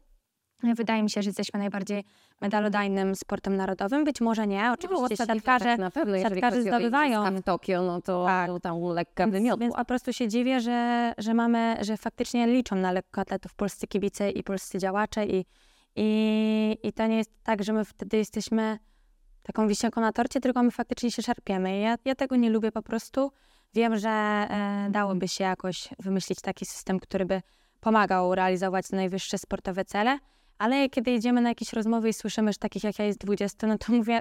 Wydaje 0.62 1.02
mi 1.02 1.10
się, 1.10 1.22
że 1.22 1.28
jesteśmy 1.28 1.58
najbardziej 1.58 2.04
medalodajnym 2.40 3.16
sportem 3.16 3.56
narodowym. 3.56 4.04
Być 4.04 4.20
może 4.20 4.46
nie, 4.46 4.62
no, 4.62 4.72
oczywiście 4.72 5.16
no, 5.18 5.34
siatkarze, 5.34 5.64
tak 5.64 5.78
na 5.78 5.90
pewno, 5.90 6.18
siatkarze 6.18 6.62
zdobywają. 6.62 7.36
w 7.36 7.42
Tokio, 7.42 7.82
no 7.82 8.00
to, 8.00 8.24
tak. 8.24 8.48
to 8.48 8.60
tam 8.60 8.82
lekka 8.82 9.26
wymiotła. 9.26 9.66
Więc 9.66 9.76
po 9.76 9.84
prostu 9.84 10.12
się 10.12 10.28
dziwię, 10.28 10.60
że, 10.60 11.12
że 11.18 11.34
mamy, 11.34 11.76
że 11.80 11.96
faktycznie 11.96 12.46
liczą 12.46 12.76
na 12.76 12.92
lekkoatletów 12.92 13.54
polscy 13.54 13.86
kibice 13.86 14.30
i 14.30 14.42
polscy 14.42 14.78
działacze 14.78 15.26
i, 15.26 15.44
i, 15.96 16.78
I 16.82 16.92
to 16.92 17.06
nie 17.06 17.16
jest 17.16 17.30
tak, 17.42 17.64
że 17.64 17.72
my 17.72 17.84
wtedy 17.84 18.16
jesteśmy 18.16 18.78
taką 19.42 19.68
wisienką 19.68 20.00
na 20.00 20.12
torcie, 20.12 20.40
tylko 20.40 20.62
my 20.62 20.70
faktycznie 20.70 21.10
się 21.10 21.22
szarpiemy. 21.22 21.78
Ja, 21.78 21.96
ja 22.04 22.14
tego 22.14 22.36
nie 22.36 22.50
lubię 22.50 22.72
po 22.72 22.82
prostu. 22.82 23.32
Wiem, 23.74 23.98
że 23.98 24.08
e, 24.10 24.88
dałoby 24.90 25.28
się 25.28 25.44
jakoś 25.44 25.88
wymyślić 25.98 26.40
taki 26.40 26.66
system, 26.66 27.00
który 27.00 27.26
by 27.26 27.42
pomagał 27.80 28.34
realizować 28.34 28.90
najwyższe 28.90 29.38
sportowe 29.38 29.84
cele, 29.84 30.18
ale 30.58 30.88
kiedy 30.88 31.10
idziemy 31.10 31.40
na 31.40 31.48
jakieś 31.48 31.72
rozmowy 31.72 32.08
i 32.08 32.12
słyszymy, 32.12 32.52
że 32.52 32.58
takich 32.58 32.84
jak 32.84 32.98
ja 32.98 33.04
jest 33.04 33.18
20, 33.18 33.66
no 33.66 33.78
to 33.78 33.92
mówię, 33.92 34.20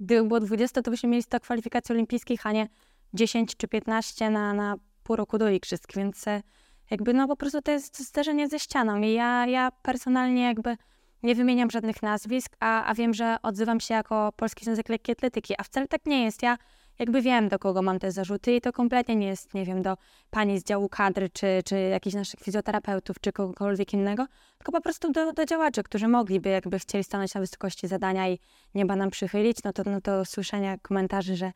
gdyby 0.00 0.28
było 0.28 0.40
20, 0.40 0.82
to 0.82 0.90
byśmy 0.90 1.08
mieli 1.08 1.22
100 1.22 1.40
kwalifikacji 1.40 1.92
olimpijskich, 1.92 2.46
a 2.46 2.52
nie 2.52 2.68
10 3.14 3.56
czy 3.56 3.68
15 3.68 4.30
na, 4.30 4.54
na 4.54 4.76
pół 5.02 5.16
roku 5.16 5.38
do 5.38 5.50
igrzysk, 5.50 5.96
więc 5.96 6.28
e, 6.28 6.42
jakby 6.90 7.14
no 7.14 7.28
po 7.28 7.36
prostu 7.36 7.62
to 7.62 7.70
jest 7.70 7.98
zderzenie 7.98 8.48
ze 8.48 8.58
ścianą 8.58 9.00
i 9.00 9.12
ja, 9.12 9.46
ja 9.46 9.70
personalnie 9.82 10.42
jakby 10.42 10.76
nie 11.22 11.34
wymieniam 11.34 11.70
żadnych 11.70 12.02
nazwisk, 12.02 12.56
a, 12.60 12.84
a 12.84 12.94
wiem, 12.94 13.14
że 13.14 13.36
odzywam 13.42 13.80
się 13.80 13.94
jako 13.94 14.32
Polski 14.36 14.64
Związek 14.64 14.88
Lekkiej 14.88 15.12
Atletyki, 15.12 15.54
a 15.58 15.62
wcale 15.62 15.88
tak 15.88 16.06
nie 16.06 16.24
jest. 16.24 16.42
Ja 16.42 16.58
jakby 16.98 17.22
wiem, 17.22 17.48
do 17.48 17.58
kogo 17.58 17.82
mam 17.82 17.98
te 17.98 18.12
zarzuty 18.12 18.56
i 18.56 18.60
to 18.60 18.72
kompletnie 18.72 19.16
nie 19.16 19.26
jest, 19.26 19.54
nie 19.54 19.64
wiem, 19.64 19.82
do 19.82 19.96
pani 20.30 20.60
z 20.60 20.64
działu 20.64 20.88
kadry, 20.88 21.30
czy, 21.30 21.46
czy 21.64 21.78
jakichś 21.78 22.16
naszych 22.16 22.40
fizjoterapeutów, 22.40 23.16
czy 23.20 23.32
kogokolwiek 23.32 23.92
innego, 23.92 24.26
tylko 24.58 24.72
po 24.72 24.80
prostu 24.80 25.12
do, 25.12 25.32
do 25.32 25.44
działaczy, 25.44 25.82
którzy 25.82 26.08
mogliby, 26.08 26.48
jakby 26.48 26.78
chcieli 26.78 27.04
stanąć 27.04 27.34
na 27.34 27.40
wysokości 27.40 27.88
zadania 27.88 28.28
i 28.28 28.38
nieba 28.74 28.96
nam 28.96 29.10
przychylić, 29.10 29.56
no 29.64 29.72
to, 29.72 29.82
no 29.86 30.00
to 30.00 30.24
słyszenia 30.24 30.78
komentarzy, 30.78 31.36
że 31.36 31.52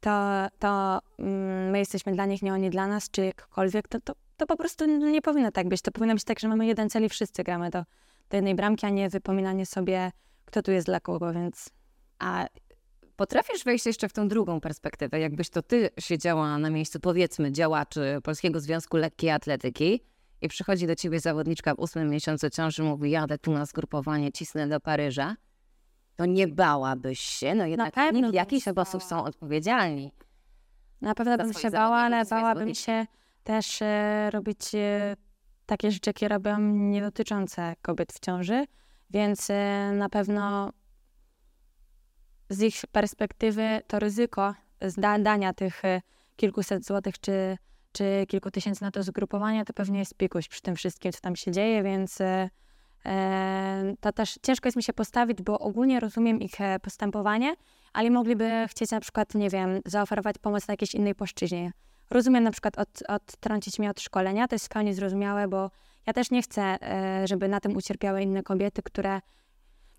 to, 0.00 0.10
to 0.58 1.00
mm, 1.18 1.70
my 1.70 1.78
jesteśmy 1.78 2.12
dla 2.12 2.26
nich, 2.26 2.42
nie 2.42 2.52
oni 2.52 2.70
dla 2.70 2.86
nas, 2.86 3.10
czy 3.10 3.24
jakkolwiek, 3.24 3.88
to, 3.88 4.00
to 4.00 4.14
to 4.36 4.46
po 4.46 4.56
prostu 4.56 4.86
nie 4.86 5.22
powinno 5.22 5.52
tak 5.52 5.68
być. 5.68 5.82
To 5.82 5.90
powinno 5.90 6.14
być 6.14 6.24
tak, 6.24 6.40
że 6.40 6.48
mamy 6.48 6.66
jeden 6.66 6.90
cel 6.90 7.04
i 7.04 7.08
wszyscy 7.08 7.44
gramy 7.44 7.70
do, 7.70 7.84
do 8.30 8.36
jednej 8.36 8.54
bramki, 8.54 8.86
a 8.86 8.90
nie 8.90 9.08
wypominanie 9.08 9.66
sobie, 9.66 10.12
kto 10.44 10.62
tu 10.62 10.72
jest 10.72 10.86
dla 10.86 11.00
kogo, 11.00 11.32
więc... 11.32 11.70
A 12.18 12.46
potrafisz 13.16 13.64
wejść 13.64 13.86
jeszcze 13.86 14.08
w 14.08 14.12
tą 14.12 14.28
drugą 14.28 14.60
perspektywę, 14.60 15.20
jakbyś 15.20 15.50
to 15.50 15.62
ty 15.62 15.90
siedziała 16.00 16.58
na 16.58 16.70
miejscu, 16.70 17.00
powiedzmy, 17.00 17.52
działaczy 17.52 18.18
Polskiego 18.22 18.60
Związku 18.60 18.96
Lekkiej 18.96 19.30
Atletyki 19.30 20.00
i 20.40 20.48
przychodzi 20.48 20.86
do 20.86 20.94
ciebie 20.94 21.20
zawodniczka 21.20 21.74
w 21.74 21.78
ósmym 21.78 22.10
miesiącu 22.10 22.50
ciąży, 22.50 22.82
mówi, 22.82 23.10
jadę 23.10 23.38
tu 23.38 23.52
na 23.52 23.66
zgrupowanie, 23.66 24.32
cisnę 24.32 24.68
do 24.68 24.80
Paryża, 24.80 25.36
to 26.16 26.26
nie 26.26 26.48
bałabyś 26.48 27.20
się, 27.20 27.54
no 27.54 27.66
jednak 27.66 27.96
na 27.96 28.02
pewno 28.02 28.30
w 28.30 28.34
jakiś 28.34 28.64
sposób 28.64 29.02
są 29.02 29.24
odpowiedzialni. 29.24 30.12
Na 31.00 31.14
pewno 31.14 31.36
bym 31.36 31.52
się 31.52 31.70
bała, 31.70 31.96
ale 31.96 32.24
bałabym 32.24 32.74
się 32.74 33.06
też 33.44 33.82
e, 33.82 34.30
robić 34.30 34.74
e, 34.74 35.16
takie 35.66 35.90
rzeczy, 35.90 36.10
jakie 36.10 36.28
robią 36.28 36.58
nie 36.60 37.00
dotyczące 37.00 37.74
kobiet 37.82 38.12
w 38.12 38.20
ciąży, 38.20 38.64
więc 39.10 39.50
e, 39.50 39.90
na 39.94 40.08
pewno 40.08 40.72
z 42.54 42.60
ich 42.62 42.86
perspektywy 42.92 43.80
to 43.86 43.98
ryzyko 43.98 44.54
zdania 44.82 45.54
tych 45.54 45.82
kilkuset 46.36 46.86
złotych 46.86 47.20
czy, 47.20 47.58
czy 47.92 48.26
kilku 48.28 48.50
tysięcy 48.50 48.82
na 48.82 48.90
to 48.90 49.02
zgrupowanie 49.02 49.64
to 49.64 49.72
pewnie 49.72 49.98
jest 49.98 50.14
pikuś 50.14 50.48
przy 50.48 50.62
tym 50.62 50.76
wszystkim, 50.76 51.12
co 51.12 51.20
tam 51.20 51.36
się 51.36 51.50
dzieje, 51.52 51.82
więc 51.82 52.18
to 54.00 54.12
też 54.12 54.38
ciężko 54.42 54.68
jest 54.68 54.76
mi 54.76 54.82
się 54.82 54.92
postawić, 54.92 55.42
bo 55.42 55.58
ogólnie 55.58 56.00
rozumiem 56.00 56.40
ich 56.40 56.54
postępowanie, 56.82 57.54
ale 57.92 58.10
mogliby 58.10 58.50
chcieć 58.68 58.90
na 58.90 59.00
przykład, 59.00 59.34
nie 59.34 59.50
wiem, 59.50 59.80
zaoferować 59.86 60.38
pomoc 60.38 60.68
na 60.68 60.72
jakiejś 60.72 60.94
innej 60.94 61.14
płaszczyźnie. 61.14 61.72
Rozumiem 62.10 62.44
na 62.44 62.50
przykład 62.50 62.78
od, 62.78 63.02
odtrącić 63.08 63.78
mnie 63.78 63.90
od 63.90 64.00
szkolenia, 64.00 64.48
to 64.48 64.54
jest 64.54 64.66
w 64.66 64.68
pełni 64.68 64.94
zrozumiałe, 64.94 65.48
bo 65.48 65.70
ja 66.06 66.12
też 66.12 66.30
nie 66.30 66.42
chcę, 66.42 66.62
e, 66.62 67.26
żeby 67.26 67.48
na 67.48 67.60
tym 67.60 67.76
ucierpiały 67.76 68.22
inne 68.22 68.42
kobiety, 68.42 68.82
które 68.82 69.20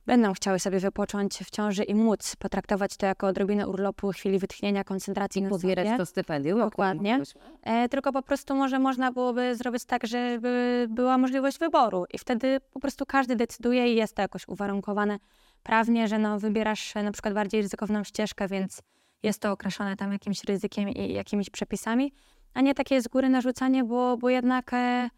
będą 0.06 0.34
chciały 0.34 0.60
sobie 0.60 0.80
wypocząć 0.80 1.38
w 1.38 1.50
ciąży 1.50 1.84
i 1.84 1.96
móc 1.96 2.36
potraktować 2.36 2.98
to 2.98 3.06
jako 3.06 3.28
odrobinę 3.28 3.68
urlopu, 3.68 4.12
chwili 4.12 4.40
wytchnienia, 4.40 4.84
koncentracji 4.84 5.42
na 5.42 5.50
Pobierać 5.50 5.88
sobie. 5.88 5.98
to 5.98 6.06
stypendium. 6.06 6.60
Dokładnie. 6.60 7.22
E, 7.64 7.90
tylko 7.90 8.12
po 8.12 8.22
prostu 8.22 8.56
może 8.56 8.80
można 8.80 9.12
byłoby 9.12 9.56
zrobić 9.56 9.86
tak, 9.86 10.08
żeby 10.08 10.86
była 10.90 11.18
możliwość 11.18 11.60
wyboru 11.60 12.06
i 12.14 12.18
wtedy 12.18 12.60
po 12.74 12.80
prostu 12.80 13.06
każdy 13.06 13.36
decyduje 13.36 13.94
i 13.94 13.96
jest 13.96 14.16
to 14.16 14.22
jakoś 14.22 14.48
uwarunkowane 14.48 15.20
prawnie, 15.64 16.08
że 16.08 16.20
no, 16.20 16.40
wybierasz 16.40 16.96
e, 16.96 17.04
na 17.04 17.12
przykład 17.12 17.34
bardziej 17.34 17.62
ryzykowną 17.62 18.04
ścieżkę, 18.04 18.48
więc 18.48 18.82
jest 19.24 19.42
to 19.42 19.52
określone 19.52 19.96
tam 19.96 20.12
jakimś 20.12 20.44
ryzykiem 20.44 20.90
i 20.90 21.14
jakimiś 21.14 21.50
przepisami, 21.50 22.14
a 22.54 22.62
nie 22.62 22.74
takie 22.74 23.02
z 23.02 23.08
góry 23.08 23.30
narzucanie, 23.30 23.84
bo, 23.84 24.18
bo 24.18 24.30
jednak 24.30 24.74
e, 24.74 25.10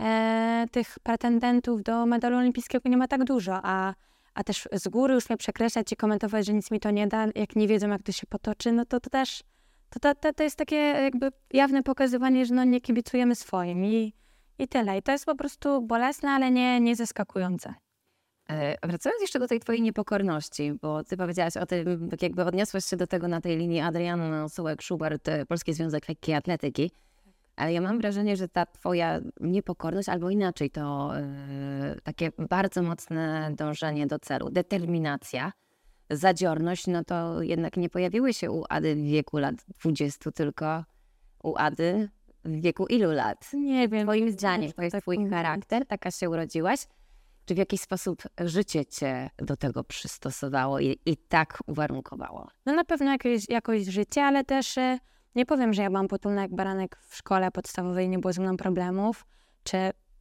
e, 0.00 0.66
tych 0.70 0.98
pretendentów 1.02 1.82
do 1.82 2.06
medalu 2.06 2.36
olimpijskiego 2.36 2.88
nie 2.88 2.96
ma 2.96 3.08
tak 3.08 3.24
dużo, 3.24 3.60
a, 3.62 3.94
a 4.34 4.44
też 4.44 4.68
z 4.72 4.88
góry 4.88 5.14
już 5.14 5.28
mnie 5.28 5.36
przekreślać 5.36 5.92
i 5.92 5.96
komentować, 5.96 6.46
że 6.46 6.52
nic 6.52 6.70
mi 6.70 6.80
to 6.80 6.90
nie 6.90 7.06
da, 7.06 7.26
jak 7.34 7.56
nie 7.56 7.68
wiedzą, 7.68 7.88
jak 7.88 8.02
to 8.02 8.12
się 8.12 8.26
potoczy, 8.26 8.72
no 8.72 8.84
to 8.84 9.00
to 9.00 9.10
też 9.10 9.42
to, 10.00 10.14
to, 10.14 10.32
to, 10.32 10.42
jest 10.42 10.56
takie 10.56 10.76
jakby 10.76 11.32
jawne 11.52 11.82
pokazywanie, 11.82 12.46
że 12.46 12.54
no 12.54 12.64
nie 12.64 12.80
kibicujemy 12.80 13.34
swoim 13.34 13.84
i, 13.84 14.14
i 14.58 14.68
tyle. 14.68 14.98
I 14.98 15.02
to 15.02 15.12
jest 15.12 15.26
po 15.26 15.34
prostu 15.34 15.82
bolesne, 15.82 16.30
ale 16.30 16.50
nie, 16.50 16.80
nie 16.80 16.96
zaskakujące. 16.96 17.74
E, 18.50 18.88
Wracając 18.88 19.20
jeszcze 19.20 19.38
do 19.38 19.48
tej 19.48 19.60
twojej 19.60 19.82
niepokorności, 19.82 20.72
bo 20.82 21.04
ty 21.04 21.16
powiedziałaś 21.16 21.56
o 21.56 21.66
tym, 21.66 22.08
tak 22.10 22.22
jakby 22.22 22.44
odniosłaś 22.44 22.84
się 22.84 22.96
do 22.96 23.06
tego 23.06 23.28
na 23.28 23.40
tej 23.40 23.56
linii 23.56 23.80
Adriana 23.80 24.46
Sułek-Szubert, 24.46 25.28
e, 25.28 25.46
Polski 25.46 25.74
Związek 25.74 26.08
Lekkiej 26.08 26.34
Atletyki, 26.34 26.90
ale 27.56 27.72
ja 27.72 27.80
mam 27.80 27.98
wrażenie, 27.98 28.36
że 28.36 28.48
ta 28.48 28.66
twoja 28.66 29.20
niepokorność, 29.40 30.08
albo 30.08 30.30
inaczej, 30.30 30.70
to 30.70 31.16
e, 31.16 31.96
takie 32.02 32.32
bardzo 32.38 32.82
mocne 32.82 33.52
dążenie 33.56 34.06
do 34.06 34.18
celu, 34.18 34.50
determinacja, 34.50 35.52
zadziorność, 36.10 36.86
no 36.86 37.04
to 37.04 37.42
jednak 37.42 37.76
nie 37.76 37.88
pojawiły 37.88 38.34
się 38.34 38.50
u 38.50 38.64
Ady 38.68 38.94
w 38.94 39.02
wieku 39.02 39.38
lat 39.38 39.54
20, 39.80 40.30
tylko 40.30 40.84
u 41.42 41.56
Ady 41.56 42.08
w 42.44 42.60
wieku 42.60 42.86
ilu 42.86 43.12
lat? 43.12 43.50
Nie 43.52 43.88
wiem. 43.88 44.06
Twoim 44.06 44.30
zdaniem, 44.30 44.72
to 44.72 44.82
jest 44.82 44.92
tak 44.92 45.02
twój 45.02 45.30
charakter, 45.30 45.86
taka 45.86 46.10
się 46.10 46.30
urodziłaś? 46.30 46.86
Czy 47.44 47.54
w 47.54 47.58
jakiś 47.58 47.80
sposób 47.80 48.22
życie 48.44 48.86
cię 48.86 49.30
do 49.38 49.56
tego 49.56 49.84
przystosowało 49.84 50.80
i, 50.80 50.98
i 51.06 51.16
tak 51.16 51.58
uwarunkowało? 51.66 52.48
No 52.66 52.72
na 52.72 52.84
pewno 52.84 53.10
jakieś, 53.10 53.48
jakoś 53.48 53.84
życie, 53.84 54.24
ale 54.24 54.44
też 54.44 54.78
e, 54.78 54.98
nie 55.34 55.46
powiem, 55.46 55.74
że 55.74 55.82
ja 55.82 55.90
byłam 55.90 56.08
potulna 56.08 56.42
jak 56.42 56.54
baranek 56.54 56.96
w 57.08 57.16
szkole 57.16 57.50
podstawowej, 57.50 58.08
nie 58.08 58.18
było 58.18 58.32
ze 58.32 58.42
mną 58.42 58.56
problemów, 58.56 59.26
czy, 59.64 59.76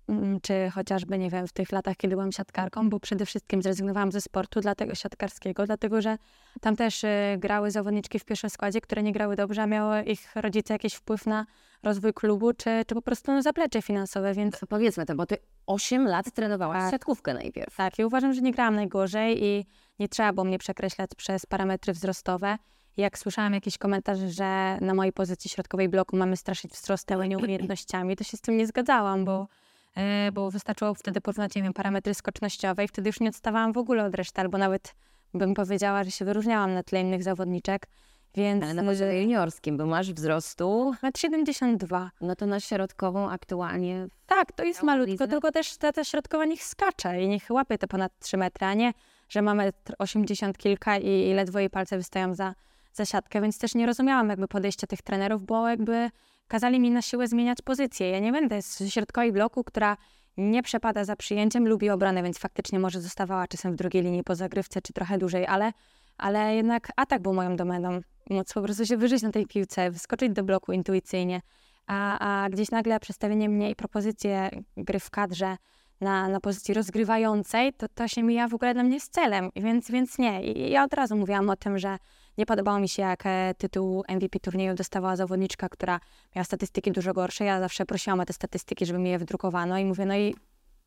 mm, 0.08 0.42
czy 0.42 0.70
chociażby, 0.74 1.18
nie 1.18 1.30
wiem, 1.30 1.48
w 1.48 1.54
tych 1.54 1.72
latach, 1.72 1.98
kiedy 1.98 2.16
byłam 2.16 2.32
siatkarką, 2.32 2.90
bo 2.90 3.00
przede 3.00 3.26
wszystkim 3.26 3.62
zrezygnowałam 3.62 4.12
ze 4.12 4.22
sportu, 4.22 4.62
dlatego 4.62 4.96
siatkarskiego, 4.96 5.66
dlatego, 5.66 6.02
że 6.02 6.18
tam 6.62 6.76
też 6.76 7.04
e, 7.04 7.36
grały 7.40 7.72
zawodniczki 7.72 8.20
w 8.20 8.26
pierwszym 8.26 8.50
składzie, 8.50 8.82
które 8.82 9.04
nie 9.04 9.12
grały 9.12 9.36
dobrze, 9.36 9.62
a 9.62 9.68
miały 9.68 10.02
ich 10.02 10.36
rodzice 10.36 10.74
jakiś 10.74 10.94
wpływ 10.94 11.26
na 11.26 11.46
rozwój 11.84 12.14
klubu, 12.14 12.54
czy, 12.54 12.70
czy 12.88 12.96
po 12.96 13.02
prostu 13.02 13.32
no, 13.32 13.42
zaplecze 13.42 13.82
finansowe, 13.82 14.34
więc 14.34 14.60
To 14.60 14.68
powiedzmy 14.68 15.06
to, 15.06 15.16
bo 15.16 15.26
ty 15.26 15.38
8 15.66 16.08
lat 16.08 16.32
trenowałaś 16.32 16.82
Tak. 16.82 16.92
siatkówkę 16.92 17.34
najpierw. 17.34 17.76
Tak, 17.76 18.00
i 18.00 18.06
uważam, 18.06 18.34
że 18.34 18.42
nie 18.42 18.52
grałam 18.52 18.76
najgorzej 18.76 19.44
i 19.44 19.66
nie 20.00 20.10
trzeba 20.10 20.34
było 20.34 20.44
mnie 20.44 20.58
przekreślać 20.58 21.12
przez 21.18 21.46
parametry 21.46 21.94
wzrostowe. 21.94 22.58
Jak 22.98 23.18
słyszałam 23.18 23.54
jakieś 23.54 23.78
komentarze, 23.78 24.30
że 24.30 24.78
na 24.82 24.94
mojej 24.94 25.14
pozycji 25.14 25.50
środkowej 25.50 25.90
bloku 25.90 26.18
mamy 26.18 26.38
straszyć 26.38 26.72
wzrostem, 26.72 27.22
a 27.22 27.26
nie 27.26 27.38
umiejętnościami, 27.38 28.16
to 28.16 28.24
się 28.24 28.38
z 28.38 28.42
tym 28.42 28.58
nie 28.58 28.68
zgadzałam, 28.68 29.26
bo, 29.26 29.48
e, 29.96 30.32
bo 30.32 30.52
wystarczyło 30.52 30.94
wtedy 30.94 31.22
porównać, 31.22 31.56
nie 31.56 31.64
wiem, 31.64 31.74
parametry 31.74 32.14
skocznościowe 32.14 32.84
i 32.84 32.88
wtedy 32.88 33.10
już 33.10 33.20
nie 33.20 33.30
odstawałam 33.30 33.74
w 33.74 33.78
ogóle 33.78 34.06
od 34.06 34.16
reszty, 34.16 34.42
albo 34.42 34.58
nawet 34.58 34.96
bym 35.34 35.54
powiedziała, 35.54 36.04
że 36.04 36.12
się 36.12 36.26
wyróżniałam 36.26 36.74
na 36.74 36.84
tle 36.84 37.02
innych 37.02 37.24
zawodniczek, 37.24 37.88
więc... 38.36 38.64
Ale 38.64 38.74
na 38.74 38.84
poziomie 38.84 39.22
juniorskim, 39.22 39.78
bo 39.78 39.86
masz 39.86 40.14
wzrostu, 40.14 40.94
Metr 41.04 41.20
72. 41.20 42.12
no 42.22 42.36
to 42.36 42.46
na 42.46 42.60
środkową 42.60 43.30
aktualnie 43.30 44.08
Tak, 44.28 44.52
to 44.52 44.64
jest 44.64 44.84
malutko, 44.84 45.28
tylko 45.28 45.52
też 45.52 45.78
ta, 45.78 45.92
ta 45.92 46.04
środkowa 46.04 46.46
niech 46.46 46.64
skacze 46.64 47.22
i 47.22 47.28
niech 47.28 47.44
łapie 47.50 47.78
te 47.78 47.88
ponad 47.88 48.12
3 48.20 48.38
metry, 48.38 48.68
a 48.68 48.74
nie, 48.74 48.94
że 49.30 49.42
mamy 49.42 49.74
80 50.00 50.58
kilka 50.58 50.98
i, 50.98 51.30
i 51.30 51.34
ledwo 51.34 51.60
jej 51.60 51.70
palce 51.70 51.98
wystają 51.98 52.34
za, 52.34 52.54
za 52.94 53.06
siatkę, 53.06 53.42
więc 53.42 53.58
też 53.58 53.76
nie 53.76 53.86
rozumiałam 53.86 54.30
jakby 54.30 54.48
podejścia 54.48 54.88
tych 54.88 55.02
trenerów, 55.02 55.46
bo 55.46 55.70
jakby 55.70 56.10
kazali 56.48 56.80
mi 56.80 56.92
na 56.92 57.02
siłę 57.02 57.28
zmieniać 57.28 57.62
pozycję. 57.62 58.10
Ja 58.10 58.20
nie 58.20 58.32
będę 58.32 58.62
z 58.62 58.84
środkowej 58.90 59.32
bloku, 59.32 59.64
która 59.64 59.98
nie 60.38 60.64
przepada 60.64 61.06
za 61.06 61.16
przyjęciem, 61.16 61.68
lubi 61.68 61.90
obronę, 61.90 62.24
więc 62.24 62.38
faktycznie 62.38 62.80
może 62.80 63.02
zostawała 63.02 63.48
czasem 63.48 63.74
w 63.74 63.76
drugiej 63.76 64.04
linii 64.04 64.24
po 64.24 64.36
zagrywce, 64.36 64.82
czy 64.82 64.94
trochę 64.94 65.18
dłużej, 65.18 65.48
ale, 65.48 65.72
ale 66.18 66.56
jednak 66.56 66.92
atak 66.96 67.22
był 67.22 67.34
moją 67.34 67.56
domeną. 67.56 68.00
Móc 68.30 68.54
po 68.54 68.62
prostu 68.62 68.86
się 68.86 68.98
wyżyć 68.98 69.24
na 69.24 69.32
tej 69.32 69.46
piłce, 69.46 69.92
wyskoczyć 69.92 70.32
do 70.32 70.44
bloku 70.44 70.72
intuicyjnie, 70.72 71.42
a, 71.88 72.20
a 72.44 72.50
gdzieś 72.50 72.72
nagle 72.72 73.00
przestawienie 73.00 73.50
mnie 73.50 73.72
i 73.72 73.76
propozycje 73.76 74.50
gry 74.78 75.00
w 75.00 75.10
kadrze 75.10 75.58
na, 76.02 76.28
na 76.28 76.40
pozycji 76.40 76.74
rozgrywającej, 76.74 77.74
to, 77.74 77.88
to 77.88 78.08
się 78.08 78.24
mija 78.24 78.48
w 78.48 78.54
ogóle 78.54 78.74
dla 78.74 78.84
mnie 78.84 79.00
z 79.00 79.10
celem, 79.10 79.50
więc, 79.56 79.92
więc 79.92 80.18
nie. 80.18 80.44
I 80.44 80.72
ja 80.72 80.84
od 80.84 80.94
razu 80.94 81.16
mówiłam 81.16 81.50
o 81.50 81.56
tym, 81.56 81.80
że 81.80 81.98
nie 82.38 82.46
podobało 82.46 82.80
mi 82.80 82.90
się, 82.90 83.02
jak 83.02 83.26
e, 83.26 83.54
tytuł 83.58 84.04
MVP 84.10 84.40
turnieju 84.40 84.76
dostawała 84.76 85.16
zawodniczka, 85.16 85.70
która 85.70 86.00
miała 86.36 86.44
statystyki 86.44 86.92
dużo 86.92 87.14
gorsze. 87.14 87.46
Ja 87.46 87.60
zawsze 87.60 87.86
prosiłam 87.86 88.20
o 88.20 88.26
te 88.26 88.34
statystyki, 88.34 88.86
żeby 88.86 89.00
mi 89.00 89.10
je 89.10 89.20
wydrukowano 89.20 89.78
i 89.78 89.86
mówię, 89.86 90.06
no 90.06 90.16
i, 90.16 90.36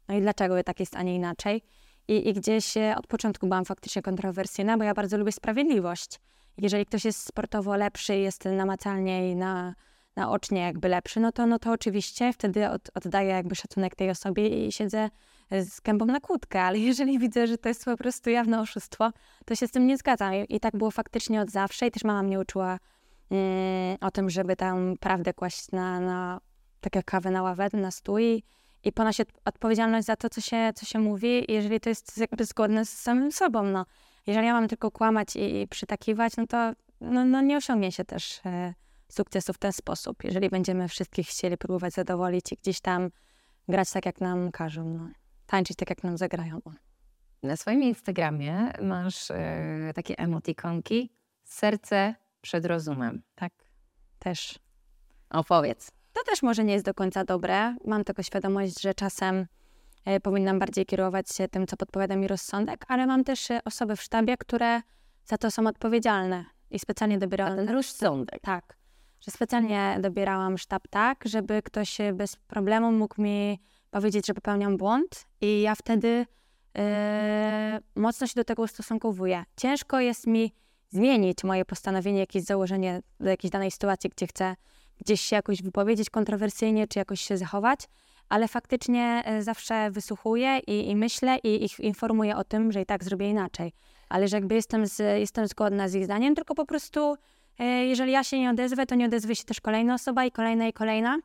no 0.09 0.15
i 0.15 0.21
dlaczego 0.21 0.63
tak 0.63 0.81
jest, 0.81 0.97
a 0.97 1.03
nie 1.03 1.15
inaczej? 1.15 1.63
I, 2.09 2.29
I 2.29 2.33
gdzieś 2.33 2.77
e, 2.77 2.95
od 2.97 3.07
początku 3.07 3.47
byłam 3.47 3.65
faktycznie 3.65 4.03
kontrowersyjna, 4.03 4.79
bo 4.79 4.85
ja 4.85 4.95
bardzo 4.95 5.19
lubię 5.19 5.33
sprawiedliwość. 5.33 6.21
Jeżeli 6.59 6.87
ktoś 6.87 7.05
jest 7.05 7.27
sportowo 7.27 7.77
lepszy, 7.77 8.17
jest 8.17 8.45
namacalnie 8.45 9.31
i 9.31 9.37
na, 9.37 9.75
naocznie 10.17 10.61
jakby 10.61 10.89
lepszy, 10.89 11.21
no 11.21 11.33
to, 11.33 11.47
no 11.47 11.59
to 11.59 11.73
oczywiście 11.73 12.33
wtedy 12.33 12.71
od, 12.71 12.91
oddaję 12.95 13.29
jakby 13.29 13.55
szacunek 13.55 13.95
tej 13.95 14.11
osobie 14.11 14.67
i 14.67 14.73
siedzę 14.73 15.11
z 15.51 15.81
gębą 15.81 16.07
na 16.07 16.21
kłódkę, 16.21 16.63
ale 16.63 16.79
jeżeli 16.89 17.19
widzę, 17.19 17.47
że 17.47 17.59
to 17.59 17.69
jest 17.69 17.85
po 17.85 17.97
prostu 17.97 18.31
jawne 18.31 18.61
oszustwo, 18.61 19.11
to 19.45 19.55
się 19.55 19.67
z 19.67 19.71
tym 19.71 19.87
nie 19.87 19.97
zgadzam. 19.97 20.35
I, 20.35 20.61
tak 20.61 20.77
było 20.77 20.91
faktycznie 20.91 21.41
od 21.41 21.51
zawsze 21.51 21.87
i 21.87 21.91
też 21.91 22.05
mama 22.05 22.23
mnie 22.23 22.41
uczyła 22.41 22.79
mm, 23.31 23.97
o 24.01 24.11
tym, 24.11 24.31
żeby 24.31 24.57
tam 24.57 24.95
prawdę 25.01 25.35
kłaść 25.35 25.73
na, 25.73 26.01
na 26.01 26.41
tak 26.81 26.97
jak 26.97 27.05
kawę 27.05 27.31
na 27.31 27.43
ławę, 27.43 27.69
na 27.73 27.91
stół 27.91 28.19
i, 28.19 28.43
ponosić 28.95 29.21
od- 29.21 29.41
odpowiedzialność 29.45 30.07
za 30.07 30.17
to, 30.17 30.31
co 30.31 30.41
się, 30.41 30.71
co 30.75 30.87
się 30.87 30.99
mówi, 30.99 31.45
jeżeli 31.49 31.81
to 31.81 31.89
jest 31.89 32.19
jakby 32.19 32.45
zgodne 32.45 32.85
z 32.85 32.91
samym 32.91 33.33
sobą, 33.33 33.63
no. 33.63 33.87
Jeżeli 34.27 34.47
ja 34.47 34.53
mam 34.53 34.69
tylko 34.69 34.91
kłamać 34.91 35.37
i, 35.37 35.61
i 35.61 35.69
przytakiwać, 35.69 36.37
no 36.37 36.47
to 36.47 36.73
no, 37.01 37.25
no 37.25 37.41
nie 37.41 37.57
osiągnie 37.57 37.93
się 37.93 38.05
też 38.05 38.41
e, 38.47 38.75
sukcesu 39.09 39.53
w 39.53 39.59
ten 39.59 39.73
sposób, 39.73 40.25
jeżeli 40.25 40.51
będziemy 40.51 40.89
wszystkich 40.89 41.29
chcieli 41.29 41.57
próbować 41.57 41.95
zadowolić 41.95 42.53
i 42.53 42.57
gdzieś 42.57 42.81
tam 42.81 43.11
grać 43.69 43.91
tak, 43.91 44.07
jak 44.07 44.21
nam 44.21 44.51
każą, 44.51 44.85
no. 44.85 45.09
Tańczyć 45.47 45.77
tak, 45.77 45.91
jak 45.91 46.05
nam 46.05 46.19
zagrają. 46.19 46.61
Na 47.43 47.57
swoim 47.57 47.83
Instagramie 47.83 48.73
masz 48.83 49.31
e, 49.31 49.93
takie 49.95 50.19
emotikonki 50.19 51.11
serce 51.45 52.15
przed 52.41 52.67
rozumem. 52.67 53.23
Tak, 53.35 53.53
też. 54.19 54.59
Opowiedz. 55.31 55.91
To 56.13 56.25
też 56.25 56.43
może 56.43 56.65
nie 56.65 56.73
jest 56.73 56.85
do 56.85 56.95
końca 56.95 57.25
dobre. 57.25 57.77
Mam 57.85 58.05
tylko 58.05 58.23
świadomość, 58.23 58.81
że 58.81 58.95
czasem 58.95 59.47
e, 60.05 60.21
powinnam 60.21 60.59
bardziej 60.59 60.87
kierować 60.87 61.31
się 61.31 61.49
tym, 61.49 61.67
co 61.67 61.77
podpowiada 61.77 62.17
mi 62.17 62.29
rozsądek, 62.29 62.85
ale 62.89 63.07
mam 63.07 63.25
też 63.25 63.51
e, 63.51 63.61
osoby 63.65 63.97
w 63.97 64.03
sztabie, 64.03 64.37
które 64.37 64.81
za 65.25 65.39
to 65.39 65.51
są 65.51 65.67
odpowiedzialne 65.67 66.45
i 66.71 66.79
specjalnie 66.79 67.19
dobierałam. 67.19 67.57
ten 67.57 67.69
rozsądek. 67.69 68.41
Tak, 68.41 68.77
że 69.21 69.31
specjalnie 69.31 69.99
dobierałam 70.01 70.59
sztab 70.59 70.89
tak, 70.89 71.25
żeby 71.25 71.63
ktoś 71.63 71.99
bez 72.15 72.37
problemu 72.37 72.93
mógł 72.93 73.23
mi 73.23 73.63
powiedzieć, 73.95 74.27
że 74.27 74.35
popełniam 74.35 74.77
błąd 74.77 75.27
i 75.41 75.61
ja 75.61 75.75
wtedy 75.75 76.27
e, 76.79 77.81
mocno 77.97 78.27
się 78.27 78.33
do 78.37 78.45
tego 78.45 78.63
ustosunkowuję. 78.63 79.45
Ciężko 79.57 80.01
jest 80.01 80.27
mi 80.27 80.53
zmienić 80.91 81.45
moje 81.45 81.65
postanowienie, 81.65 82.19
jakieś 82.19 82.43
założenie 82.43 83.03
do 83.21 83.31
jakiejś 83.31 83.53
danej 83.53 83.71
sytuacji, 83.71 84.11
gdzie 84.11 84.27
chcę 84.27 84.57
gdzieś 84.99 85.21
się 85.21 85.37
jakoś 85.37 85.63
wypowiedzieć 85.63 86.11
kontrowersyjnie, 86.11 86.89
czy 86.89 86.99
jakoś 86.99 87.21
się 87.21 87.37
zachować, 87.37 87.81
ale 88.29 88.49
faktycznie 88.49 89.23
e, 89.25 89.43
zawsze 89.43 89.91
wysłuchuję 89.91 90.59
i, 90.67 90.91
i 90.91 90.97
myślę 90.97 91.39
i 91.39 91.65
ich 91.65 91.81
informuję 91.81 92.37
o 92.37 92.45
tym, 92.45 92.73
że 92.73 92.83
i 92.83 92.87
tak 92.87 93.05
zrobię 93.05 93.31
inaczej. 93.31 93.73
Ale 94.09 94.29
że 94.29 94.37
jakby 94.37 94.55
jestem, 94.55 94.87
z, 94.87 95.21
jestem 95.21 95.49
zgodna 95.49 95.89
z 95.89 95.95
ich 95.95 96.05
zdaniem, 96.05 96.35
tylko 96.35 96.55
po 96.55 96.67
prostu 96.67 97.17
e, 97.59 97.65
jeżeli 97.65 98.13
ja 98.13 98.25
się 98.25 98.41
nie 98.41 98.51
odezwę, 98.51 98.87
to 98.87 98.95
nie 98.95 99.07
odezwie 99.07 99.37
się 99.37 99.45
też 99.45 99.61
kolejna 99.61 99.95
osoba 99.95 100.25
i 100.25 100.31
kolejna 100.31 100.69
i 100.69 100.73
kolejna 100.73 101.19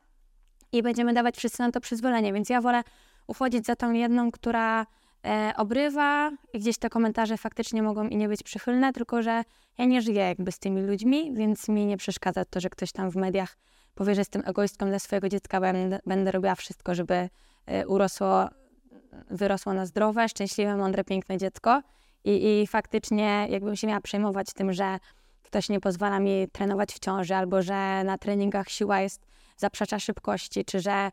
i 0.71 0.83
będziemy 0.83 1.13
dawać 1.13 1.37
wszyscy 1.37 1.59
na 1.59 1.71
to 1.71 1.81
przyzwolenie, 1.81 2.33
więc 2.33 2.49
ja 2.49 2.61
wolę 2.61 2.81
uchodzić 3.27 3.65
za 3.65 3.75
tą 3.75 3.91
jedną, 3.91 4.31
która 4.31 4.85
e, 5.25 5.53
obrywa 5.57 6.31
i 6.53 6.59
gdzieś 6.59 6.77
te 6.77 6.89
komentarze 6.89 7.37
faktycznie 7.37 7.83
mogą 7.83 8.07
i 8.07 8.17
nie 8.17 8.27
być 8.27 8.43
przychylne, 8.43 8.93
tylko 8.93 9.21
że 9.21 9.43
ja 9.77 9.85
nie 9.85 10.01
żyję 10.01 10.21
jakby 10.21 10.51
z 10.51 10.59
tymi 10.59 10.81
ludźmi, 10.81 11.33
więc 11.33 11.69
mi 11.69 11.85
nie 11.85 11.97
przeszkadza 11.97 12.45
to, 12.45 12.59
że 12.59 12.69
ktoś 12.69 12.91
tam 12.91 13.11
w 13.11 13.15
mediach 13.15 13.57
powie, 13.95 14.15
że 14.15 14.21
jestem 14.21 14.41
egoistką 14.45 14.85
dla 14.85 14.99
swojego 14.99 15.29
dziecka, 15.29 15.59
będę, 15.59 15.99
będę 16.05 16.31
robiła 16.31 16.55
wszystko, 16.55 16.95
żeby 16.95 17.29
e, 17.65 17.87
urosło 17.87 18.49
wyrosło 19.29 19.73
na 19.73 19.85
zdrowe, 19.85 20.29
szczęśliwe, 20.29 20.77
mądre, 20.77 21.03
piękne 21.03 21.37
dziecko. 21.37 21.81
I, 22.23 22.61
I 22.61 22.67
faktycznie 22.67 23.47
jakbym 23.49 23.75
się 23.75 23.87
miała 23.87 24.01
przejmować 24.01 24.53
tym, 24.53 24.73
że 24.73 24.97
ktoś 25.41 25.69
nie 25.69 25.79
pozwala 25.79 26.19
mi 26.19 26.47
trenować 26.51 26.93
w 26.93 26.99
ciąży, 26.99 27.35
albo 27.35 27.61
że 27.61 28.03
na 28.03 28.17
treningach 28.17 28.69
siła 28.69 28.99
jest 28.99 29.27
zaprzecza 29.59 29.99
szybkości, 29.99 30.65
czy 30.65 30.79
że 30.79 31.11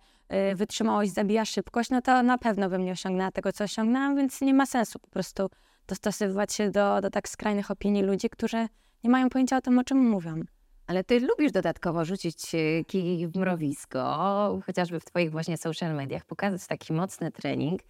y, 0.53 0.55
wytrzymałość 0.55 1.13
zabija 1.13 1.45
szybkość, 1.45 1.91
no 1.91 2.03
to 2.03 2.23
na 2.23 2.39
pewno 2.39 2.69
bym 2.69 2.85
nie 2.85 2.93
osiągnęła 2.93 3.31
tego, 3.31 3.53
co 3.53 3.65
osiągnęłam, 3.65 4.17
więc 4.17 4.41
nie 4.41 4.55
ma 4.55 4.67
sensu 4.67 4.99
po 4.99 5.09
prostu 5.09 5.51
dostosowywać 5.87 6.53
się 6.53 6.71
do, 6.71 7.01
do 7.01 7.11
tak 7.11 7.29
skrajnych 7.29 7.71
opinii 7.71 8.03
ludzi, 8.03 8.31
którzy 8.31 8.69
nie 9.05 9.11
mają 9.11 9.29
pojęcia 9.29 9.57
o 9.57 9.61
tym, 9.61 9.79
o 9.79 9.85
czym 9.85 10.09
mówią. 10.09 10.41
Ale 10.87 11.05
ty 11.05 11.21
lubisz 11.21 11.53
dodatkowo 11.53 12.05
rzucić 12.05 12.55
e, 12.55 12.85
kij 12.85 13.29
w 13.29 13.37
mrowisko, 13.37 14.61
chociażby 14.67 15.01
w 15.01 15.05
twoich 15.05 15.31
właśnie 15.31 15.57
social 15.57 15.95
mediach, 15.95 16.25
pokazać 16.25 16.67
taki 16.67 16.93
mocny 16.93 17.33
trening 17.33 17.81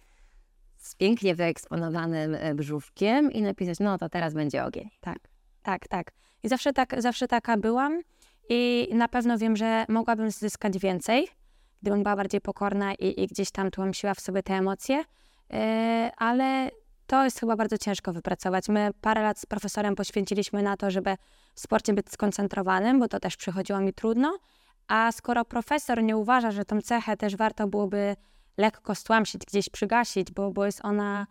z 0.77 0.95
pięknie 0.95 1.35
wyeksponowanym 1.35 2.35
e, 2.35 2.55
brzuszkiem 2.55 3.31
i 3.31 3.41
napisać, 3.41 3.79
no 3.79 3.97
to 3.97 4.09
teraz 4.09 4.33
będzie 4.33 4.65
ogień. 4.65 4.89
Tak, 5.01 5.19
tak, 5.63 5.87
tak. 5.87 6.11
I 6.43 6.49
zawsze, 6.49 6.73
tak, 6.73 7.01
zawsze 7.01 7.27
taka 7.27 7.57
byłam 7.57 8.01
i 8.49 8.89
na 8.93 9.07
pewno 9.07 9.37
wiem, 9.37 9.55
że 9.55 9.85
mogłabym 9.89 10.31
zyskać 10.31 10.77
więcej, 10.77 11.27
gdybym 11.81 12.03
była 12.03 12.15
bardziej 12.15 12.41
pokorna 12.41 12.93
i, 12.93 13.23
i 13.23 13.27
gdzieś 13.27 13.51
tam 13.51 13.71
tłamsiła 13.71 14.13
w 14.13 14.19
sobie 14.19 14.43
te 14.43 14.53
emocje, 14.53 14.95
yy, 15.49 15.57
ale 16.17 16.71
to 17.07 17.23
jest 17.23 17.39
chyba 17.39 17.55
bardzo 17.55 17.77
ciężko 17.77 18.13
wypracować. 18.13 18.69
My 18.69 18.89
parę 19.01 19.21
lat 19.21 19.39
z 19.39 19.45
profesorem 19.45 19.95
poświęciliśmy 19.95 20.63
na 20.63 20.77
to, 20.77 20.91
żeby 20.91 21.15
w 21.55 21.59
sporcie 21.59 21.93
być 21.93 22.11
skoncentrowanym, 22.11 22.99
bo 22.99 23.07
to 23.07 23.19
też 23.19 23.37
przychodziło 23.37 23.79
mi 23.79 23.93
trudno. 23.93 24.37
A 24.87 25.11
skoro 25.11 25.45
profesor 25.45 26.03
nie 26.03 26.17
uważa, 26.17 26.51
że 26.51 26.65
tą 26.65 26.81
cechę 26.81 27.17
też 27.17 27.35
warto 27.35 27.67
byłoby 27.67 28.15
lekko 28.57 28.95
stłamsić, 28.95 29.41
gdzieś 29.45 29.69
przygasić, 29.69 30.31
bo, 30.31 30.51
bo 30.51 30.65
jest 30.65 30.85
ona 30.85 31.27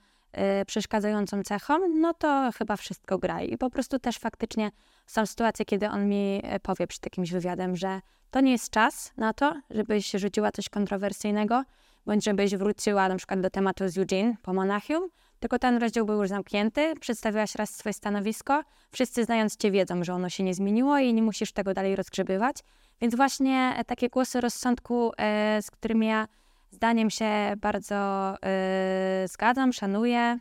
przeszkadzającą 0.66 1.43
cechą, 1.43 1.89
no 1.89 2.14
to 2.14 2.51
chyba 2.59 2.76
wszystko 2.76 3.18
gra. 3.18 3.43
I 3.43 3.59
po 3.59 3.70
prostu 3.70 3.99
też 3.99 4.18
faktycznie 4.18 4.70
są 5.07 5.26
sytuacje, 5.26 5.64
kiedy 5.64 5.89
on 5.89 6.09
mi 6.09 6.43
y, 6.55 6.61
powie 6.61 6.87
przed 6.87 7.07
jakimś 7.07 7.32
wywiadem, 7.32 7.76
że 7.76 8.01
to 8.30 8.41
nie 8.41 8.53
jest 8.53 8.70
czas 8.70 9.12
na 9.16 9.32
to, 9.32 9.55
żebyś 9.70 10.11
rzuciła 10.11 10.53
coś 10.53 10.68
kontrowersyjnego, 10.68 11.64
bądź 12.07 12.24
żebyś 12.24 12.57
wróciła 12.57 13.09
na 13.09 13.16
przykład 13.16 13.41
do 13.41 13.51
tematu 13.51 13.89
z 13.89 13.99
Eugene 13.99 14.34
po 14.43 14.53
Monachium, 14.53 15.09
tylko 15.41 15.59
ten 15.59 15.76
rozdział 15.76 16.07
był 16.07 16.20
już 16.20 16.28
zamknięty, 16.28 16.95
przedstawiłaś 17.01 17.55
raz 17.55 17.76
swoje 17.76 17.93
stanowisko, 17.93 18.62
wszyscy 18.93 19.24
znając 19.24 19.57
cię 19.57 19.70
wiedzą, 19.70 20.05
że 20.05 20.14
ono 20.14 20.28
się 20.28 20.45
nie 20.45 20.55
zmieniło 20.55 20.99
i 20.99 21.14
nie 21.14 21.22
musisz 21.22 21.53
tego 21.53 21.74
dalej 21.74 21.97
rozgrzebywać. 21.97 22.57
Więc 23.01 23.16
właśnie 23.16 23.74
e, 23.76 23.84
takie 23.84 24.09
głosy 24.09 24.41
rozsądku, 24.41 25.12
e, 25.18 25.62
z 25.62 25.70
którymi 25.70 26.07
ja 26.07 26.28
zdaniem 26.77 27.11
się 27.11 27.55
bardzo 27.61 27.97
e, 28.43 29.24
zgadzam, 29.29 29.72
szanuję, 29.72 30.39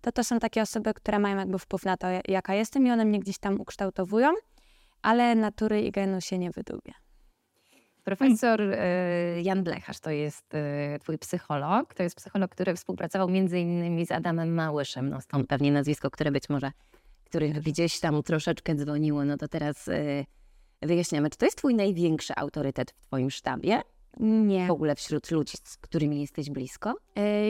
to 0.00 0.12
to 0.12 0.24
są 0.24 0.38
takie 0.38 0.62
osoby, 0.62 0.94
które 0.94 1.18
mają 1.18 1.36
jakby 1.36 1.58
wpływ 1.58 1.84
na 1.84 1.96
to, 1.96 2.06
jaka 2.28 2.54
jestem 2.54 2.86
i 2.86 2.90
one 2.90 3.04
mnie 3.04 3.20
gdzieś 3.20 3.38
tam 3.38 3.60
ukształtowują, 3.60 4.28
ale 5.02 5.34
natury 5.34 5.82
i 5.82 5.90
genu 5.90 6.20
się 6.20 6.38
nie 6.38 6.50
wydubię. 6.50 6.92
Profesor 8.04 8.60
e, 8.62 9.42
Jan 9.42 9.64
Blecharz 9.64 10.00
to 10.00 10.10
jest 10.10 10.54
e, 10.54 10.98
twój 10.98 11.18
psycholog. 11.18 11.94
To 11.94 12.02
jest 12.02 12.16
psycholog, 12.16 12.50
który 12.50 12.74
współpracował 12.74 13.28
między 13.28 13.58
innymi 13.60 14.06
z 14.06 14.12
Adamem 14.12 14.54
Małyszem. 14.54 15.08
No 15.08 15.20
stąd 15.20 15.46
pewnie 15.46 15.72
nazwisko, 15.72 16.10
które 16.10 16.30
być 16.30 16.48
może, 16.48 16.72
które 17.24 17.48
gdzieś 17.48 18.00
tam 18.00 18.22
troszeczkę 18.22 18.74
dzwoniło. 18.74 19.24
No 19.24 19.36
to 19.36 19.48
teraz 19.48 19.88
e, 19.88 20.24
wyjaśniamy. 20.82 21.30
Czy 21.30 21.38
to 21.38 21.44
jest 21.44 21.58
twój 21.58 21.74
największy 21.74 22.32
autorytet 22.36 22.90
w 22.90 23.06
twoim 23.06 23.30
sztabie? 23.30 23.82
Nie. 24.20 24.66
W 24.66 24.70
ogóle 24.70 24.94
wśród 24.94 25.30
ludzi, 25.30 25.56
z 25.64 25.76
którymi 25.76 26.20
jesteś 26.20 26.50
blisko? 26.50 26.94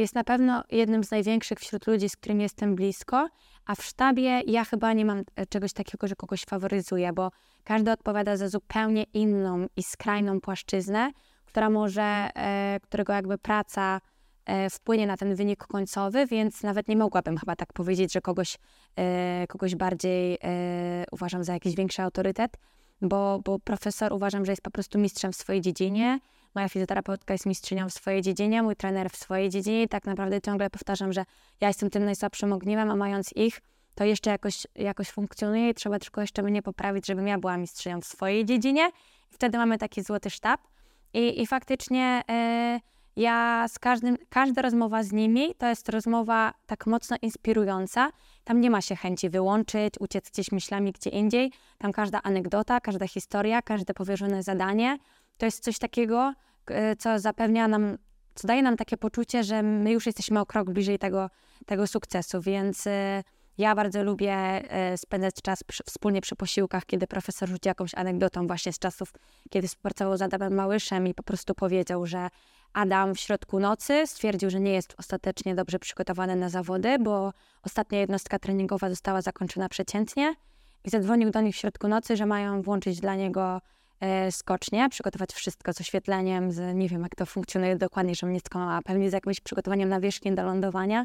Jest 0.00 0.14
na 0.14 0.24
pewno 0.24 0.64
jednym 0.70 1.04
z 1.04 1.10
największych 1.10 1.58
wśród 1.60 1.86
ludzi, 1.86 2.08
z 2.08 2.16
którymi 2.16 2.42
jestem 2.42 2.74
blisko, 2.74 3.28
a 3.66 3.74
w 3.74 3.82
sztabie 3.82 4.40
ja 4.46 4.64
chyba 4.64 4.92
nie 4.92 5.04
mam 5.04 5.22
czegoś 5.48 5.72
takiego, 5.72 6.08
że 6.08 6.16
kogoś 6.16 6.44
faworyzuję, 6.44 7.12
bo 7.12 7.30
każdy 7.64 7.92
odpowiada 7.92 8.36
za 8.36 8.48
zupełnie 8.48 9.02
inną 9.02 9.66
i 9.76 9.82
skrajną 9.82 10.40
płaszczyznę, 10.40 11.10
która 11.44 11.70
może, 11.70 12.02
e, 12.02 12.80
którego 12.82 13.12
jakby 13.12 13.38
praca 13.38 14.00
e, 14.44 14.70
wpłynie 14.70 15.06
na 15.06 15.16
ten 15.16 15.34
wynik 15.34 15.66
końcowy, 15.66 16.26
więc 16.26 16.62
nawet 16.62 16.88
nie 16.88 16.96
mogłabym 16.96 17.36
chyba 17.36 17.56
tak 17.56 17.72
powiedzieć, 17.72 18.12
że 18.12 18.20
kogoś, 18.20 18.58
e, 18.96 19.46
kogoś 19.48 19.74
bardziej 19.74 20.38
uważam 21.12 21.44
za 21.44 21.52
jakiś 21.52 21.74
większy 21.74 22.02
autorytet, 22.02 22.56
bo, 23.02 23.40
bo 23.44 23.58
profesor 23.58 24.12
uważam, 24.12 24.44
że 24.44 24.52
jest 24.52 24.62
po 24.62 24.70
prostu 24.70 24.98
mistrzem 24.98 25.32
w 25.32 25.36
swojej 25.36 25.60
dziedzinie. 25.60 26.18
Moja 26.54 26.68
fizjoterapeutka 26.68 27.34
jest 27.34 27.46
mistrzynią 27.46 27.88
w 27.88 27.92
swojej 27.92 28.22
dziedzinie, 28.22 28.62
mój 28.62 28.76
trener 28.76 29.10
w 29.10 29.16
swojej 29.16 29.48
dziedzinie 29.48 29.82
i 29.82 29.88
tak 29.88 30.04
naprawdę 30.04 30.40
ciągle 30.40 30.70
powtarzam, 30.70 31.12
że 31.12 31.24
ja 31.60 31.68
jestem 31.68 31.90
tym 31.90 32.04
najsłabszym 32.04 32.52
ogniwem, 32.52 32.90
a 32.90 32.96
mając 32.96 33.32
ich, 33.36 33.60
to 33.94 34.04
jeszcze 34.04 34.30
jakoś, 34.30 34.66
jakoś 34.74 35.10
funkcjonuje 35.10 35.70
i 35.70 35.74
trzeba 35.74 35.98
tylko 35.98 36.20
jeszcze 36.20 36.42
mnie 36.42 36.62
poprawić, 36.62 37.06
żebym 37.06 37.26
ja 37.26 37.38
była 37.38 37.56
mistrzynią 37.56 38.00
w 38.00 38.04
swojej 38.04 38.44
dziedzinie. 38.44 38.88
I 39.30 39.34
wtedy 39.34 39.58
mamy 39.58 39.78
taki 39.78 40.02
złoty 40.02 40.30
sztab. 40.30 40.60
I, 41.14 41.42
i 41.42 41.46
faktycznie 41.46 42.22
e, 42.30 42.80
ja 43.16 43.66
z 43.68 43.78
każdym, 43.78 44.16
każda 44.28 44.62
rozmowa 44.62 45.02
z 45.02 45.12
nimi 45.12 45.54
to 45.54 45.66
jest 45.66 45.88
rozmowa 45.88 46.54
tak 46.66 46.86
mocno 46.86 47.16
inspirująca. 47.22 48.10
Tam 48.44 48.60
nie 48.60 48.70
ma 48.70 48.82
się 48.82 48.96
chęci 48.96 49.30
wyłączyć, 49.30 49.94
uciec 50.00 50.30
gdzieś 50.30 50.52
myślami 50.52 50.92
gdzie 50.92 51.10
indziej. 51.10 51.52
Tam 51.78 51.92
każda 51.92 52.22
anegdota, 52.22 52.80
każda 52.80 53.08
historia, 53.08 53.62
każde 53.62 53.94
powierzone 53.94 54.42
zadanie 54.42 54.98
to 55.38 55.46
jest 55.46 55.64
coś 55.64 55.78
takiego, 55.78 56.34
e, 56.66 56.96
co 56.96 57.18
zapewnia 57.18 57.68
nam, 57.68 57.98
co 58.34 58.48
daje 58.48 58.62
nam 58.62 58.76
takie 58.76 58.96
poczucie, 58.96 59.44
że 59.44 59.62
my 59.62 59.92
już 59.92 60.06
jesteśmy 60.06 60.40
o 60.40 60.46
krok 60.46 60.70
bliżej 60.70 60.98
tego, 60.98 61.30
tego 61.66 61.86
sukcesu, 61.86 62.40
więc 62.40 62.86
e, 62.86 63.22
ja 63.58 63.74
bardzo 63.74 64.02
lubię 64.04 64.34
e, 64.34 64.98
spędzać 64.98 65.34
czas 65.42 65.64
przy, 65.64 65.82
wspólnie 65.86 66.20
przy 66.20 66.36
posiłkach, 66.36 66.86
kiedy 66.86 67.06
profesor 67.06 67.48
rzuci 67.48 67.68
jakąś 67.68 67.94
anegdotą 67.94 68.46
właśnie 68.46 68.72
z 68.72 68.78
czasów, 68.78 69.12
kiedy 69.50 69.68
współpracował 69.68 70.16
z 70.16 70.22
Adamem 70.22 70.54
Małyszem 70.54 71.06
i 71.06 71.14
po 71.14 71.22
prostu 71.22 71.54
powiedział, 71.54 72.06
że 72.06 72.28
Adam 72.72 73.14
w 73.14 73.20
środku 73.20 73.60
nocy 73.60 74.06
stwierdził, 74.06 74.50
że 74.50 74.60
nie 74.60 74.72
jest 74.72 74.94
ostatecznie 74.98 75.54
dobrze 75.54 75.78
przygotowany 75.78 76.36
na 76.36 76.48
zawody, 76.48 76.98
bo 76.98 77.32
ostatnia 77.62 78.00
jednostka 78.00 78.38
treningowa 78.38 78.90
została 78.90 79.22
zakończona 79.22 79.68
przeciętnie 79.68 80.34
i 80.84 80.90
zadzwonił 80.90 81.30
do 81.30 81.40
nich 81.40 81.54
w 81.54 81.58
środku 81.58 81.88
nocy, 81.88 82.16
że 82.16 82.26
mają 82.26 82.62
włączyć 82.62 83.00
dla 83.00 83.14
niego 83.14 83.60
skocznie, 84.30 84.88
przygotować 84.88 85.32
wszystko 85.32 85.72
z 85.72 85.80
oświetleniem, 85.80 86.52
z, 86.52 86.76
nie 86.76 86.88
wiem 86.88 87.02
jak 87.02 87.14
to 87.14 87.26
funkcjonuje 87.26 87.76
dokładnie, 87.76 88.14
żebym 88.14 88.32
nie 88.32 88.40
skłamała, 88.40 88.82
pewnie 88.82 89.10
z 89.10 89.12
jakimś 89.12 89.40
przygotowaniem 89.40 89.88
nawierzchni 89.88 90.34
do 90.34 90.42
lądowania 90.42 91.04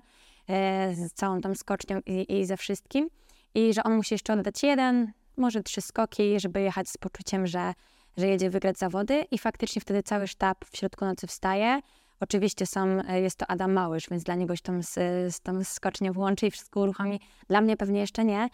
E, 0.49 0.95
z 0.95 1.13
całą 1.13 1.41
tą 1.41 1.55
skocznią 1.55 1.99
i, 2.05 2.39
i 2.39 2.45
ze 2.45 2.57
wszystkim. 2.57 3.09
I 3.55 3.73
że 3.73 3.83
on 3.83 3.95
musi 3.95 4.13
jeszcze 4.13 4.33
oddać 4.33 4.63
jeden, 4.63 5.11
może 5.37 5.63
trzy 5.63 5.81
skoki, 5.81 6.39
żeby 6.39 6.61
jechać 6.61 6.89
z 6.89 6.97
poczuciem, 6.97 7.47
że, 7.47 7.73
że 8.17 8.27
jedzie 8.27 8.49
wygrać 8.49 8.77
zawody. 8.77 9.25
I 9.31 9.37
faktycznie 9.37 9.81
wtedy 9.81 10.03
cały 10.03 10.27
sztab 10.27 10.65
w 10.65 10.77
środku 10.77 11.05
nocy 11.05 11.27
wstaje. 11.27 11.81
Oczywiście 12.19 12.65
są, 12.65 13.01
e, 13.07 13.21
jest 13.21 13.37
to 13.37 13.47
Adam 13.47 13.73
Małysz, 13.73 14.09
więc 14.09 14.23
dla 14.23 14.35
niego 14.35 14.55
się 14.55 14.83
z, 14.83 14.93
z 15.35 15.41
tą 15.41 15.63
skocznię 15.63 16.11
włączy 16.11 16.47
i 16.47 16.51
wszystko 16.51 16.79
uruchomi. 16.79 17.19
Dla 17.47 17.61
mnie 17.61 17.77
pewnie 17.77 17.99
jeszcze 17.99 18.25
nie, 18.25 18.43
e, 18.43 18.49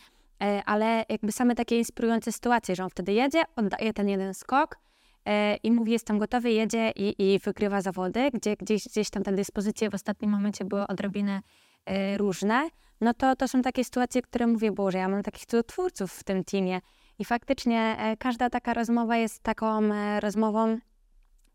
ale 0.65 1.05
jakby 1.09 1.31
same 1.31 1.55
takie 1.55 1.77
inspirujące 1.77 2.31
sytuacje, 2.31 2.75
że 2.75 2.83
on 2.83 2.89
wtedy 2.89 3.13
jedzie, 3.13 3.43
oddaje 3.55 3.93
ten 3.93 4.09
jeden 4.09 4.33
skok 4.33 4.77
i 5.63 5.71
mówi, 5.71 5.91
jestem 5.91 6.19
gotowy, 6.19 6.51
jedzie 6.51 6.91
i, 6.95 7.33
i 7.33 7.39
wygrywa 7.39 7.81
zawody, 7.81 8.29
gdzie 8.33 8.55
gdzieś, 8.55 8.85
gdzieś 8.85 9.09
tam 9.09 9.23
te 9.23 9.31
dyspozycje 9.31 9.89
w 9.89 9.95
ostatnim 9.95 10.31
momencie 10.31 10.65
były 10.65 10.87
odrobinę 10.87 11.41
E, 11.89 12.17
różne, 12.17 12.69
no 13.01 13.13
to 13.13 13.35
to 13.35 13.47
są 13.47 13.61
takie 13.61 13.83
sytuacje, 13.83 14.21
które 14.21 14.47
mówię, 14.47 14.71
Boże, 14.71 14.97
ja 14.97 15.07
mam 15.07 15.23
takich 15.23 15.45
twórców 15.45 16.13
w 16.13 16.23
tym 16.23 16.43
teamie. 16.43 16.81
I 17.19 17.25
faktycznie 17.25 17.95
e, 17.99 18.17
każda 18.17 18.49
taka 18.49 18.73
rozmowa 18.73 19.17
jest 19.17 19.43
taką 19.43 19.93
e, 19.93 20.19
rozmową, 20.19 20.77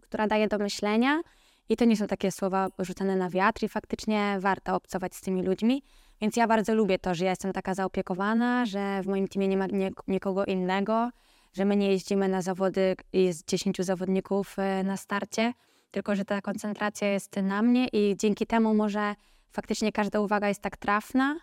która 0.01 0.27
daje 0.27 0.49
do 0.49 0.59
myślenia. 0.59 1.21
I 1.69 1.77
to 1.77 1.85
nie 1.85 1.97
są 1.97 2.07
takie 2.07 2.33
słowa 2.33 2.69
rzucane 2.79 3.17
na 3.17 3.31
wiatr, 3.31 3.65
i 3.65 3.69
faktycznie 3.69 4.37
warto 4.41 4.75
obcować 4.75 5.15
z 5.15 5.21
tymi 5.21 5.43
ludźmi. 5.43 5.83
Więc 6.21 6.37
ja 6.37 6.47
bardzo 6.47 6.75
lubię 6.75 6.99
to, 6.99 7.15
że 7.15 7.25
ja 7.25 7.31
jestem 7.31 7.53
taka 7.53 7.75
zaopiekowana, 7.75 8.67
że 8.67 9.03
w 9.03 9.07
moim 9.07 9.29
teamie 9.29 9.49
nie 9.49 9.57
ma 9.57 9.67
nikogo 10.09 10.45
innego, 10.45 11.11
że 11.53 11.65
my 11.65 11.77
nie 11.77 11.91
jeździmy 11.91 12.29
na 12.29 12.43
zawody, 12.43 12.97
jest 13.13 13.49
10 13.49 13.77
zawodników 13.79 14.57
na 14.85 14.97
starcie, 14.97 15.53
tylko 15.91 16.17
że 16.17 16.25
ta 16.25 16.41
koncentracja 16.41 17.09
jest 17.09 17.37
na 17.37 17.63
mnie 17.63 17.89
i 17.93 18.17
dzięki 18.17 18.47
temu 18.47 18.75
może 18.75 19.15
faktycznie 19.53 19.93
każda 19.93 20.21
uwaga 20.21 20.49
jest 20.49 20.63
tak 20.63 20.77
trafna 20.77 21.37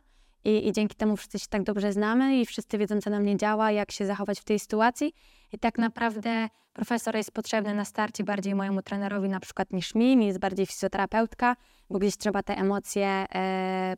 i, 0.43 0.67
i 0.67 0.71
dzięki 0.71 0.95
temu 0.95 1.17
wszyscy 1.17 1.39
się 1.39 1.47
tak 1.49 1.63
dobrze 1.63 1.93
znamy 1.93 2.37
i 2.37 2.45
wszyscy 2.45 2.77
wiedzą, 2.77 3.01
co 3.01 3.09
na 3.09 3.19
mnie 3.19 3.37
działa, 3.37 3.71
jak 3.71 3.91
się 3.91 4.05
zachować 4.05 4.39
w 4.39 4.43
tej 4.43 4.59
sytuacji. 4.59 5.13
I 5.53 5.59
tak 5.59 5.77
naprawdę 5.77 6.49
profesor 6.73 7.15
jest 7.15 7.31
potrzebny 7.31 7.75
na 7.75 7.85
starcie 7.85 8.23
bardziej 8.23 8.55
mojemu 8.55 8.81
trenerowi 8.81 9.29
na 9.29 9.39
przykład 9.39 9.73
niż 9.73 9.95
mi, 9.95 10.17
mi 10.17 10.27
jest 10.27 10.39
bardziej 10.39 10.65
fizjoterapeutka, 10.65 11.55
bo 11.89 11.99
gdzieś 11.99 12.17
trzeba 12.17 12.43
te 12.43 12.57
emocje 12.57 13.25
e, 13.35 13.95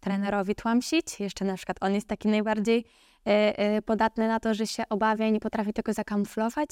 trenerowi 0.00 0.54
tłamsić. 0.54 1.20
Jeszcze 1.20 1.44
na 1.44 1.54
przykład 1.54 1.76
on 1.80 1.94
jest 1.94 2.08
taki 2.08 2.28
najbardziej 2.28 2.84
e, 3.26 3.58
e, 3.58 3.82
podatny 3.82 4.28
na 4.28 4.40
to, 4.40 4.54
że 4.54 4.66
się 4.66 4.82
obawia 4.88 5.26
i 5.26 5.32
nie 5.32 5.40
potrafi 5.40 5.72
tego 5.72 5.92
zakamuflować. 5.92 6.70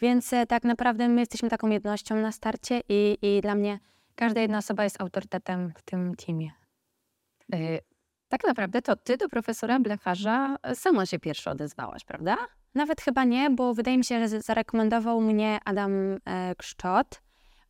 Więc 0.00 0.32
e, 0.32 0.46
tak 0.46 0.64
naprawdę 0.64 1.08
my 1.08 1.20
jesteśmy 1.20 1.50
taką 1.50 1.68
jednością 1.68 2.16
na 2.16 2.32
starcie 2.32 2.80
i, 2.88 3.18
i 3.22 3.40
dla 3.40 3.54
mnie 3.54 3.78
każda 4.14 4.40
jedna 4.40 4.58
osoba 4.58 4.84
jest 4.84 5.00
autorytetem 5.00 5.72
w 5.76 5.82
tym 5.82 6.14
teamie. 6.16 6.50
Tak 8.32 8.44
naprawdę 8.44 8.82
to 8.82 8.96
ty 8.96 9.16
do 9.16 9.28
profesora 9.28 9.80
Blecharza 9.80 10.56
sama 10.74 11.06
się 11.06 11.18
pierwsza 11.18 11.50
odezwałaś, 11.50 12.04
prawda? 12.04 12.36
Nawet 12.74 13.00
chyba 13.00 13.24
nie, 13.24 13.50
bo 13.50 13.74
wydaje 13.74 13.98
mi 13.98 14.04
się, 14.04 14.28
że 14.28 14.40
zarekomendował 14.40 15.20
mnie 15.20 15.58
Adam 15.64 15.92
e, 16.24 16.54
Kszczot. 16.58 17.22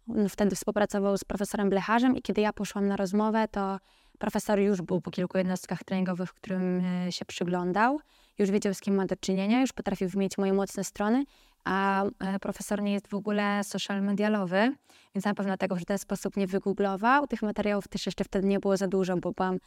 On 0.09 0.29
wtedy 0.29 0.57
współpracował 0.57 1.19
z 1.19 1.25
profesorem 1.25 1.71
Blecharzem 1.71 2.17
i 2.17 2.23
kiedy 2.23 2.41
ja 2.41 2.53
poszłam 2.53 2.89
na 2.89 2.97
rozmowę, 2.97 3.49
to 3.49 3.79
profesor 4.19 4.59
już 4.59 4.83
był 4.83 5.01
po 5.01 5.11
kilku 5.11 5.39
jednostkach 5.39 5.85
treningowych, 5.85 6.31
w 6.31 6.35
którym 6.35 6.85
e, 6.85 7.13
się 7.13 7.25
przyglądał. 7.25 8.01
Już 8.39 8.51
wiedział, 8.51 8.75
z 8.75 8.81
kim 8.81 8.95
ma 8.95 9.07
do 9.07 9.17
czynienia, 9.17 9.61
już 9.61 9.73
potrafił 9.73 10.09
wymienić 10.09 10.39
moje 10.39 10.53
mocne 10.53 10.85
strony, 10.85 11.25
a 11.65 12.05
e, 12.05 12.39
profesor 12.39 12.83
nie 12.83 12.93
jest 12.93 13.09
w 13.09 13.15
ogóle 13.15 13.65
social 13.65 14.03
medialowy, 14.03 14.73
więc 15.15 15.25
na 15.25 15.35
pewno 15.35 15.57
tego 15.57 15.77
w 15.77 15.85
ten 15.85 15.99
sposób 15.99 16.37
nie 16.37 16.47
wygooglował. 16.47 17.27
Tych 17.27 17.43
materiałów 17.43 17.89
też 17.89 18.07
jeszcze 18.07 18.25
wtedy 18.25 18.49
nie 18.49 18.61
było 18.61 18.77
za 18.77 18.89
dużo, 18.89 19.17
bo 19.17 19.33
byłam 19.33 19.55
e, 19.55 19.59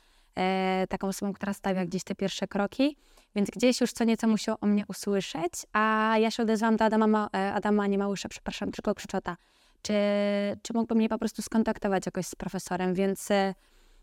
taką 0.90 1.08
osobą, 1.08 1.34
która 1.34 1.54
stawia 1.54 1.86
gdzieś 1.86 2.04
te 2.04 2.16
pierwsze 2.16 2.48
kroki, 2.48 2.98
więc 3.36 3.50
gdzieś 3.50 3.82
już 3.82 3.92
co 3.92 4.04
nieco 4.04 4.28
musiał 4.28 4.58
o 4.62 4.66
mnie 4.66 4.84
usłyszeć, 4.88 5.54
a 5.74 6.16
ja 6.20 6.32
się 6.32 6.44
odezwałam 6.44 6.78
do 6.78 6.86
Adama, 6.86 7.30
e, 7.36 7.54
Adama 7.54 7.88
nie 7.88 7.98
Małysza, 7.98 8.30
przepraszam, 8.30 8.72
tylko 8.72 8.96
Krzyczota, 8.96 9.38
czy, 9.82 9.94
czy 10.62 10.74
mógłby 10.74 10.96
mnie 10.96 11.10
po 11.10 11.18
prostu 11.18 11.42
skontaktować 11.42 12.06
jakoś 12.06 12.26
z 12.26 12.36
profesorem, 12.36 12.94
więc, 12.94 13.32
e, 13.32 13.54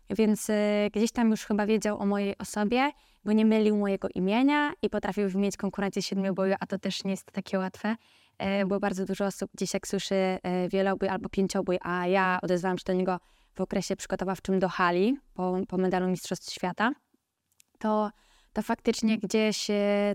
więc 0.09 0.49
e, 0.49 0.89
gdzieś 0.93 1.11
tam 1.11 1.31
już 1.31 1.45
chyba 1.45 1.65
wiedział 1.65 1.99
o 1.99 2.05
mojej 2.05 2.37
osobie, 2.37 2.91
bo 3.25 3.31
nie 3.31 3.45
mylił 3.45 3.77
mojego 3.77 4.07
imienia 4.15 4.73
i 4.81 4.89
potrafił 4.89 5.29
wymienić 5.29 5.57
konkurencję 5.57 6.01
siedmioboju, 6.01 6.55
a 6.59 6.65
to 6.65 6.79
też 6.79 7.03
nie 7.03 7.11
jest 7.11 7.31
takie 7.31 7.59
łatwe, 7.59 7.95
bo 8.67 8.79
bardzo 8.79 9.05
dużo 9.05 9.25
osób 9.25 9.51
gdzieś 9.55 9.73
jak 9.73 9.87
słyszy 9.87 10.39
wielobój 10.69 11.09
albo 11.09 11.29
pięciobój, 11.29 11.79
a 11.81 12.07
ja 12.07 12.39
odezwałam 12.41 12.77
się 12.77 12.83
do 12.87 12.93
niego 12.93 13.19
w 13.53 13.61
okresie 13.61 13.95
przygotowawczym 13.95 14.59
do 14.59 14.69
hali 14.69 15.17
po, 15.33 15.57
po 15.67 15.77
medalu 15.77 16.07
Mistrzostw 16.07 16.53
Świata, 16.53 16.91
to, 17.79 18.11
to 18.53 18.61
faktycznie 18.61 19.17
gdzieś 19.17 19.67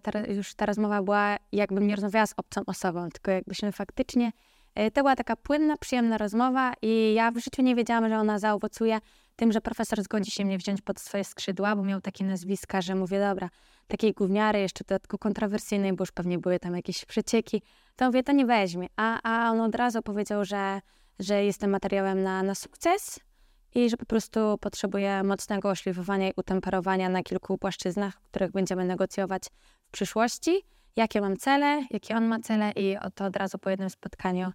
ta, 0.02 0.18
już 0.20 0.54
ta 0.54 0.66
rozmowa 0.66 1.02
była, 1.02 1.36
jakbym 1.52 1.86
nie 1.86 1.96
rozmawiała 1.96 2.26
z 2.26 2.34
obcą 2.36 2.60
osobą, 2.66 3.08
tylko 3.08 3.30
jakbyśmy 3.30 3.72
faktycznie, 3.72 4.32
e, 4.74 4.90
to 4.90 5.00
była 5.00 5.16
taka 5.16 5.36
płynna, 5.36 5.76
przyjemna 5.76 6.18
rozmowa 6.18 6.72
i 6.82 7.14
ja 7.14 7.30
w 7.30 7.38
życiu 7.38 7.62
nie 7.62 7.74
wiedziałam, 7.74 8.08
że 8.08 8.18
ona 8.18 8.38
zaowocuje 8.38 8.98
tym, 9.36 9.52
że 9.52 9.60
profesor 9.60 10.02
zgodzi 10.02 10.30
się 10.30 10.44
mnie 10.44 10.58
wziąć 10.58 10.80
pod 10.80 11.00
swoje 11.00 11.24
skrzydła, 11.24 11.76
bo 11.76 11.82
miał 11.82 12.00
takie 12.00 12.24
nazwiska, 12.24 12.82
że 12.82 12.94
mówię, 12.94 13.20
dobra, 13.20 13.50
takiej 13.88 14.12
gówniary, 14.12 14.60
jeszcze 14.60 14.84
dodatku 14.84 15.18
kontrowersyjnej, 15.18 15.92
bo 15.92 16.02
już 16.02 16.12
pewnie 16.12 16.38
były 16.38 16.58
tam 16.58 16.76
jakieś 16.76 17.04
przecieki, 17.04 17.62
to 17.96 18.06
mówię, 18.06 18.22
to 18.22 18.32
nie 18.32 18.46
weźmie. 18.46 18.86
A, 18.96 19.20
a 19.22 19.50
on 19.52 19.60
od 19.60 19.74
razu 19.74 20.02
powiedział, 20.02 20.44
że, 20.44 20.80
że 21.18 21.44
jestem 21.44 21.70
materiałem 21.70 22.22
na, 22.22 22.42
na 22.42 22.54
sukces, 22.54 23.20
i 23.74 23.90
że 23.90 23.96
po 23.96 24.06
prostu 24.06 24.58
potrzebuje 24.60 25.22
mocnego 25.22 25.70
oszlifowania 25.70 26.28
i 26.28 26.32
utemperowania 26.36 27.08
na 27.08 27.22
kilku 27.22 27.58
płaszczyznach, 27.58 28.14
w 28.14 28.28
których 28.30 28.52
będziemy 28.52 28.84
negocjować 28.84 29.42
w 29.88 29.90
przyszłości. 29.90 30.62
Jakie 30.96 31.20
mam 31.20 31.36
cele, 31.36 31.82
jakie 31.90 32.16
on 32.16 32.26
ma 32.26 32.40
cele 32.40 32.72
i 32.76 32.96
to 33.14 33.24
od 33.24 33.36
razu 33.36 33.58
po 33.58 33.70
jednym 33.70 33.90
spotkaniu 33.90 34.52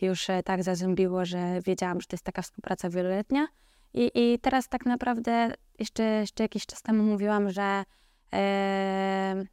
już 0.00 0.30
e, 0.30 0.42
tak 0.42 0.62
zazębiło, 0.62 1.24
że 1.24 1.60
wiedziałam, 1.64 2.00
że 2.00 2.06
to 2.06 2.14
jest 2.14 2.24
taka 2.24 2.42
współpraca 2.42 2.90
wieloletnia. 2.90 3.46
I, 3.94 4.10
i 4.14 4.38
teraz 4.38 4.68
tak 4.68 4.86
naprawdę 4.86 5.52
jeszcze, 5.78 6.02
jeszcze 6.02 6.44
jakiś 6.44 6.66
czas 6.66 6.82
temu 6.82 7.02
mówiłam, 7.02 7.50
że 7.50 7.84
e, 8.34 9.44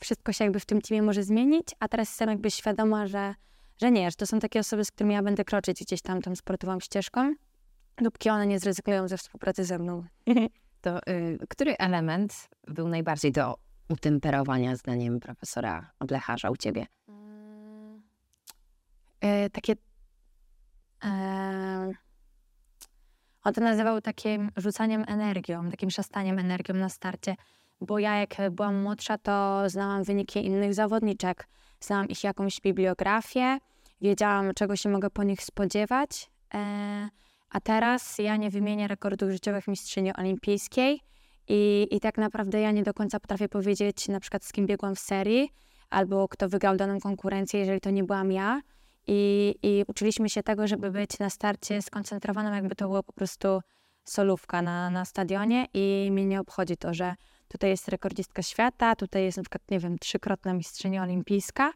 wszystko 0.00 0.32
się 0.32 0.44
jakby 0.44 0.60
w 0.60 0.66
tym 0.66 0.80
teamie 0.80 1.02
może 1.02 1.22
zmienić, 1.22 1.68
a 1.80 1.88
teraz 1.88 2.08
jestem 2.08 2.28
jakby 2.28 2.50
świadoma, 2.50 3.06
że, 3.06 3.34
że 3.78 3.90
nie, 3.90 4.10
że 4.10 4.16
to 4.16 4.26
są 4.26 4.38
takie 4.38 4.60
osoby, 4.60 4.84
z 4.84 4.90
którymi 4.90 5.14
ja 5.14 5.22
będę 5.22 5.44
kroczyć 5.44 5.80
gdzieś 5.80 6.02
tam 6.02 6.22
tą 6.22 6.36
sportową 6.36 6.80
ścieżką 6.80 7.34
dopóki 8.00 8.30
one 8.30 8.46
nie 8.46 8.58
zrezygnują 8.58 9.08
ze 9.08 9.16
współpracy 9.18 9.64
ze 9.64 9.78
mną. 9.78 10.04
To 10.80 10.98
y, 11.08 11.38
który 11.48 11.76
element 11.76 12.48
był 12.68 12.88
najbardziej 12.88 13.32
do 13.32 13.54
utemperowania 13.88 14.76
zdaniem 14.76 15.20
profesora 15.20 15.90
Blecharza 16.00 16.50
u 16.50 16.56
ciebie? 16.56 16.86
E, 19.20 19.50
takie... 19.50 19.72
E, 21.04 21.92
on 23.42 23.52
to 23.52 23.60
nazywał 23.60 24.00
takim 24.00 24.50
rzucaniem 24.56 25.04
energią, 25.08 25.70
takim 25.70 25.90
szastaniem 25.90 26.38
energią 26.38 26.74
na 26.74 26.88
starcie. 26.88 27.36
Bo 27.80 27.98
ja 27.98 28.16
jak 28.16 28.36
byłam 28.50 28.82
młodsza, 28.82 29.18
to 29.18 29.62
znałam 29.70 30.04
wyniki 30.04 30.46
innych 30.46 30.74
zawodniczek. 30.74 31.48
Znałam 31.80 32.08
ich 32.08 32.24
jakąś 32.24 32.60
bibliografię, 32.60 33.58
wiedziałam, 34.00 34.54
czego 34.54 34.76
się 34.76 34.88
mogę 34.88 35.10
po 35.10 35.22
nich 35.22 35.42
spodziewać. 35.42 36.30
E, 36.54 37.08
a 37.50 37.60
teraz 37.60 38.18
ja 38.18 38.36
nie 38.36 38.50
wymienię 38.50 38.88
rekordów 38.88 39.30
życiowych 39.30 39.68
mistrzyni 39.68 40.16
olimpijskiej 40.16 41.00
i, 41.48 41.88
i 41.90 42.00
tak 42.00 42.18
naprawdę 42.18 42.60
ja 42.60 42.70
nie 42.70 42.82
do 42.82 42.94
końca 42.94 43.20
potrafię 43.20 43.48
powiedzieć 43.48 44.08
na 44.08 44.20
przykład 44.20 44.44
z 44.44 44.52
kim 44.52 44.66
biegłam 44.66 44.94
w 44.94 44.98
serii 44.98 45.50
albo 45.90 46.28
kto 46.28 46.48
wygrał 46.48 46.76
daną 46.76 47.00
konkurencję, 47.00 47.60
jeżeli 47.60 47.80
to 47.80 47.90
nie 47.90 48.04
byłam 48.04 48.32
ja. 48.32 48.60
I, 49.06 49.54
I 49.62 49.84
uczyliśmy 49.88 50.28
się 50.28 50.42
tego, 50.42 50.66
żeby 50.66 50.90
być 50.90 51.18
na 51.18 51.30
starcie 51.30 51.82
skoncentrowaną, 51.82 52.54
jakby 52.54 52.74
to 52.74 52.88
było 52.88 53.02
po 53.02 53.12
prostu 53.12 53.60
solówka 54.04 54.62
na, 54.62 54.90
na 54.90 55.04
stadionie 55.04 55.66
i 55.74 56.08
mnie 56.12 56.26
nie 56.26 56.40
obchodzi 56.40 56.76
to, 56.76 56.94
że 56.94 57.14
tutaj 57.48 57.70
jest 57.70 57.88
rekordzistka 57.88 58.42
świata, 58.42 58.96
tutaj 58.96 59.24
jest 59.24 59.36
na 59.36 59.42
przykład, 59.42 59.70
nie 59.70 59.78
wiem, 59.78 59.98
trzykrotna 59.98 60.54
mistrzyni 60.54 61.00
olimpijska 61.00 61.72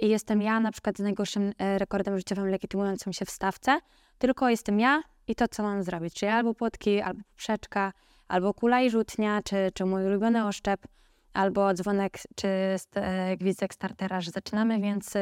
i 0.00 0.08
jestem 0.08 0.42
ja 0.42 0.60
na 0.60 0.72
przykład 0.72 0.98
z 0.98 1.00
najgorszym 1.00 1.52
e, 1.58 1.78
rekordem 1.78 2.18
życiowym 2.18 2.48
legitymującym 2.48 3.12
się 3.12 3.24
w 3.24 3.30
stawce, 3.30 3.80
tylko 4.18 4.48
jestem 4.48 4.80
ja 4.80 5.02
i 5.26 5.34
to, 5.34 5.48
co 5.48 5.62
mam 5.62 5.82
zrobić. 5.82 6.14
Czyli 6.14 6.32
albo 6.32 6.54
płotki, 6.54 7.00
albo 7.00 7.20
poprzeczka, 7.30 7.92
albo 8.28 8.54
kula 8.54 8.80
i 8.82 8.90
rzutnia, 8.90 9.42
czy, 9.42 9.56
czy 9.74 9.84
mój 9.84 10.06
ulubiony 10.06 10.46
oszczep, 10.46 10.86
albo 11.32 11.74
dzwonek, 11.74 12.18
czy 12.34 12.48
e, 12.94 13.36
gwizdek 13.36 13.74
startera, 13.74 14.20
że 14.20 14.30
zaczynamy, 14.30 14.80
więc 14.80 15.14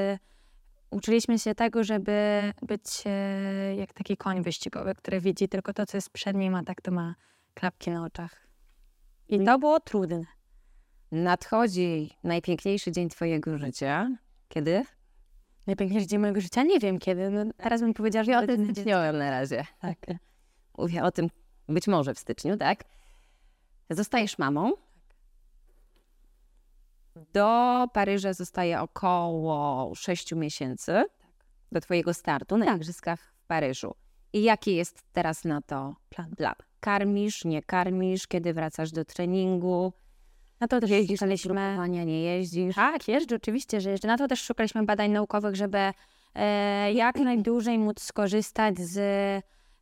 uczyliśmy 0.91 1.39
się 1.39 1.55
tego, 1.55 1.85
żeby 1.85 2.41
być 2.63 3.05
jak 3.77 3.93
taki 3.93 4.17
koń 4.17 4.43
wyścigowy, 4.43 4.95
który 4.95 5.21
widzi 5.21 5.49
tylko 5.49 5.73
to, 5.73 5.87
co 5.87 5.97
jest 5.97 6.11
przed 6.11 6.37
nim, 6.37 6.55
a 6.55 6.65
tak 6.65 6.81
to 6.81 6.91
ma 6.91 7.15
klapki 7.55 7.91
na 7.91 8.05
oczach. 8.05 8.47
I 9.29 9.45
to 9.45 9.59
było 9.59 9.81
trudne. 9.81 10.25
Nadchodzi 11.13 12.11
najpiękniejszy 12.25 12.93
dzień 12.93 13.09
twojego 13.09 13.59
życia. 13.59 14.11
Kiedy? 14.51 14.85
Najpiękniejszy 15.67 16.07
dzień 16.07 16.21
mojego 16.21 16.41
życia? 16.41 16.63
Nie 16.63 16.79
wiem 16.79 16.99
kiedy. 16.99 17.31
No, 17.31 17.45
teraz 17.57 17.81
bym 17.81 17.95
powiedziała, 17.95 18.25
że 18.25 18.33
ja 18.33 18.39
o 18.41 18.47
tym 18.47 18.65
styczniowym 18.65 19.19
na 19.19 19.31
razie. 19.31 19.67
Tak. 19.81 19.99
Mówię 20.79 21.05
o 21.05 21.11
tym 21.11 21.31
być 21.69 21.89
może 21.89 22.15
w 22.15 22.19
styczniu, 22.19 22.57
tak? 22.57 22.85
Zostajesz 23.91 24.39
mamą. 24.39 24.73
Do 27.33 27.87
Paryża 27.93 28.33
zostaje 28.33 28.81
około 28.81 29.95
6 29.95 30.33
miesięcy 30.35 30.93
tak. 30.93 31.31
do 31.73 31.81
twojego 31.81 32.15
startu 32.15 32.57
na 32.57 32.77
igrzyskach 32.77 33.21
w 33.21 33.47
Paryżu. 33.47 33.95
I 34.33 34.43
jaki 34.43 34.77
jest 34.77 35.03
teraz 35.13 35.45
na 35.45 35.63
to 35.63 35.97
plan? 36.09 36.37
plan? 36.37 36.55
Karmisz, 36.81 37.45
nie 37.45 37.63
karmisz, 37.63 38.27
kiedy 38.27 38.55
wracasz 38.55 38.93
do 38.93 39.05
treningu? 39.05 39.93
Na 40.61 40.69
to 40.69 40.81
też 40.81 40.91
jeździsz 40.91 41.19
szukaliśmy... 41.19 41.77
nie 41.89 42.23
jeździsz? 42.23 42.75
Tak, 42.75 43.09
jeżdżę, 43.09 43.37
oczywiście, 43.37 43.81
że 43.81 43.91
jeżdżę. 43.91 44.09
Na 44.09 44.19
to 44.19 44.29
też 44.29 44.43
szukaliśmy 44.43 44.85
badań 44.85 45.11
naukowych, 45.11 45.57
żeby 45.57 45.79
e, 46.35 46.93
jak 46.93 47.17
najdłużej 47.17 47.79
móc 47.79 48.03
skorzystać 48.03 48.79
z 48.79 48.99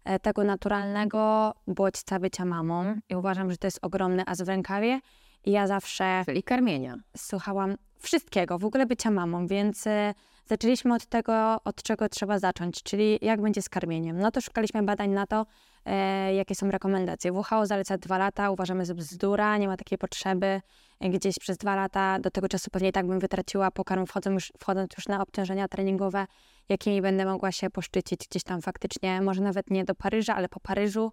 e, 0.05 0.19
tego 0.19 0.45
naturalnego 0.45 1.55
bodźca 1.67 2.19
bycia 2.19 2.45
mamą. 2.45 2.95
I 3.09 3.15
uważam, 3.15 3.51
że 3.51 3.57
to 3.57 3.67
jest 3.67 3.79
ogromny 3.83 4.27
as 4.27 4.43
w 4.43 4.49
rękawie. 4.49 5.01
I 5.45 5.51
ja 5.51 5.67
zawsze... 5.67 6.23
Czyli 6.27 6.43
karmienia. 6.43 6.97
Słuchałam 7.17 7.77
wszystkiego, 7.99 8.59
w 8.59 8.65
ogóle 8.65 8.87
bycia 8.87 9.11
mamą, 9.11 9.47
więc 9.47 9.87
e, 9.87 10.15
zaczęliśmy 10.47 10.95
od 10.95 11.07
tego, 11.07 11.63
od 11.65 11.83
czego 11.83 12.09
trzeba 12.09 12.39
zacząć, 12.39 12.83
czyli 12.83 13.19
jak 13.23 13.41
będzie 13.41 13.63
z 13.63 13.69
karmieniem. 13.69 14.19
No 14.19 14.31
to 14.31 14.41
szukaliśmy 14.41 14.83
badań 14.83 15.11
na 15.11 15.27
to, 15.27 15.47
e, 15.89 16.35
jakie 16.35 16.55
są 16.55 16.71
rekomendacje. 16.71 17.33
WHO 17.33 17.67
zaleca 17.67 17.99
dwa 17.99 18.19
lata, 18.19 18.51
uważamy, 18.51 18.85
że 18.85 18.95
bzdura, 18.95 19.57
nie 19.57 19.69
ma 19.69 19.77
takiej 19.77 19.99
potrzeby 19.99 20.61
e, 21.01 21.11
gdzieś 21.11 21.39
przez 21.39 21.57
dwa 21.57 21.77
lata. 21.77 22.19
Do 22.19 22.31
tego 22.31 22.49
czasu 22.49 22.71
pewnie 22.71 22.93
tak 22.93 23.07
bym 23.07 23.19
wytraciła 23.19 23.71
pokarm, 23.71 24.07
wchodząc 24.07 24.35
już, 24.35 24.53
wchodząc 24.61 24.91
już 24.97 25.09
na 25.09 25.23
obciążenia 25.23 25.69
treningowe, 25.69 26.27
jakimi 26.69 27.03
będę 27.03 27.25
mogła 27.25 27.53
się 27.53 27.71
poszczycić 27.71 28.21
gdzieś 28.31 28.43
tam 28.43 28.63
faktycznie, 28.63 29.21
może 29.21 29.43
nawet 29.43 29.71
nie 29.71 29.85
do 29.85 29.95
Paryża, 29.95 30.35
ale 30.35 30.49
po 30.49 30.61
Paryżu. 30.61 31.13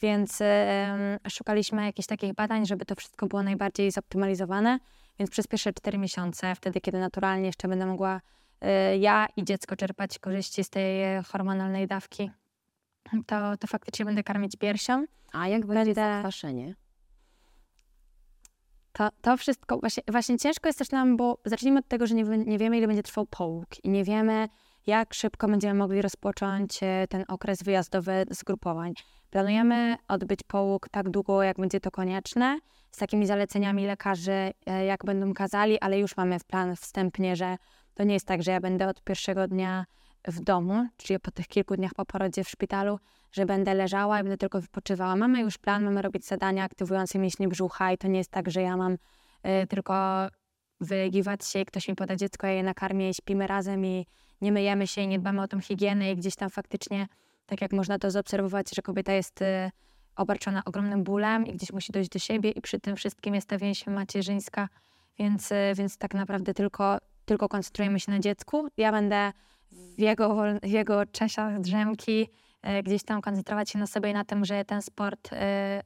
Więc 0.00 0.40
e, 0.40 1.18
szukaliśmy 1.28 1.84
jakichś 1.84 2.06
takich 2.06 2.34
badań, 2.34 2.66
żeby 2.66 2.84
to 2.84 2.94
wszystko 2.94 3.26
było 3.26 3.42
najbardziej 3.42 3.90
zoptymalizowane. 3.90 4.78
Więc 5.18 5.30
przez 5.30 5.46
pierwsze 5.46 5.72
cztery 5.72 5.98
miesiące, 5.98 6.54
wtedy 6.54 6.80
kiedy 6.80 6.98
naturalnie 6.98 7.46
jeszcze 7.46 7.68
będę 7.68 7.86
mogła 7.86 8.20
y, 8.64 8.98
ja 8.98 9.26
i 9.36 9.44
dziecko 9.44 9.76
czerpać 9.76 10.18
korzyści 10.18 10.64
z 10.64 10.70
tej 10.70 11.22
hormonalnej 11.24 11.86
dawki, 11.86 12.30
to, 13.26 13.56
to 13.56 13.66
faktycznie 13.66 14.04
będę 14.04 14.22
karmić 14.22 14.56
piersią. 14.56 15.04
A 15.32 15.48
jak 15.48 15.66
będzie 15.66 15.94
zakwaszenie? 15.94 16.74
To, 18.92 19.08
to 19.22 19.36
wszystko, 19.36 19.78
właśnie, 19.78 20.02
właśnie 20.08 20.38
ciężko 20.38 20.68
jest 20.68 20.78
też 20.78 20.90
nam, 20.90 21.16
bo 21.16 21.38
zacznijmy 21.44 21.78
od 21.78 21.88
tego, 21.88 22.06
że 22.06 22.14
nie, 22.14 22.24
nie 22.24 22.58
wiemy, 22.58 22.78
ile 22.78 22.86
będzie 22.86 23.02
trwał 23.02 23.26
połóg 23.26 23.66
i 23.84 23.88
nie 23.88 24.04
wiemy, 24.04 24.48
jak 24.86 25.14
szybko 25.14 25.48
będziemy 25.48 25.74
mogli 25.74 26.02
rozpocząć 26.02 26.82
e, 26.82 27.06
ten 27.08 27.24
okres 27.28 27.62
wyjazdowy 27.62 28.24
zgrupowań. 28.30 28.92
Planujemy 29.30 29.96
odbyć 30.08 30.40
połóg 30.42 30.88
tak 30.88 31.10
długo, 31.10 31.42
jak 31.42 31.56
będzie 31.56 31.80
to 31.80 31.90
konieczne, 31.90 32.58
z 32.90 32.98
takimi 32.98 33.26
zaleceniami 33.26 33.86
lekarzy, 33.86 34.52
e, 34.66 34.84
jak 34.84 35.04
będą 35.04 35.34
kazali, 35.34 35.80
ale 35.80 35.98
już 35.98 36.16
mamy 36.16 36.38
w 36.38 36.44
plan 36.44 36.76
wstępnie, 36.76 37.36
że 37.36 37.56
to 37.94 38.04
nie 38.04 38.14
jest 38.14 38.26
tak, 38.26 38.42
że 38.42 38.50
ja 38.50 38.60
będę 38.60 38.88
od 38.88 39.04
pierwszego 39.04 39.48
dnia 39.48 39.84
w 40.26 40.40
domu, 40.40 40.88
czyli 40.96 41.20
po 41.20 41.30
tych 41.30 41.48
kilku 41.48 41.76
dniach 41.76 41.94
po 41.94 42.04
porodzie 42.04 42.44
w 42.44 42.48
szpitalu, 42.48 42.98
że 43.32 43.46
będę 43.46 43.74
leżała 43.74 44.20
i 44.20 44.22
będę 44.22 44.36
tylko 44.36 44.60
wypoczywała. 44.60 45.16
Mamy 45.16 45.40
już 45.40 45.58
plan, 45.58 45.84
mamy 45.84 46.02
robić 46.02 46.26
zadania 46.26 46.64
aktywujące 46.64 47.18
mięśnie 47.18 47.48
brzucha 47.48 47.92
i 47.92 47.98
to 47.98 48.08
nie 48.08 48.18
jest 48.18 48.30
tak, 48.30 48.50
że 48.50 48.62
ja 48.62 48.76
mam 48.76 48.92
y, 48.92 49.66
tylko 49.68 50.26
wylegiwać 50.80 51.46
się 51.46 51.60
i 51.60 51.64
ktoś 51.64 51.88
mi 51.88 51.94
poda 51.94 52.16
dziecko, 52.16 52.46
ja 52.46 52.52
je 52.52 52.62
nakarmię 52.62 53.10
i 53.10 53.14
śpimy 53.14 53.46
razem 53.46 53.84
i 53.84 54.06
nie 54.40 54.52
myjemy 54.52 54.86
się 54.86 55.00
i 55.02 55.08
nie 55.08 55.18
dbamy 55.18 55.42
o 55.42 55.48
tą 55.48 55.60
higienę 55.60 56.12
i 56.12 56.16
gdzieś 56.16 56.36
tam 56.36 56.50
faktycznie, 56.50 57.06
tak 57.46 57.60
jak 57.60 57.72
można 57.72 57.98
to 57.98 58.10
zaobserwować, 58.10 58.66
że 58.76 58.82
kobieta 58.82 59.12
jest 59.12 59.42
y, 59.42 59.70
obarczona 60.16 60.62
ogromnym 60.64 61.04
bólem 61.04 61.46
i 61.46 61.52
gdzieś 61.52 61.72
musi 61.72 61.92
dojść 61.92 62.10
do 62.10 62.18
siebie 62.18 62.50
i 62.50 62.60
przy 62.60 62.80
tym 62.80 62.96
wszystkim 62.96 63.34
jest 63.34 63.48
ta 63.48 63.58
więź 63.58 63.86
macierzyńska, 63.86 64.68
więc, 65.18 65.52
y, 65.52 65.72
więc 65.74 65.98
tak 65.98 66.14
naprawdę 66.14 66.54
tylko, 66.54 66.98
tylko 67.24 67.48
koncentrujemy 67.48 68.00
się 68.00 68.12
na 68.12 68.20
dziecku. 68.20 68.68
Ja 68.76 68.92
będę 68.92 69.32
w 69.96 70.00
jego, 70.00 70.44
w 70.62 70.68
jego 70.68 71.06
czasach 71.06 71.60
drzemki 71.60 72.28
y, 72.78 72.82
gdzieś 72.82 73.02
tam 73.02 73.20
koncentrować 73.20 73.70
się 73.70 73.78
na 73.78 73.86
sobie 73.86 74.10
i 74.10 74.14
na 74.14 74.24
tym, 74.24 74.44
że 74.44 74.64
ten 74.64 74.82
sport 74.82 75.30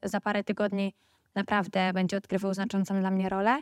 za 0.03 0.21
parę 0.21 0.45
tygodni 0.45 0.95
naprawdę 1.35 1.93
będzie 1.93 2.17
odgrywał 2.17 2.55
znaczącą 2.55 3.01
dla 3.01 3.11
mnie 3.11 3.29
rolę. 3.29 3.61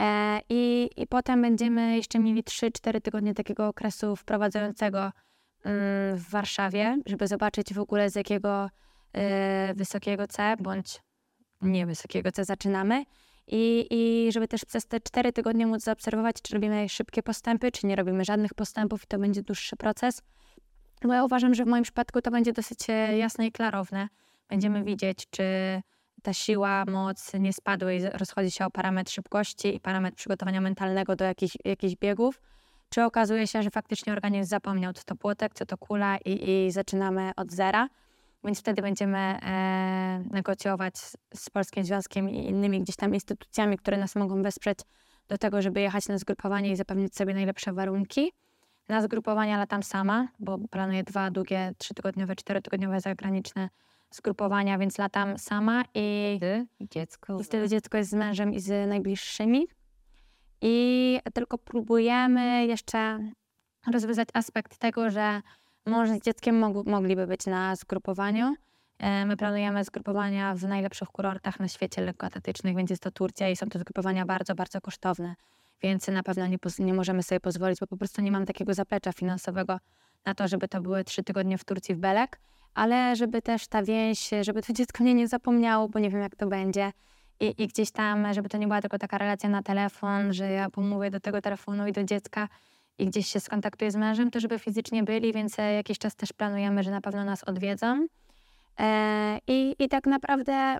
E, 0.00 0.40
I, 0.48 0.90
I 0.96 1.06
potem 1.06 1.42
będziemy 1.42 1.96
jeszcze 1.96 2.18
mieli 2.18 2.42
3-4 2.42 3.00
tygodnie 3.00 3.34
takiego 3.34 3.68
okresu 3.68 4.16
wprowadzającego 4.16 4.98
mm, 5.00 6.16
w 6.16 6.30
Warszawie, 6.30 6.98
żeby 7.06 7.26
zobaczyć 7.26 7.74
w 7.74 7.78
ogóle 7.78 8.10
z 8.10 8.14
jakiego 8.14 8.70
e, 9.12 9.74
wysokiego 9.74 10.26
C 10.26 10.56
bądź 10.60 11.00
nie 11.62 11.86
wysokiego 11.86 12.32
C 12.32 12.44
zaczynamy. 12.44 13.04
I, 13.46 13.86
I 13.90 14.32
żeby 14.32 14.48
też 14.48 14.64
przez 14.64 14.86
te 14.86 15.00
4 15.00 15.32
tygodnie 15.32 15.66
móc 15.66 15.82
zaobserwować, 15.82 16.36
czy 16.42 16.54
robimy 16.54 16.88
szybkie 16.88 17.22
postępy, 17.22 17.72
czy 17.72 17.86
nie 17.86 17.96
robimy 17.96 18.24
żadnych 18.24 18.54
postępów 18.54 19.04
i 19.04 19.06
to 19.06 19.18
będzie 19.18 19.42
dłuższy 19.42 19.76
proces. 19.76 20.22
Bo 21.04 21.12
ja 21.14 21.24
uważam, 21.24 21.54
że 21.54 21.64
w 21.64 21.66
moim 21.66 21.82
przypadku 21.82 22.22
to 22.22 22.30
będzie 22.30 22.52
dosyć 22.52 22.90
e, 22.90 23.18
jasne 23.18 23.46
i 23.46 23.52
klarowne. 23.52 24.08
Będziemy 24.48 24.84
widzieć, 24.84 25.26
czy 25.30 25.44
ta 26.22 26.32
siła, 26.32 26.84
moc 26.84 27.32
nie 27.34 27.52
spadły 27.52 27.96
i 27.96 28.00
rozchodzi 28.08 28.50
się 28.50 28.66
o 28.66 28.70
parametr 28.70 29.12
szybkości 29.12 29.76
i 29.76 29.80
parametr 29.80 30.16
przygotowania 30.16 30.60
mentalnego 30.60 31.16
do 31.16 31.24
jakichś, 31.24 31.56
jakichś 31.64 31.94
biegów, 31.96 32.40
czy 32.88 33.04
okazuje 33.04 33.46
się, 33.46 33.62
że 33.62 33.70
faktycznie 33.70 34.12
organizm 34.12 34.50
zapomniał, 34.50 34.92
co 34.92 35.02
to 35.04 35.16
płotek, 35.16 35.54
co 35.54 35.66
to 35.66 35.78
kula 35.78 36.18
i, 36.24 36.50
i 36.50 36.70
zaczynamy 36.70 37.30
od 37.36 37.52
zera. 37.52 37.88
Więc 38.44 38.60
wtedy 38.60 38.82
będziemy 38.82 39.18
e, 39.18 40.24
negocjować 40.30 40.98
z, 41.34 41.50
Polskim 41.50 41.84
Związkiem 41.84 42.30
i 42.30 42.48
innymi 42.48 42.80
gdzieś 42.80 42.96
tam 42.96 43.14
instytucjami, 43.14 43.78
które 43.78 43.96
nas 43.96 44.16
mogą 44.16 44.42
wesprzeć 44.42 44.78
do 45.28 45.38
tego, 45.38 45.62
żeby 45.62 45.80
jechać 45.80 46.08
na 46.08 46.18
zgrupowanie 46.18 46.70
i 46.70 46.76
zapewnić 46.76 47.16
sobie 47.16 47.34
najlepsze 47.34 47.72
warunki. 47.72 48.32
Na 48.88 49.02
zgrupowania 49.02 49.58
latam 49.58 49.82
sama, 49.82 50.28
bo 50.38 50.58
planuję 50.70 51.02
dwa 51.02 51.30
długie, 51.30 51.74
trzytygodniowe, 51.78 52.36
czterotygodniowe 52.36 53.00
zagraniczne 53.00 53.68
zgrupowania, 54.10 54.78
więc 54.78 54.98
latam 54.98 55.38
sama 55.38 55.84
i, 55.94 56.40
dziecko. 56.80 57.40
i 57.40 57.44
wtedy 57.44 57.68
dziecko 57.68 57.98
jest 57.98 58.10
z 58.10 58.14
mężem 58.14 58.54
i 58.54 58.60
z 58.60 58.88
najbliższymi. 58.88 59.66
I 60.60 61.18
tylko 61.34 61.58
próbujemy 61.58 62.66
jeszcze 62.66 63.18
rozwiązać 63.92 64.28
aspekt 64.34 64.78
tego, 64.78 65.10
że 65.10 65.42
mąż 65.86 66.10
z 66.10 66.20
dzieckiem 66.20 66.58
mog 66.58 66.86
mogliby 66.86 67.26
być 67.26 67.46
na 67.46 67.76
zgrupowaniu. 67.76 68.54
E, 68.98 69.26
my 69.26 69.36
planujemy 69.36 69.84
zgrupowania 69.84 70.54
w 70.54 70.62
najlepszych 70.62 71.08
kurortach 71.08 71.60
na 71.60 71.68
świecie 71.68 72.02
lekkoatletycznych, 72.02 72.76
więc 72.76 72.90
jest 72.90 73.02
to 73.02 73.10
Turcja 73.10 73.48
i 73.48 73.56
są 73.56 73.68
to 73.68 73.78
zgrupowania 73.78 74.26
bardzo, 74.26 74.54
bardzo 74.54 74.80
kosztowne. 74.80 75.34
Więc 75.82 76.08
na 76.08 76.22
pewno 76.22 76.46
nie, 76.46 76.58
nie 76.78 76.94
możemy 76.94 77.22
sobie 77.22 77.40
pozwolić, 77.40 77.80
bo 77.80 77.86
po 77.86 77.96
prostu 77.96 78.22
nie 78.22 78.32
mam 78.32 78.46
takiego 78.46 78.74
zaplecza 78.74 79.12
finansowego 79.12 79.78
na 80.26 80.34
to, 80.34 80.48
żeby 80.48 80.68
to 80.68 80.80
były 80.80 81.04
trzy 81.04 81.22
tygodnie 81.22 81.58
w 81.58 81.64
Turcji 81.64 81.94
w 81.94 81.98
Belek 81.98 82.38
ale 82.74 83.16
żeby 83.16 83.42
też 83.42 83.66
ta 83.66 83.82
więź, 83.82 84.30
żeby 84.40 84.62
to 84.62 84.72
dziecko 84.78 85.04
mnie 85.04 85.14
nie 85.14 85.28
zapomniało, 85.28 85.88
bo 85.88 85.98
nie 85.98 86.10
wiem 86.10 86.20
jak 86.20 86.36
to 86.36 86.46
będzie. 86.46 86.92
I, 87.40 87.62
I, 87.62 87.68
gdzieś 87.68 87.90
tam, 87.90 88.34
żeby 88.34 88.48
to 88.48 88.58
nie 88.58 88.66
była 88.66 88.80
tylko 88.80 88.98
taka 88.98 89.18
relacja 89.18 89.48
na 89.48 89.62
telefon, 89.62 90.32
że 90.32 90.50
ja 90.50 90.70
pomówię 90.70 91.10
do 91.10 91.20
tego 91.20 91.40
telefonu 91.40 91.86
i 91.86 91.92
do 91.92 92.04
dziecka 92.04 92.48
i 92.98 93.06
gdzieś 93.06 93.26
się 93.26 93.40
skontaktuję 93.40 93.90
z 93.90 93.96
mężem, 93.96 94.30
to 94.30 94.40
żeby 94.40 94.58
fizycznie 94.58 95.02
byli, 95.02 95.32
więc 95.32 95.58
e, 95.58 95.72
jakiś 95.72 95.98
czas 95.98 96.16
też 96.16 96.32
planujemy, 96.32 96.82
że 96.82 96.90
na 96.90 97.00
pewno 97.00 97.24
nas 97.24 97.44
odwiedzą. 97.44 98.06
E, 98.80 99.38
i, 99.46 99.76
I 99.78 99.88
tak 99.88 100.06
naprawdę 100.06 100.78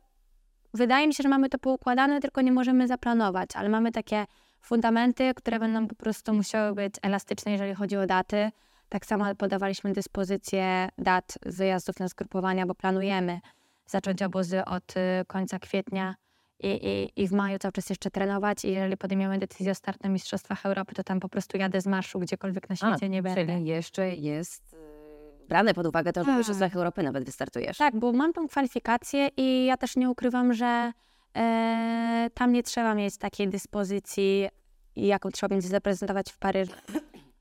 wydaje 0.75 1.07
mi 1.07 1.15
się, 1.15 1.23
że 1.23 1.29
mamy 1.29 1.49
to 1.49 1.59
poukładane, 1.59 2.21
tylko 2.21 2.41
nie 2.41 2.53
możemy 2.53 2.89
zaplanować, 2.89 3.51
ale 3.55 3.69
mamy 3.69 3.93
takie 3.93 4.25
fundamenty, 4.61 5.35
które 5.35 5.59
będą 5.59 5.89
po 5.89 5.95
prostu 5.95 6.35
musiały 6.35 6.75
być 6.75 6.95
elastyczne, 7.03 7.53
jeżeli 7.53 7.75
chodzi 7.75 7.97
o 7.97 8.07
daty 8.07 8.51
tak 8.93 9.07
samo 9.07 9.35
podawaliśmy 9.35 9.93
dyspozycję 9.93 10.89
dat 10.99 11.39
wyjazdów 11.47 12.01
na 12.01 12.09
zgrupowania, 12.09 12.67
bo 12.67 12.75
planujemy 12.75 13.41
zacząć 13.87 14.23
obozy 14.23 14.65
od 14.65 14.97
y, 14.97 15.25
końca 15.27 15.59
kwietnia 15.59 16.15
i, 16.63 16.69
i, 16.87 17.23
i 17.23 17.29
w 17.29 17.33
maju 17.33 17.59
cały 17.59 17.73
czas 17.73 17.91
jeszcze 17.91 18.11
trenować. 18.11 18.65
I 18.65 18.73
jeżeli 18.73 18.97
podejmiemy 18.97 19.39
decyzję 19.39 19.73
o 19.73 19.75
start 19.75 20.05
na 20.05 20.11
Mistrzostwach 20.11 20.67
Europy, 20.67 20.95
to 20.95 21.05
tam 21.05 21.21
po 21.21 21.29
prostu 21.29 21.59
jadę 21.59 21.81
z 21.81 21.87
marszu 21.87 22.19
gdziekolwiek 22.19 22.71
na 22.71 22.77
świecie 22.77 23.07
A, 23.07 23.09
nie 23.09 23.23
będę. 23.23 23.47
Czyli 23.47 23.67
jeszcze 23.67 24.15
jest 24.15 24.75
y, 24.75 25.49
brane 25.49 25.75
pod 25.75 25.87
uwagę 25.87 26.13
to, 26.13 26.25
że 26.25 26.35
w 26.35 26.37
Mistrzostwach 26.37 26.71
tak. 26.71 26.77
Europy 26.77 27.03
nawet 27.03 27.25
wystartujesz. 27.25 27.79
Tak, 27.79 27.97
bo 27.97 28.13
mam 28.13 28.33
tą 28.33 28.49
kwalifikację 28.49 29.29
i 29.37 29.65
ja 29.65 29.77
też 29.77 29.97
nie 29.97 30.11
ukrywam, 30.11 30.55
że 30.55 30.93
e, 31.37 32.31
tam 32.35 32.53
nie 32.53 32.63
trzeba 32.63 32.95
mieć 32.95 33.17
takiej 33.17 33.49
dyspozycji, 33.49 34.49
jaką 34.97 35.31
trzeba 35.31 35.49
będzie 35.49 35.69
zaprezentować 35.69 36.33
w 36.33 36.39
Paryżu 36.39 36.73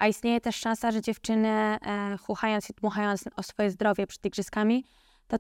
a 0.02 0.08
istnieje 0.08 0.42
też 0.42 0.56
szansa, 0.56 0.92
że 0.92 1.02
dziewczyny 1.02 1.48
e, 1.48 1.78
chuchając 2.18 2.70
i 2.70 2.74
dmuchając 2.74 3.24
o 3.36 3.44
swoje 3.44 3.72
zdrowie 3.72 4.08
przed 4.08 4.26
igrzyskami, 4.26 4.86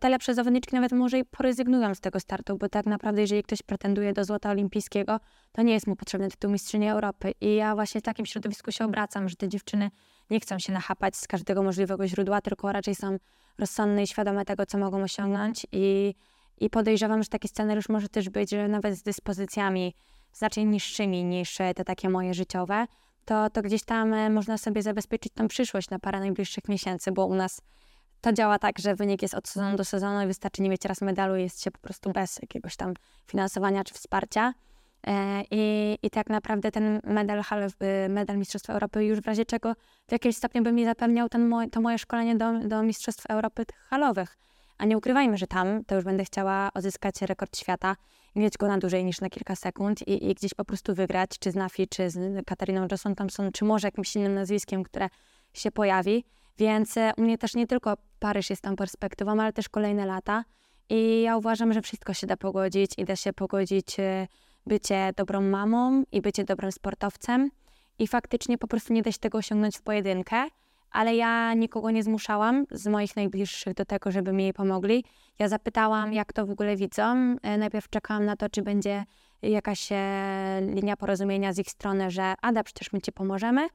lepsze 0.04 0.34
zawodniczki 0.34 0.76
nawet 0.76 0.92
może 0.92 1.20
i 1.20 1.26
porezygnują 1.26 1.96
z 1.96 2.00
tego 2.00 2.20
startu, 2.20 2.58
bo 2.58 2.70
tak 2.70 2.86
naprawdę 2.86 3.22
jeżeli 3.22 3.44
ktoś 3.44 3.62
pretenduje 3.62 4.14
do 4.14 4.26
złota 4.26 4.50
olimpijskiego, 4.50 5.20
to 5.52 5.62
nie 5.62 5.74
jest 5.74 5.88
mu 5.88 5.96
potrzebny 5.96 6.30
tytuł 6.30 6.52
mistrzyni 6.52 6.90
Europy. 6.90 7.34
I 7.42 7.56
ja 7.56 7.76
właśnie 7.76 8.02
w 8.02 8.04
takim 8.04 8.26
środowisku 8.26 8.72
się 8.72 8.86
obracam, 8.86 9.30
że 9.30 9.36
te 9.36 9.50
dziewczyny 9.50 9.92
nie 10.30 10.40
chcą 10.40 10.60
się 10.60 10.74
nachapać 10.74 11.18
z 11.18 11.28
każdego 11.28 11.64
możliwego 11.64 12.08
źródła, 12.08 12.42
tylko 12.42 12.72
raczej 12.72 12.96
są 12.96 13.18
rozsądne 13.58 14.04
i 14.04 14.08
świadome 14.08 14.46
tego, 14.46 14.66
co 14.66 14.78
mogą 14.78 15.04
osiągnąć 15.04 15.68
i, 15.72 16.16
i 16.58 16.70
podejrzewam, 16.70 17.24
że 17.24 17.30
taki 17.30 17.48
scenariusz 17.48 17.90
może 17.90 18.10
też 18.10 18.30
być, 18.30 18.50
że 18.50 18.68
nawet 18.68 18.96
z 18.96 19.04
dyspozycjami 19.04 19.94
znacznie 20.34 20.66
niższymi 20.66 21.24
niż 21.24 21.58
te 21.58 21.84
takie 21.86 22.10
moje 22.10 22.34
życiowe, 22.34 22.86
to, 23.26 23.50
to 23.50 23.62
gdzieś 23.62 23.84
tam 23.84 24.14
e, 24.14 24.30
można 24.30 24.58
sobie 24.58 24.82
zabezpieczyć 24.82 25.34
tą 25.34 25.48
przyszłość 25.48 25.90
na 25.90 26.00
parę 26.00 26.20
najbliższych 26.20 26.68
miesięcy, 26.70 27.12
bo 27.12 27.26
u 27.26 27.36
nas 27.36 27.62
to 28.22 28.34
działa 28.34 28.60
tak, 28.60 28.80
że 28.80 28.96
wynik 28.96 29.22
jest 29.22 29.34
od 29.34 29.48
sezonu 29.48 29.78
do 29.78 29.86
sezonu 29.86 30.24
i 30.24 30.28
wystarczy 30.28 30.62
nie 30.62 30.70
mieć 30.70 30.86
raz 30.86 31.02
medalu 31.02 31.36
i 31.36 31.42
jest 31.42 31.64
się 31.64 31.72
po 31.72 31.80
prostu 31.80 32.12
bez 32.12 32.40
jakiegoś 32.42 32.76
tam 32.76 32.94
finansowania 33.28 33.84
czy 33.84 33.94
wsparcia. 33.94 34.54
E, 35.08 35.44
I, 35.52 35.98
I 36.04 36.10
tak 36.10 36.30
naprawdę 36.30 36.72
ten 36.72 37.02
medal, 37.04 37.42
e, 37.80 38.10
medal 38.10 38.38
Mistrzostwa 38.38 38.74
Europy 38.74 39.06
już 39.06 39.20
w 39.20 39.28
razie 39.28 39.46
czego 39.46 39.74
w 40.08 40.12
jakimś 40.12 40.38
stopniu 40.38 40.64
by 40.64 40.72
mi 40.72 40.86
zapewniał 40.86 41.30
ten 41.30 41.70
to 41.72 41.82
moje 41.82 41.98
szkolenie 41.98 42.36
do, 42.36 42.60
do 42.60 42.84
Mistrzostw 42.84 43.26
Europy 43.30 43.66
halowych. 43.90 44.38
A 44.78 44.86
nie 44.86 44.98
ukrywajmy, 44.98 45.38
że 45.38 45.48
tam 45.48 45.86
to 45.86 45.96
już 45.96 46.04
będę 46.04 46.26
chciała 46.26 46.70
odzyskać 46.74 47.22
rekord 47.22 47.58
świata 47.58 47.96
i 48.36 48.40
mieć 48.40 48.58
go 48.58 48.68
na 48.68 48.78
dłużej 48.78 49.06
niż 49.06 49.22
na 49.22 49.30
kilka 49.30 49.56
sekund 49.56 50.08
i, 50.08 50.30
i 50.30 50.34
gdzieś 50.34 50.54
po 50.54 50.66
prostu 50.66 50.96
wygrać, 50.96 51.30
czy 51.40 51.52
z 51.52 51.56
Nafi, 51.56 51.88
czy 51.88 52.10
z 52.10 52.46
Katariną 52.46 52.82
Johnson 52.82 53.16
Thompson, 53.16 53.52
czy 53.52 53.66
może 53.66 53.88
jakimś 53.88 54.16
innym 54.16 54.36
nazwiskiem, 54.36 54.84
które 54.84 55.10
się 55.54 55.72
pojawi. 55.72 56.26
Więc 56.58 56.98
e, 56.98 57.12
u 57.18 57.22
mnie 57.22 57.38
też 57.38 57.56
nie 57.56 57.68
tylko 57.68 57.94
Paryż 58.20 58.50
jest 58.50 58.62
tam 58.62 58.76
perspektywą, 58.76 59.32
ale 59.32 59.54
też 59.54 59.70
kolejne 59.70 60.06
lata. 60.06 60.44
I 60.90 61.22
ja 61.22 61.38
uważam, 61.38 61.74
że 61.74 61.82
wszystko 61.82 62.14
się 62.14 62.28
da 62.28 62.38
pogodzić 62.38 62.92
i 62.98 63.06
da 63.06 63.16
się 63.16 63.34
pogodzić 63.34 64.00
e, 64.00 64.28
bycie 64.66 65.14
dobrą 65.18 65.42
mamą 65.42 66.04
i 66.12 66.22
bycie 66.22 66.44
dobrym 66.44 66.72
sportowcem. 66.72 67.52
I 68.00 68.08
faktycznie 68.08 68.58
po 68.58 68.68
prostu 68.68 68.94
nie 68.94 69.02
da 69.02 69.12
się 69.12 69.20
tego 69.20 69.38
osiągnąć 69.38 69.78
w 69.78 69.82
pojedynkę 69.82 70.48
ale 70.92 71.16
ja 71.16 71.54
nikogo 71.54 71.92
nie 71.92 72.04
zmuszałam 72.04 72.66
z 72.72 72.88
moich 72.88 73.16
najbliższych 73.16 73.74
do 73.74 73.86
tego, 73.86 74.12
żeby 74.12 74.34
mi 74.34 74.44
jej 74.44 74.54
pomogli. 74.54 75.06
Ja 75.40 75.48
zapytałam, 75.48 76.14
jak 76.14 76.34
to 76.34 76.46
w 76.46 76.52
ogóle 76.52 76.76
widzą. 76.76 77.36
E, 77.42 77.58
najpierw 77.58 77.90
czekałam 77.90 78.26
na 78.26 78.36
to, 78.36 78.50
czy 78.50 78.62
będzie 78.62 79.04
jakaś 79.42 79.90
linia 80.76 80.98
porozumienia 80.98 81.54
z 81.54 81.60
ich 81.60 81.70
strony, 81.70 82.12
że 82.12 82.34
Ada, 82.42 82.64
przecież 82.64 82.94
my 82.94 83.02
ci 83.02 83.12
pomożemy. 83.12 83.68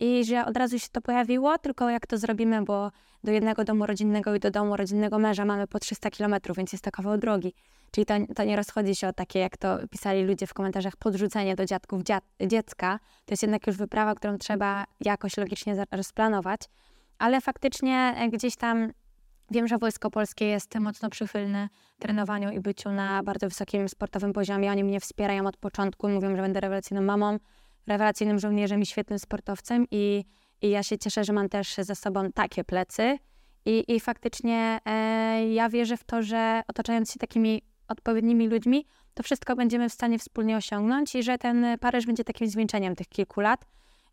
I 0.00 0.24
że 0.24 0.46
od 0.46 0.56
razu 0.56 0.78
się 0.78 0.88
to 0.92 1.00
pojawiło, 1.00 1.58
tylko 1.58 1.90
jak 1.90 2.06
to 2.06 2.18
zrobimy, 2.18 2.62
bo 2.64 2.90
do 3.24 3.32
jednego 3.32 3.64
domu 3.64 3.86
rodzinnego 3.86 4.34
i 4.34 4.40
do 4.40 4.50
domu 4.50 4.76
rodzinnego 4.76 5.18
męża 5.18 5.44
mamy 5.44 5.66
po 5.66 5.78
300 5.78 6.10
kilometrów, 6.10 6.56
więc 6.56 6.72
jest 6.72 6.84
to 6.84 6.90
kawał 6.90 7.18
drogi. 7.18 7.54
Czyli 7.90 8.06
to, 8.06 8.14
to 8.36 8.44
nie 8.44 8.56
rozchodzi 8.56 8.94
się 8.94 9.08
o 9.08 9.12
takie, 9.12 9.38
jak 9.38 9.56
to 9.56 9.78
pisali 9.90 10.22
ludzie 10.22 10.46
w 10.46 10.54
komentarzach, 10.54 10.96
podrzucenie 10.96 11.56
do 11.56 11.66
dziadków 11.66 12.02
dziad, 12.02 12.24
dziecka. 12.46 12.98
To 13.24 13.32
jest 13.32 13.42
jednak 13.42 13.66
już 13.66 13.76
wyprawa, 13.76 14.14
którą 14.14 14.38
trzeba 14.38 14.84
jakoś 15.00 15.36
logicznie 15.36 15.84
rozplanować. 15.90 16.60
Ale 17.18 17.40
faktycznie 17.40 18.14
e, 18.16 18.28
gdzieś 18.28 18.56
tam 18.56 18.92
Wiem, 19.50 19.68
że 19.68 19.78
Wojsko 19.78 20.10
Polskie 20.10 20.46
jest 20.46 20.74
mocno 20.74 21.10
przychylne 21.10 21.68
trenowaniu 21.98 22.50
i 22.50 22.60
byciu 22.60 22.92
na 22.92 23.22
bardzo 23.22 23.48
wysokim 23.48 23.88
sportowym 23.88 24.32
poziomie. 24.32 24.70
Oni 24.70 24.84
mnie 24.84 25.00
wspierają 25.00 25.46
od 25.46 25.56
początku, 25.56 26.08
mówią, 26.08 26.36
że 26.36 26.42
będę 26.42 26.60
rewelacyjną 26.60 27.02
mamą, 27.02 27.38
rewelacyjnym 27.86 28.38
żołnierzem 28.38 28.82
i 28.82 28.86
świetnym 28.86 29.18
sportowcem 29.18 29.86
i, 29.90 30.24
i 30.62 30.70
ja 30.70 30.82
się 30.82 30.98
cieszę, 30.98 31.24
że 31.24 31.32
mam 31.32 31.48
też 31.48 31.74
za 31.74 31.94
sobą 31.94 32.32
takie 32.32 32.64
plecy. 32.64 33.18
I, 33.66 33.84
i 33.88 34.00
faktycznie 34.00 34.78
e, 34.84 35.52
ja 35.52 35.68
wierzę 35.68 35.96
w 35.96 36.04
to, 36.04 36.22
że 36.22 36.62
otaczając 36.68 37.12
się 37.12 37.18
takimi 37.18 37.62
odpowiednimi 37.88 38.48
ludźmi, 38.48 38.86
to 39.14 39.22
wszystko 39.22 39.56
będziemy 39.56 39.88
w 39.88 39.92
stanie 39.92 40.18
wspólnie 40.18 40.56
osiągnąć 40.56 41.14
i 41.14 41.22
że 41.22 41.38
ten 41.38 41.66
Paryż 41.80 42.06
będzie 42.06 42.24
takim 42.24 42.48
zwieńczeniem 42.48 42.96
tych 42.96 43.08
kilku 43.08 43.40
lat 43.40 43.64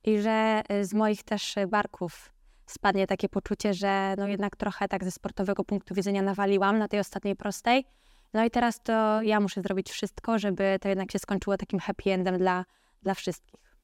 i 0.03 0.19
że 0.19 0.61
e, 0.69 0.85
z 0.85 0.93
moich 0.93 1.23
też 1.23 1.55
barków 1.67 2.31
spadnie 2.65 3.07
takie 3.07 3.29
poczucie, 3.29 3.73
że 3.73 4.15
no 4.17 4.27
jednak 4.27 4.55
trochę 4.55 4.87
tak 4.87 5.03
ze 5.03 5.11
sportowego 5.11 5.63
punktu 5.63 5.95
widzenia 5.95 6.21
nawaliłam 6.21 6.77
na 6.77 6.87
tej 6.87 6.99
ostatniej 6.99 7.35
prostej. 7.35 7.85
No 8.33 8.45
i 8.45 8.51
teraz 8.51 8.81
to 8.83 9.21
ja 9.21 9.39
muszę 9.39 9.61
zrobić 9.61 9.91
wszystko, 9.91 10.39
żeby 10.39 10.77
to 10.81 10.89
jednak 10.89 11.11
się 11.11 11.19
skończyło 11.19 11.57
takim 11.57 11.79
happy 11.79 12.11
endem 12.11 12.37
dla, 12.37 12.65
dla 13.01 13.13
wszystkich. 13.13 13.77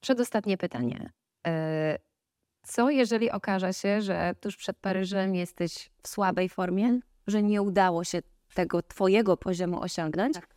Przedostatnie 0.00 0.56
pytanie. 0.56 1.12
E, 1.46 1.98
co 2.62 2.90
jeżeli 2.90 3.30
okaże 3.30 3.74
się, 3.74 4.02
że 4.02 4.34
tuż 4.40 4.56
przed 4.56 4.76
Paryżem 4.78 5.34
jesteś 5.34 5.90
w 6.02 6.08
słabej 6.08 6.48
formie, 6.48 7.00
że 7.26 7.42
nie 7.42 7.62
udało 7.62 8.04
się 8.04 8.22
tego 8.54 8.82
twojego 8.82 9.36
poziomu 9.36 9.80
osiągnąć 9.80 10.34
tak. 10.34 10.48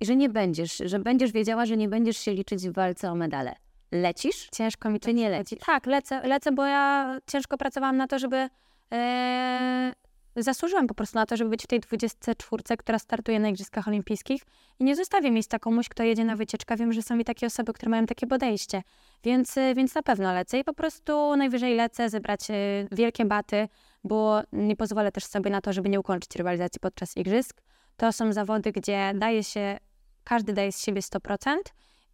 i 0.00 0.06
że 0.06 0.16
nie 0.16 0.28
będziesz, 0.28 0.76
że 0.84 0.98
będziesz 0.98 1.32
wiedziała, 1.32 1.66
że 1.66 1.76
nie 1.76 1.88
będziesz 1.88 2.16
się 2.16 2.32
liczyć 2.34 2.68
w 2.68 2.72
walce 2.72 3.10
o 3.10 3.14
medale? 3.14 3.54
Lecisz? 3.92 4.48
Ciężko 4.52 4.90
mi 4.90 5.00
to 5.00 5.10
nie 5.10 5.30
lecieć. 5.30 5.60
Tak, 5.66 5.86
lecę, 5.86 6.28
lecę, 6.28 6.52
bo 6.52 6.64
ja 6.64 7.18
ciężko 7.26 7.58
pracowałam 7.58 7.96
na 7.96 8.06
to, 8.06 8.18
żeby 8.18 8.48
e, 8.92 9.92
zasłużyłam 10.36 10.86
po 10.86 10.94
prostu 10.94 11.18
na 11.18 11.26
to, 11.26 11.36
żeby 11.36 11.50
być 11.50 11.64
w 11.64 11.66
tej 11.66 11.80
24, 11.80 12.76
która 12.76 12.98
startuje 12.98 13.40
na 13.40 13.48
Igrzyskach 13.48 13.88
Olimpijskich 13.88 14.42
i 14.78 14.84
nie 14.84 14.96
zostawię 14.96 15.30
miejsca 15.30 15.58
komuś, 15.58 15.88
kto 15.88 16.02
jedzie 16.02 16.24
na 16.24 16.36
wycieczkę. 16.36 16.76
Wiem, 16.76 16.92
że 16.92 17.02
są 17.02 17.18
i 17.18 17.24
takie 17.24 17.46
osoby, 17.46 17.72
które 17.72 17.90
mają 17.90 18.06
takie 18.06 18.26
podejście, 18.26 18.82
więc, 19.24 19.58
e, 19.58 19.74
więc 19.74 19.94
na 19.94 20.02
pewno 20.02 20.32
lecę 20.32 20.58
i 20.58 20.64
po 20.64 20.74
prostu 20.74 21.36
najwyżej 21.36 21.74
lecę 21.74 22.10
zebrać 22.10 22.50
e, 22.50 22.54
wielkie 22.92 23.24
baty, 23.24 23.68
bo 24.04 24.40
nie 24.52 24.76
pozwolę 24.76 25.12
też 25.12 25.24
sobie 25.24 25.50
na 25.50 25.60
to, 25.60 25.72
żeby 25.72 25.88
nie 25.88 26.00
ukończyć 26.00 26.36
rywalizacji 26.36 26.80
podczas 26.80 27.16
Igrzysk. 27.16 27.62
To 27.96 28.12
są 28.12 28.32
zawody, 28.32 28.72
gdzie 28.72 29.12
daje 29.14 29.44
się, 29.44 29.78
każdy 30.24 30.52
daje 30.52 30.72
z 30.72 30.82
siebie 30.82 31.00
100%, 31.00 31.56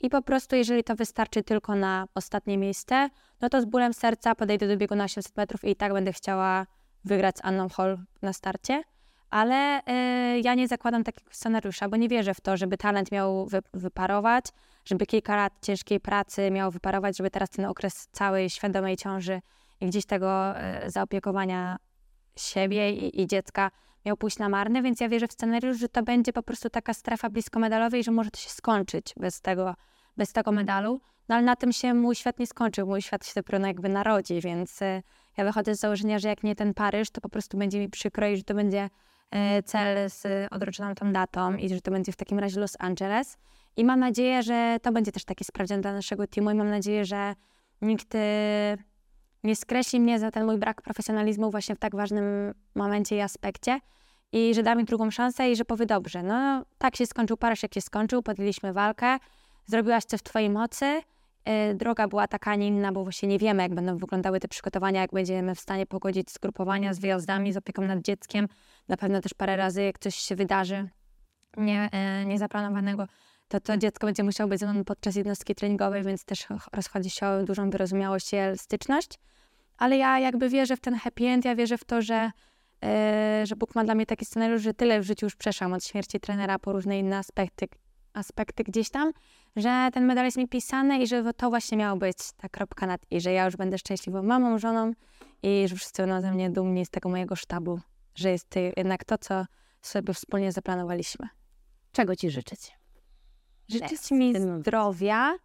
i 0.01 0.11
po 0.11 0.23
prostu, 0.23 0.57
jeżeli 0.57 0.85
to 0.85 0.97
wystarczy 0.97 1.43
tylko 1.43 1.75
na 1.77 2.07
ostatnie 2.15 2.59
miejsce, 2.59 3.09
no 3.41 3.49
to 3.49 3.61
z 3.61 3.65
bólem 3.65 3.95
serca 3.95 4.35
podejdę 4.35 4.69
do 4.69 4.77
biegu 4.77 4.95
na 4.95 5.05
800 5.05 5.37
metrów 5.37 5.65
i 5.65 5.73
i 5.73 5.77
tak 5.77 5.93
będę 5.93 6.13
chciała 6.13 6.67
wygrać 7.05 7.39
z 7.39 7.45
Anną 7.45 7.69
Hall 7.69 7.99
na 8.23 8.33
starcie. 8.33 8.83
Ale 9.31 9.81
y, 9.81 10.41
ja 10.41 10.55
nie 10.55 10.69
zakładam 10.69 11.05
takiego 11.05 11.31
scenariusza, 11.31 11.89
bo 11.89 11.97
nie 11.97 12.09
wierzę 12.09 12.35
w 12.35 12.41
to, 12.41 12.57
żeby 12.57 12.77
talent 12.77 13.13
miał 13.13 13.47
wy, 13.47 13.63
wyparować, 13.75 14.45
żeby 14.85 15.07
kilka 15.07 15.37
lat 15.37 15.53
ciężkiej 15.63 16.01
pracy 16.01 16.51
miał 16.51 16.71
wyparować, 16.71 17.17
żeby 17.17 17.31
teraz 17.31 17.51
ten 17.51 17.65
okres 17.65 18.09
całej 18.13 18.51
świadomej 18.51 18.97
ciąży 18.97 19.41
i 19.81 19.87
gdzieś 19.87 20.07
tego 20.07 20.55
y, 20.87 20.91
zaopiekowania 20.91 21.77
siebie 22.37 22.93
i, 22.93 23.21
i 23.21 23.27
dziecka 23.27 23.71
miał 24.07 24.17
pójść 24.17 24.39
na 24.39 24.49
marne, 24.49 24.83
więc 24.83 25.01
ja 25.01 25.09
wierzę 25.09 25.29
w 25.29 25.33
scenariusz, 25.33 25.79
że 25.79 25.89
to 25.89 26.03
będzie 26.03 26.33
po 26.33 26.43
prostu 26.43 26.71
taka 26.71 26.95
strefa 26.95 27.31
blisko 27.31 27.61
medalowej 27.61 28.05
że 28.05 28.11
może 28.11 28.31
to 28.31 28.41
się 28.41 28.51
skończyć 28.51 29.15
bez 29.17 29.41
tego 29.41 29.75
bez 30.17 30.33
tego 30.33 30.53
medalu. 30.53 31.01
No 31.29 31.35
ale 31.35 31.45
na 31.45 31.57
tym 31.57 31.73
się 31.73 31.95
mój 31.95 32.15
świat 32.15 32.39
nie 32.39 32.47
skończył, 32.47 32.87
mój 32.87 33.03
świat 33.03 33.27
się 33.27 33.33
dopiero 33.37 33.67
jakby 33.67 33.89
narodzi, 33.89 34.41
więc 34.41 34.83
e, 34.83 35.03
ja 35.37 35.45
wychodzę 35.45 35.75
z 35.75 35.81
założenia, 35.81 36.19
że 36.19 36.29
jak 36.29 36.43
nie 36.43 36.55
ten 36.55 36.75
Paryż, 36.75 37.11
to 37.11 37.21
po 37.21 37.29
prostu 37.29 37.59
będzie 37.59 37.81
mi 37.81 37.89
przykro 37.89 38.29
i 38.29 38.37
że 38.37 38.43
to 38.43 38.55
będzie 38.55 38.91
e, 39.31 39.63
cel 39.63 40.11
z 40.11 40.49
odroczoną 40.53 40.95
tą 40.95 41.13
datą 41.13 41.57
i 41.57 41.69
że 41.69 41.81
to 41.81 41.91
będzie 41.91 42.13
w 42.13 42.17
takim 42.17 42.39
razie 42.39 42.61
Los 42.61 42.77
Angeles. 42.79 43.39
I 43.77 43.85
mam 43.85 44.01
nadzieję, 44.01 44.43
że 44.43 44.77
to 44.83 44.93
będzie 44.93 45.13
też 45.13 45.25
taki 45.25 45.45
sprawdzian 45.45 45.81
dla 45.81 45.93
naszego 45.93 46.27
teamu 46.27 46.51
i 46.51 46.55
mam 46.55 46.71
nadzieję, 46.71 47.05
że 47.05 47.35
nikt 47.83 48.15
e, 48.15 48.77
nie 49.45 49.57
skreśli 49.57 50.01
mnie 50.01 50.19
za 50.19 50.31
ten 50.31 50.47
mój 50.47 50.59
brak 50.59 50.83
profesjonalizmu 50.83 51.51
właśnie 51.51 51.75
w 51.75 51.79
tak 51.79 51.97
ważnym 51.97 52.55
momencie 52.75 53.17
i 53.17 53.21
aspekcie 53.21 53.81
i 54.33 54.55
że 54.55 54.63
da 54.63 54.75
mi 54.75 54.85
drugą 54.85 55.11
szansę 55.11 55.51
i 55.51 55.57
że 55.57 55.65
powie 55.65 55.87
dobrze, 55.87 56.23
no 56.23 56.65
tak 56.79 56.97
się 56.97 57.07
skończył 57.07 57.37
Paryż, 57.37 57.63
jak 57.63 57.75
się 57.75 57.81
skończył, 57.81 58.23
podjęliśmy 58.23 58.73
walkę, 58.73 59.19
zrobiłaś 59.67 60.05
co 60.05 60.19
w 60.19 60.23
twojej 60.23 60.51
mocy. 60.51 61.03
E, 61.45 61.75
droga 61.75 62.09
była 62.09 62.29
taka, 62.29 62.51
a 62.51 62.55
nie 62.55 62.67
inna, 62.67 62.93
bo 62.93 63.03
właśnie 63.03 63.29
nie 63.29 63.39
wiemy, 63.39 63.63
jak 63.63 63.75
będą 63.75 63.99
wyglądały 63.99 64.41
te 64.41 64.49
przygotowania, 64.49 65.01
jak 65.01 65.13
będziemy 65.13 65.55
w 65.55 65.61
stanie 65.61 65.87
pogodzić 65.87 66.31
zgrupowania 66.31 66.95
z 66.95 66.99
wyjazdami, 66.99 67.53
z 67.53 67.57
opieką 67.57 67.83
nad 67.83 68.03
dzieckiem. 68.03 68.49
Na 68.89 68.97
pewno 68.97 69.21
też 69.21 69.35
parę 69.35 69.57
razy, 69.57 69.83
jak 69.83 69.99
coś 69.99 70.15
się 70.15 70.37
wydarzy 70.37 70.89
nie, 71.57 71.89
e, 71.93 72.25
niezaplanowanego, 72.25 73.07
to 73.49 73.61
to 73.61 73.77
dziecko 73.77 74.07
będzie 74.07 74.23
musiało 74.23 74.51
być 74.51 74.61
ze 74.61 74.85
podczas 74.85 75.17
jednostki 75.17 75.55
treningowej, 75.55 76.03
więc 76.03 76.25
też 76.25 76.47
rozchodzi 76.73 77.11
się 77.11 77.27
o 77.27 77.45
dużą 77.45 77.71
wyrozumiałość 77.71 78.33
i 78.33 78.37
elastyczność. 78.37 79.19
Ale 79.79 79.97
ja 79.97 80.19
jakby 80.19 80.49
wierzę 80.49 80.77
w 80.77 80.81
ten 80.81 80.95
happy 80.95 81.25
end, 81.25 81.45
ja 81.45 81.55
wierzę 81.55 81.79
w 81.79 81.85
to, 81.85 82.03
że, 82.03 82.31
yy, 82.83 83.47
że 83.47 83.57
Bóg 83.57 83.75
ma 83.75 83.85
dla 83.85 83.95
mnie 83.95 84.07
taki 84.07 84.25
scenariusz, 84.25 84.63
że 84.63 84.75
tyle 84.75 85.01
w 85.01 85.05
życiu 85.05 85.27
już 85.27 85.37
przeszłam 85.37 85.73
od 85.73 85.85
śmierci 85.85 86.21
trenera 86.21 86.59
po 86.59 86.73
różne 86.73 86.99
inne 86.99 87.19
aspekty, 87.19 87.69
aspekty 88.15 88.65
gdzieś 88.65 88.91
tam, 88.91 89.13
że 89.57 89.89
ten 89.93 90.05
medal 90.05 90.25
jest 90.25 90.37
mi 90.37 90.49
pisany 90.49 90.99
i 90.99 91.07
że 91.07 91.35
to 91.35 91.51
właśnie 91.51 91.79
miało 91.79 91.99
być 91.99 92.17
ta 92.37 92.49
kropka 92.49 92.87
nad 92.87 93.01
i, 93.11 93.21
że 93.21 93.33
ja 93.33 93.45
już 93.45 93.57
będę 93.57 93.79
szczęśliwą 93.79 94.23
mamą, 94.23 94.59
żoną 94.59 94.93
i 95.43 95.65
że 95.69 95.77
wszyscy 95.77 96.03
będą 96.03 96.21
ze 96.21 96.33
mnie 96.33 96.51
dumni 96.51 96.87
z 96.87 96.91
tego 96.91 97.09
mojego 97.09 97.37
sztabu, 97.37 97.81
że 98.15 98.31
jest 98.31 98.55
jednak 98.77 99.05
to, 99.05 99.19
co 99.19 99.45
sobie 99.83 100.15
wspólnie 100.15 100.53
zaplanowaliśmy. 100.53 101.29
Czego 101.93 102.17
ci 102.17 102.31
życzyć? 102.31 102.73
Życzyć 103.69 104.11
mi 104.11 104.35
zdrowia, 104.61 105.37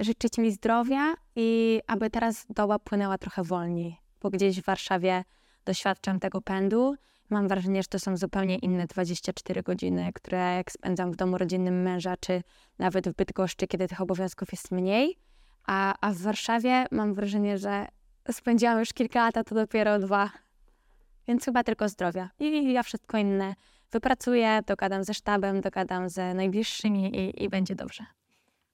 życzyć 0.00 0.38
mi 0.38 0.52
zdrowia 0.52 1.14
i 1.36 1.80
aby 1.86 2.10
teraz 2.10 2.46
doła 2.50 2.78
płynęła 2.78 3.18
trochę 3.18 3.42
wolniej, 3.42 3.96
bo 4.20 4.30
gdzieś 4.30 4.60
w 4.60 4.64
Warszawie 4.64 5.24
doświadczam 5.64 6.20
tego 6.20 6.40
pędu 6.40 6.96
Mam 7.30 7.48
wrażenie, 7.48 7.82
że 7.82 7.88
to 7.88 7.98
są 7.98 8.16
zupełnie 8.16 8.56
inne 8.56 8.86
24 8.86 9.62
godziny, 9.62 10.10
które 10.14 10.38
jak 10.38 10.72
spędzam 10.72 11.12
w 11.12 11.16
domu 11.16 11.38
rodzinnym 11.38 11.82
męża, 11.82 12.16
czy 12.20 12.42
nawet 12.78 13.08
w 13.08 13.12
Bydgoszczy, 13.12 13.66
kiedy 13.66 13.88
tych 13.88 14.00
obowiązków 14.00 14.52
jest 14.52 14.70
mniej. 14.70 15.18
A, 15.66 15.94
a 16.00 16.12
w 16.12 16.16
Warszawie 16.16 16.86
mam 16.90 17.14
wrażenie, 17.14 17.58
że 17.58 17.86
spędziłam 18.30 18.78
już 18.78 18.92
kilka 18.92 19.24
lat, 19.24 19.36
a 19.36 19.44
to 19.44 19.54
dopiero 19.54 19.98
dwa. 19.98 20.30
Więc 21.28 21.44
chyba 21.44 21.64
tylko 21.64 21.88
zdrowia. 21.88 22.30
I 22.38 22.72
ja 22.72 22.82
wszystko 22.82 23.18
inne 23.18 23.54
wypracuję, 23.92 24.60
dogadam 24.66 25.04
ze 25.04 25.14
sztabem, 25.14 25.60
dogadam 25.60 26.08
ze 26.08 26.34
najbliższymi 26.34 27.16
i, 27.16 27.44
i 27.44 27.48
będzie 27.48 27.74
dobrze. 27.74 28.06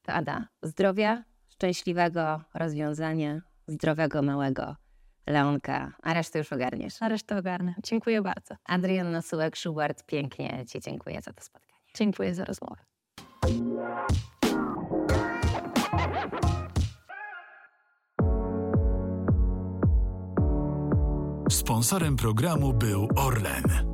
To 0.03 0.13
Ada, 0.13 0.49
zdrowia, 0.63 1.25
szczęśliwego 1.49 2.41
rozwiązania, 2.55 3.41
zdrowego 3.67 4.23
małego 4.23 4.77
Leonka, 5.27 5.93
a 6.03 6.15
resztę 6.15 6.39
już 6.39 6.53
ogarniesz. 6.53 6.95
A 7.01 7.09
resztę 7.09 7.39
ogarnę. 7.39 7.75
Dziękuję 7.83 8.23
bardzo. 8.23 8.55
Adrianna 8.65 9.21
Sułek-Szubart, 9.21 10.03
pięknie 10.07 10.65
Ci 10.69 10.81
dziękuję 10.81 11.23
za 11.23 11.33
to 11.33 11.43
spotkanie. 11.43 11.73
Dziękuję 11.95 12.35
za 12.35 12.45
rozmowę. 12.45 12.83
Sponsorem 21.51 22.17
programu 22.17 22.73
był 22.73 23.09
Orlen. 23.17 23.92